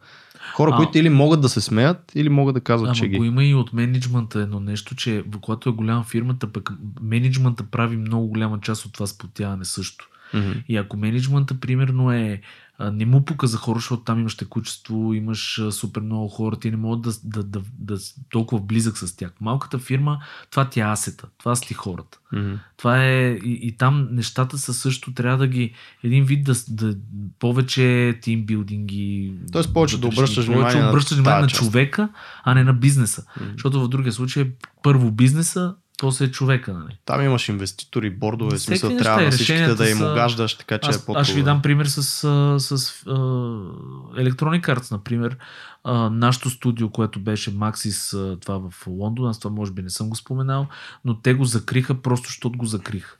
[0.54, 0.76] хора, А.
[0.76, 3.18] които или могат да се смеят, или могат да казват, Ама че ги.
[3.18, 6.72] го има и от менеджмента едно нещо, че когато е голяма фирмата, пък
[7.02, 10.08] менеджмента прави много голяма част от това сплотяване също.
[10.34, 10.50] Мгм.
[10.68, 12.40] И ако менеджмента, примерно, е
[12.80, 16.76] не му пука за хора, защото там имаш текучество, имаш супер много хора, ти не
[16.76, 18.00] могат да, да, да, да, да
[18.30, 19.32] толкова близък с тях.
[19.40, 20.18] Малката фирма,
[20.50, 22.18] това ти е асета, това са ти хората.
[22.32, 22.54] Мгм.
[22.76, 25.74] Това е и, и там нещата са също, трябва да ги
[26.04, 26.96] един вид да, да
[27.38, 29.34] повече тимбилдинги.
[29.52, 31.62] Тоест повече да вътрешни, обръщаш повече внимание на обръщаш внимание на част.
[31.62, 32.08] човека,
[32.44, 33.24] а не на бизнеса.
[33.40, 33.50] Мгм.
[33.52, 34.50] Защото в другия случай
[34.82, 36.72] първо бизнеса, после е човека.
[36.72, 36.98] Нали?
[37.04, 40.78] Там имаш инвеститори, бордове, Всеки смисъл неща трябва на всичките да им са- огаждаш, така
[40.78, 42.72] че е Аз, по аз ще ви дам пример с, а, с
[43.06, 43.10] а,
[44.16, 45.36] Electronic Arts, например.
[45.84, 49.90] А, нашото студио, което беше Maxis, а, това в Лондон, аз това може би не
[49.90, 50.66] съм го споменал,
[51.04, 53.16] но те го закриха просто, защото го закриха.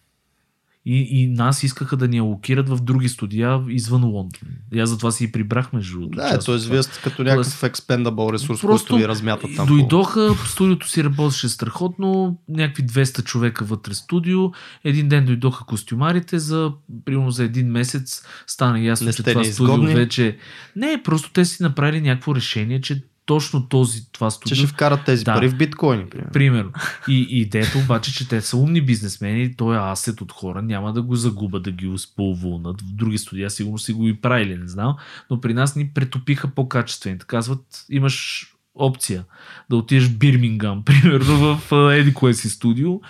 [0.85, 4.51] И, и нас искаха да ни алокират в други студия извън Лондон.
[4.73, 6.17] И аз затова си и прибрах между другото.
[6.17, 6.57] Да, т.е.
[6.57, 9.67] вие сте като някакъв expendable ресурс, Просто който ви размятат там.
[9.67, 14.41] Дойдоха, студиото си работеше страхотно, някакви 200 човека вътре студио.
[14.85, 16.73] Един ден дойдоха костюмарите за,
[17.05, 20.37] примерно за един месец стана ясно, Не че това студио вече...
[20.77, 24.57] Не, просто те си направили някакво решение, че точно този, това Че студио...
[24.57, 25.35] ще вкарат тези Да.
[25.35, 26.33] пари в биткоини, примерно.
[26.33, 26.71] Примерно.
[27.09, 30.93] И, и идеята обаче, че те са умни бизнесмени, той е асет от хора, няма
[30.93, 32.83] да го загубят да ги успълвунат.
[32.83, 34.97] В други студия сигурно си го и правили, не знам.
[35.31, 37.27] Но при нас ни претопиха по-качествените.
[37.27, 39.25] Казват, имаш опция
[39.71, 43.01] да отидеш в Бирмингам, примерно в еди си студио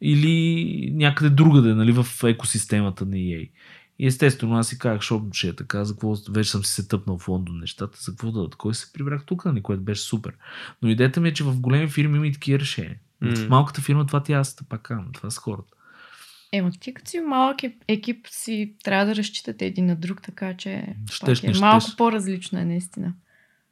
[0.00, 3.50] или някъде другаде, нали, в екосистемата на EA.
[3.98, 6.88] И естествено, аз си казах, защото ще е така, за какво вече съм си се
[6.88, 8.48] тъпнал в Лондон нещата, за какво да?
[8.56, 10.32] Кой се прибрах тук, нали, което беше супер.
[10.82, 12.96] Но идеята ми е, че в големи фирми има и такива решения.
[13.20, 13.36] М.
[13.36, 15.74] В малката фирма това ти е аз, пак казвам, това са хората.
[16.52, 17.56] Ема ти като си малък
[17.88, 21.96] екип си трябва да разчитате един на друг, така че Щеш, е не малко щеш.
[21.96, 23.14] по-различно е наистина.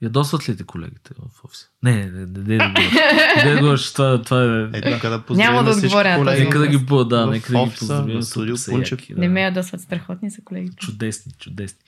[0.03, 1.67] Ядосват ли те колегите в офиса?
[1.83, 3.55] Не, не, не, не, не.
[3.55, 4.79] Не говориш, това, това е...
[4.79, 6.33] Е, тук да Няма да отговоря на.
[6.33, 8.19] Нека да ги, да, нека да ги поздравим.
[8.19, 9.01] в студио Пунчев.
[9.11, 10.77] Не ме ядосват страхотни са колегите.
[10.77, 11.79] Чудесни, чудесни.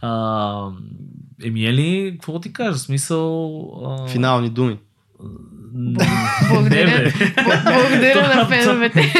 [0.00, 0.68] А,
[1.44, 2.78] Емиели, какво ти кажа?
[2.78, 3.64] Смисъл...
[3.84, 4.08] А...
[4.08, 4.78] Финални думи.
[6.48, 7.02] Благодаря.
[7.02, 7.12] Не,
[7.64, 9.14] Благодаря на феновете.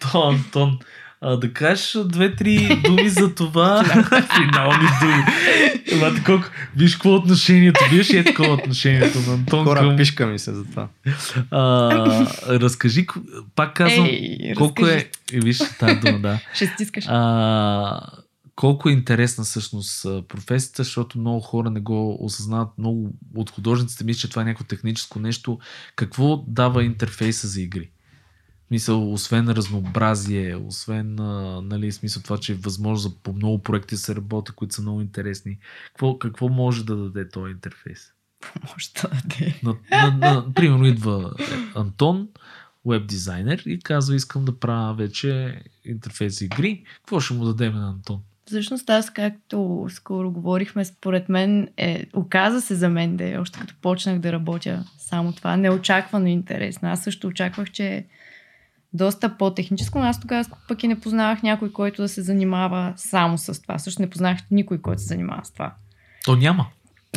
[0.00, 0.78] То, Антон,
[1.20, 3.84] а, да кажеш две-три думи за това.
[4.36, 5.24] Финални думи.
[5.92, 7.80] Ела, колко, виж какво е отношението.
[7.90, 9.96] Виж е такова отношението на Антон Хора, към...
[9.96, 10.88] пишка ми се за това.
[11.50, 13.06] А, разкажи,
[13.54, 15.04] пак казвам, Ей, колко разкажи.
[15.32, 15.36] е...
[15.36, 15.40] е...
[15.40, 16.38] Виж тази дума, да.
[16.54, 17.04] Ще стискаш.
[17.08, 18.00] А,
[18.56, 22.68] колко е интересна всъщност професията, защото много хора не го осъзнават.
[22.78, 25.58] Много от художниците мислят, че това е някакво техническо нещо.
[25.96, 27.90] Какво дава интерфейса за игри?
[28.70, 33.94] Мисъл, освен разнообразие, освен а, нали, смисъл това, че е възможно за по много проекти
[33.94, 35.58] да се работи, които са много интересни.
[35.86, 38.12] Какво, какво може да даде този интерфейс?
[38.70, 39.60] Може да даде.
[39.62, 41.34] На, на, на, примерно идва
[41.74, 42.28] Антон,
[42.86, 46.84] веб дизайнер и казва искам да правя вече интерфейс игри.
[46.96, 48.20] Какво ще му дадем на Антон?
[48.46, 53.60] Всъщност аз, както скоро говорихме, според мен е, оказа се за мен да е, още
[53.60, 56.88] като почнах да работя само това, неочаквано интересно.
[56.88, 58.06] Аз също очаквах, че
[58.92, 63.38] доста по-техническо, но аз тогава пък и не познавах някой, който да се занимава само
[63.38, 63.78] с това.
[63.78, 65.72] Също не познах никой, който се занимава с това.
[66.24, 66.66] То няма.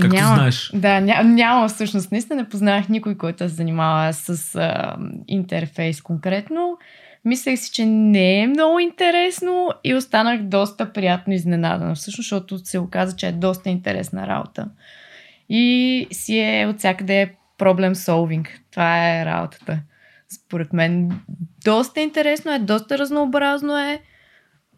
[0.02, 0.36] Както Няма.
[0.36, 0.72] знаеш.
[0.74, 2.12] Да, ня, няма всъщност.
[2.12, 4.96] Наистина не познах никой, който се занимава с а,
[5.28, 6.78] интерфейс конкретно.
[7.26, 12.80] Мислех си, че не е много интересно и останах доста приятно изненадана, всъщност, защото се
[12.80, 14.68] оказа, че е доста интересна работа.
[15.50, 18.48] И си е от всякъде проблем solving.
[18.72, 19.80] Това е работата.
[20.34, 21.12] Според мен
[21.66, 24.02] доста интересно е, доста разнообразно е.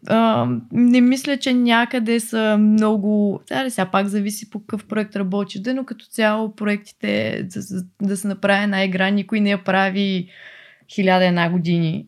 [0.08, 3.40] А, не мисля, че някъде са много...
[3.64, 7.60] Ли, сега пак зависи по какъв проект работиш, да, но като цяло проектите да,
[8.02, 10.28] да- се направи една игра, никой не я прави
[10.94, 12.06] хиляда една години.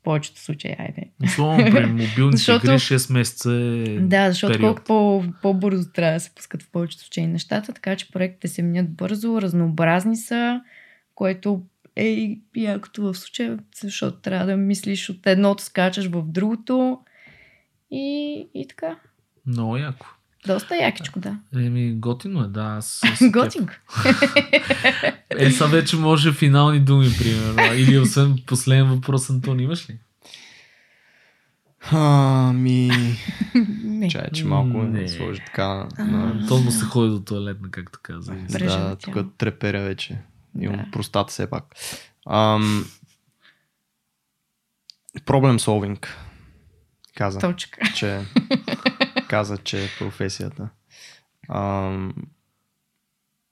[0.00, 1.02] В повечето случаи, айде.
[1.24, 4.80] Особено при мобилните Защото- игри 6 месеца е Да, защото период.
[4.80, 8.62] колко по, по-бързо трябва да се пускат в повечето случаи нещата, така че проектите се
[8.62, 10.60] минят бързо, разнообразни са,
[11.14, 11.62] което
[11.98, 16.98] е и якото в случая, защото трябва да мислиш от едното, скачаш в другото
[17.90, 18.96] и, и така.
[19.46, 20.06] Много яко.
[20.46, 21.38] Доста якичко, да.
[21.54, 22.60] Еми, готино е, да.
[22.60, 23.02] Аз,
[23.32, 23.80] Готинг.
[25.40, 27.74] Е, сега вече може финални думи, примерно.
[27.74, 29.98] Или освен последен въпрос, Антон, имаш ли?
[31.90, 32.90] Ами...
[34.10, 35.08] Чай, че малко Не.
[35.08, 36.30] сложи така на...
[36.30, 38.34] Антон му се ходи до туалетна, както каза.
[38.48, 40.18] Да, тук треперя вече.
[40.60, 40.90] Имам Да.
[40.92, 41.64] простата все пак.
[42.30, 42.84] Ам...
[45.26, 46.16] Проблем солвинг.
[47.14, 47.80] Каза, Точка.
[47.94, 48.20] че,
[49.28, 50.68] каза, че е професията.
[51.48, 52.14] Ам...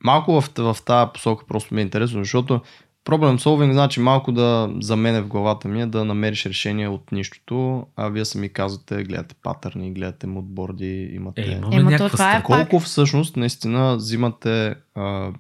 [0.05, 2.61] Малко в, в тази посока просто ми е интересно, защото
[3.07, 7.13] Проблем solving значи малко да за мен в главата ми е да намериш решение от
[7.13, 11.43] нищото, а вие сами казвате, гледате патърни, гледате мудборди, имате...
[11.43, 12.43] Е, имаме Ема това е.
[12.43, 15.33] Колко всъщност наистина взимате а,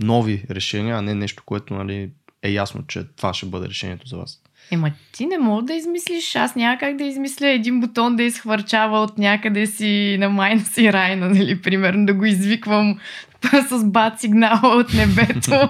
[0.00, 2.10] нови решения, а не нещо, което нали,
[2.42, 4.42] е ясно, че това ще бъде решението за вас.
[4.70, 9.00] Ема ти не мога да измислиш, аз няма как да измисля един бутон да изхвърчава
[9.00, 12.98] от някъде си на майна си райна, нали, примерно, да го извиквам
[13.68, 15.50] с бат сигнала от небето.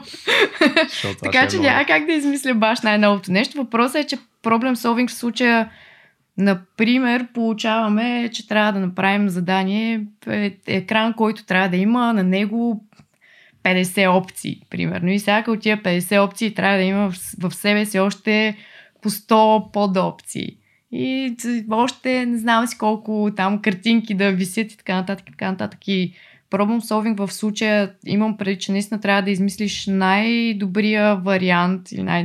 [1.22, 1.74] Така че е много.
[1.74, 3.56] няма как да измисля баш най-новото нещо.
[3.56, 5.70] Въпросът е, че проблем solving в случая
[6.40, 12.84] Например, получаваме, че трябва да направим задание, е- екран, който трябва да има на него
[13.62, 15.10] 50 опции, примерно.
[15.10, 18.56] И всяка от тия 50 опции трябва да има в, в себе си още
[19.02, 20.56] по 100 подопции.
[20.92, 21.34] И
[21.70, 25.88] още не знам си колко там картинки да висят и така нататък, и така нататък.
[25.88, 26.12] И
[26.50, 32.24] problem solving в случая имам преди, че наистина трябва да измислиш най-добрия вариант или най-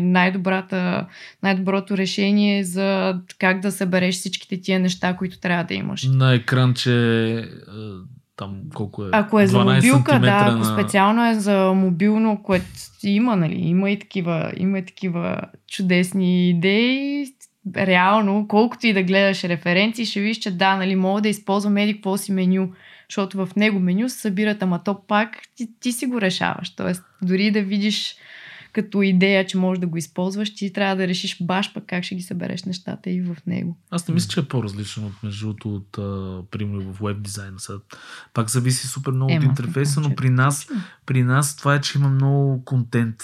[1.44, 6.03] най-доброто решение за как да събереш всичките тия неща, които трябва да имаш.
[6.03, 6.91] На екран, че
[8.38, 9.10] там колко е?
[9.12, 12.66] Ако е за 12 мобилка, да, ако на- специално е за мобилно, което
[13.03, 17.26] има, нали, има и такива, има и такива чудесни идеи.
[17.78, 21.94] Реално, колкото и да гледаш референции, ще видиш, че да, нали, мога да използвам еди
[21.94, 22.70] какво си меню,
[23.10, 26.76] защото в него меню се събират, ама то пак ти, ти си го решаваш.
[26.76, 28.16] Тоест, дори да видиш
[28.76, 32.15] като идея, че можеш да го използваш, ти трябва да решиш баш пък как ще
[32.15, 33.77] ги събереш нещата и в него.
[33.89, 37.60] Аз не мисля, че е по-различно от между другото от, а, примерно в веб дизайна.
[37.60, 37.80] Сега,
[38.34, 40.68] пак зависи супер много от Ема, интерфейса, но при нас,
[41.06, 43.23] при нас това е, че има много контент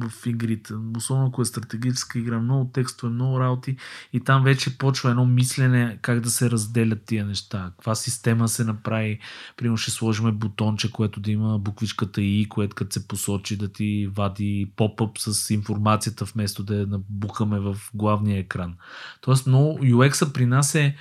[0.00, 0.74] в игрите.
[0.96, 3.76] Особено ако е стратегическа игра, много текстове, много работи
[4.12, 7.72] и там вече почва едно мислене как да се разделят тия неща.
[7.76, 9.18] Каква система се направи.
[9.56, 14.10] Примерно ще сложим бутонче, което да има буквичката И, което като се посочи да ти
[14.16, 18.74] вади поп-ъп с информацията вместо да я набухаме в главния екран.
[19.20, 20.96] Тоест много UX-а при нас е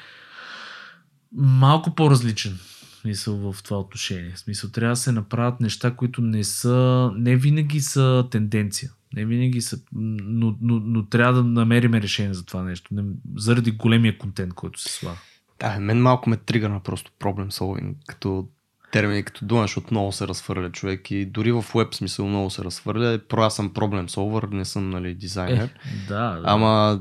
[1.36, 2.60] малко по-различен
[3.08, 4.32] смисъл в това отношение.
[4.36, 8.92] В смисъл трябва да се направят неща, които не са, не винаги са тенденция.
[9.14, 12.94] Не винаги са, но, но, но трябва да намерим решение за това нещо.
[12.94, 13.04] Не,
[13.36, 15.18] заради големия контент, който се слага.
[15.60, 18.48] Да, мен малко ме тригърна просто проблем solving като
[18.92, 22.64] термин, като дума, защото много се разхвърля човек и дори в веб смисъл много се
[22.64, 23.20] разхвърля.
[23.30, 25.68] Про аз съм проблем solver, не съм нали, дизайнер.
[25.68, 26.42] Е, да, да.
[26.46, 27.00] Ама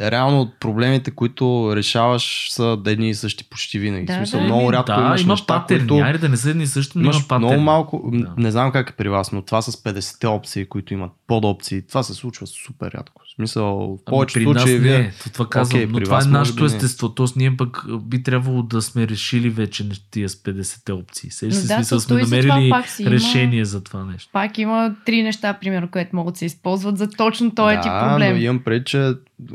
[0.00, 1.42] реално проблемите, които
[1.76, 4.06] решаваш са едни и същи почти винаги.
[4.06, 4.46] Да, в смисъл, да.
[4.46, 5.80] много рядко да, имаш има неща, патерни.
[5.80, 5.96] които...
[5.96, 7.46] Айде да не са едни и същи, но Имаш има патерни.
[7.46, 8.18] много малко, Да.
[8.18, 8.34] да.
[8.36, 12.02] не знам как е при вас, но това с 50-те опции, които имат подопции, това
[12.02, 13.22] се случва супер рядко.
[13.24, 14.98] В смисъл, в Ами повечето при случаи нас вие...
[14.98, 17.08] не, то това казвам, Окей, но това е нашето естество.
[17.08, 21.30] Тоест ние пък би трябвало да сме решили вече тия с 50-те опции.
[21.30, 24.30] Сега да, смисъл сме намерили си има- решение за това нещо.
[24.32, 27.92] Пак има три неща, примерно, които могат да се използват за точно този да, тип
[27.92, 28.32] проблем.
[28.32, 29.12] но имам пред, че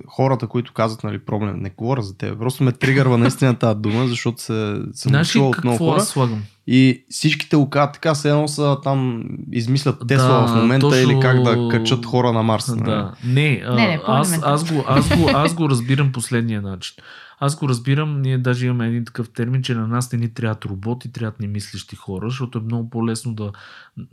[0.08, 4.08] хората, които казват, нали, проблем, не говоря за теб, просто ме тригърва наистина тази дума,
[4.08, 4.54] защото се,
[4.94, 6.44] съм Знаеш ли от много хора аз слагам?
[6.68, 11.12] и всичките го казват така, се едно са там, измислят Тесла Да, в момента точно-
[11.12, 12.68] или как да качат хора на Марс.
[12.68, 12.84] нали?
[12.84, 13.14] Да.
[13.26, 16.96] Не, а, Не, не, аз, аз, го, аз, го, аз го разбирам последния начин.
[17.40, 20.66] Аз го разбирам, ние даже имаме един такъв термин, че на нас не ни трябват
[20.66, 23.52] роботи, трябват ни мислещи хора, защото е много по-лесно да...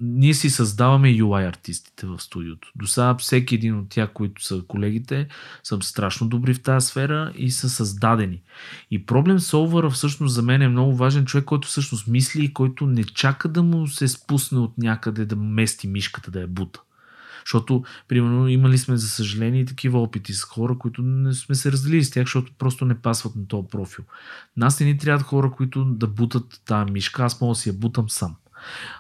[0.01, 2.73] Ние си създаваме UI артистите в студиото.
[2.77, 5.29] До сега всеки един от тях, които са колегите,
[5.63, 8.43] са страшно добри в тази сфера и са създадени.
[8.91, 12.87] И проблем солвъра всъщност за мен е много важен човек, който всъщност мисли и който
[12.87, 16.81] не чака да му се спусне от някъде да мести мишката да я бута.
[17.47, 22.05] Защото, примерно, имали сме, за съжаление, такива опити с хора, които не сме се разделили
[22.05, 24.05] с тях, защото просто не пасват на този профил.
[24.57, 27.73] Нас не ни трябват хора, които да бутат тази мишка, аз мога да си я
[27.73, 28.37] бутам сам.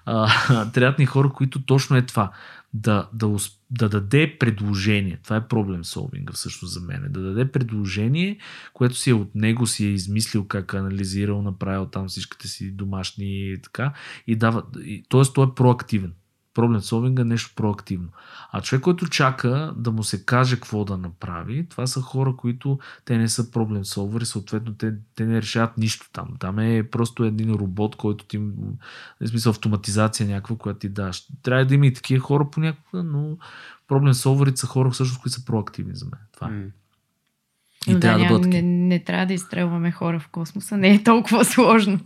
[0.73, 2.33] Трябват ни хора, които точно е това.
[2.75, 3.37] Да, да,
[3.71, 5.19] да даде предложение.
[5.25, 7.07] Това е проблем солвинга всъщност за мен.
[7.11, 8.39] Да даде предложение,
[8.73, 12.71] което си е от него, си е измислил как е анализирал, направил там всичките си
[12.71, 13.93] домашни и така.
[14.27, 14.63] И дава,
[15.09, 16.13] тоест той е проактивен.
[16.55, 18.09] Проблем солвинга е нещо проактивно.
[18.53, 22.79] А човек, който чака да му се каже какво да направи, това са хора, които
[23.05, 26.29] те не са проблем солвери, съответно те, те не решават нищо там.
[26.39, 31.27] Там е просто един робот, който ти, в смисъл автоматизация някаква, която ти даш.
[31.43, 33.37] Трябва да има и такива хора понякога, но
[33.89, 36.21] проблем солверите са хора всъщност, които са проактивни за мен.
[36.33, 36.67] Това е.
[37.87, 40.77] И Но трябва да, да, бъдат не, не трябва да изстрелваме хора в космоса.
[40.77, 42.01] Не е толкова сложно.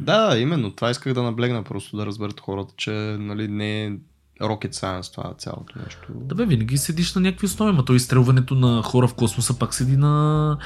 [0.00, 0.70] Да, именно.
[0.70, 2.90] Това исках да наблегна, просто да разберат хората, че
[3.20, 3.92] нали, не е
[4.40, 6.06] rocket science това цялото нещо.
[6.10, 9.74] Да бе, винаги седиш на някакви основи, ма то изстрелването на хора в космоса пак
[9.74, 10.58] седи на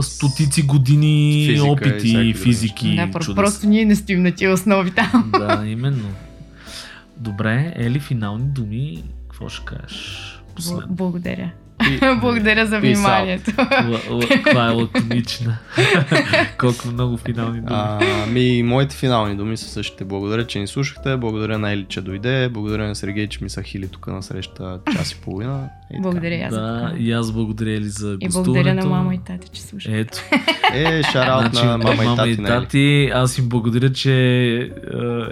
[0.00, 2.96] стотици години Физика и опити, всякакви физики.
[2.96, 3.34] да, чудеса.
[3.34, 5.32] просто ние не стоим на тия основи там.
[5.38, 6.08] Да, именно.
[7.16, 9.04] Добре, Ели, финални думи.
[9.28, 10.26] какво ще кажеш?
[10.60, 10.86] Бл-.
[10.88, 11.52] Благодаря.
[11.92, 13.50] И- Благодаря за вниманието.
[14.34, 15.58] Каква е лаконична.
[16.58, 17.66] Колко много финални думи.
[17.70, 20.04] А, ми, моите финални думи са същите.
[20.04, 21.16] Благодаря, че ни слушахте.
[21.16, 22.48] Благодаря на Ели, че дойде.
[22.48, 25.68] Благодаря на Сергей, че ми са хили тук на среща час и половина.
[25.90, 26.00] И.
[26.00, 26.54] Благодаря и аз.
[26.54, 28.42] за да, и аз благодаря Ели за И гостуването.
[28.44, 29.92] благодаря на мама и тати, че слушат.
[29.94, 30.18] Ето,
[30.74, 32.16] Е, шараут значи, на мама, и тати.
[32.32, 32.54] на Ели.
[32.56, 34.12] тати, аз им благодаря, че
[34.52, 34.68] е,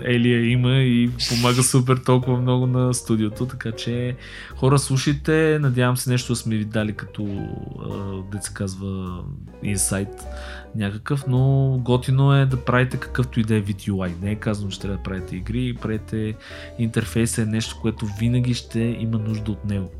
[0.05, 4.14] Елия има и помага супер толкова много на студиото, така че
[4.51, 9.25] хора слушайте, надявам се нещо да сме ви дали като е, деца казва
[9.62, 10.27] инсайт
[10.75, 14.23] някакъв, но готино е да правите какъвто и да е вид UI.
[14.23, 16.35] Не е казано, че трябва да правите игри, правите
[16.79, 19.91] интерфейса е нещо, което винаги ще има нужда от него.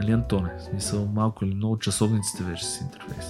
[0.00, 0.50] Нали, Антоне?
[0.58, 3.26] В смисъл, малко или много часовниците вече с интерфейс.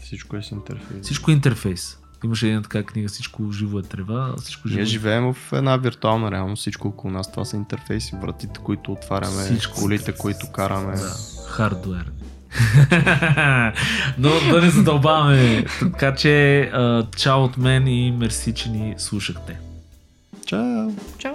[0.00, 1.02] Всичко е с интерфейс.
[1.02, 1.99] Всичко е интерфейс.
[2.24, 4.86] Имаше една така книга, всичко живо е трева, всичко живо Ние е...
[4.86, 6.60] живеем в една виртуална реалност.
[6.60, 9.80] Всичко около нас това са интерфейси, вратите, които отваряме, Всичко.
[9.80, 10.96] колите, които караме.
[10.96, 11.14] Да,
[11.48, 12.10] хардуер.
[14.18, 15.64] Но да не задълбаваме.
[15.80, 16.70] Така че,
[17.16, 19.58] чао от мен и мерси, че ни слушахте.
[20.46, 20.90] Чао!
[21.18, 21.34] Чао!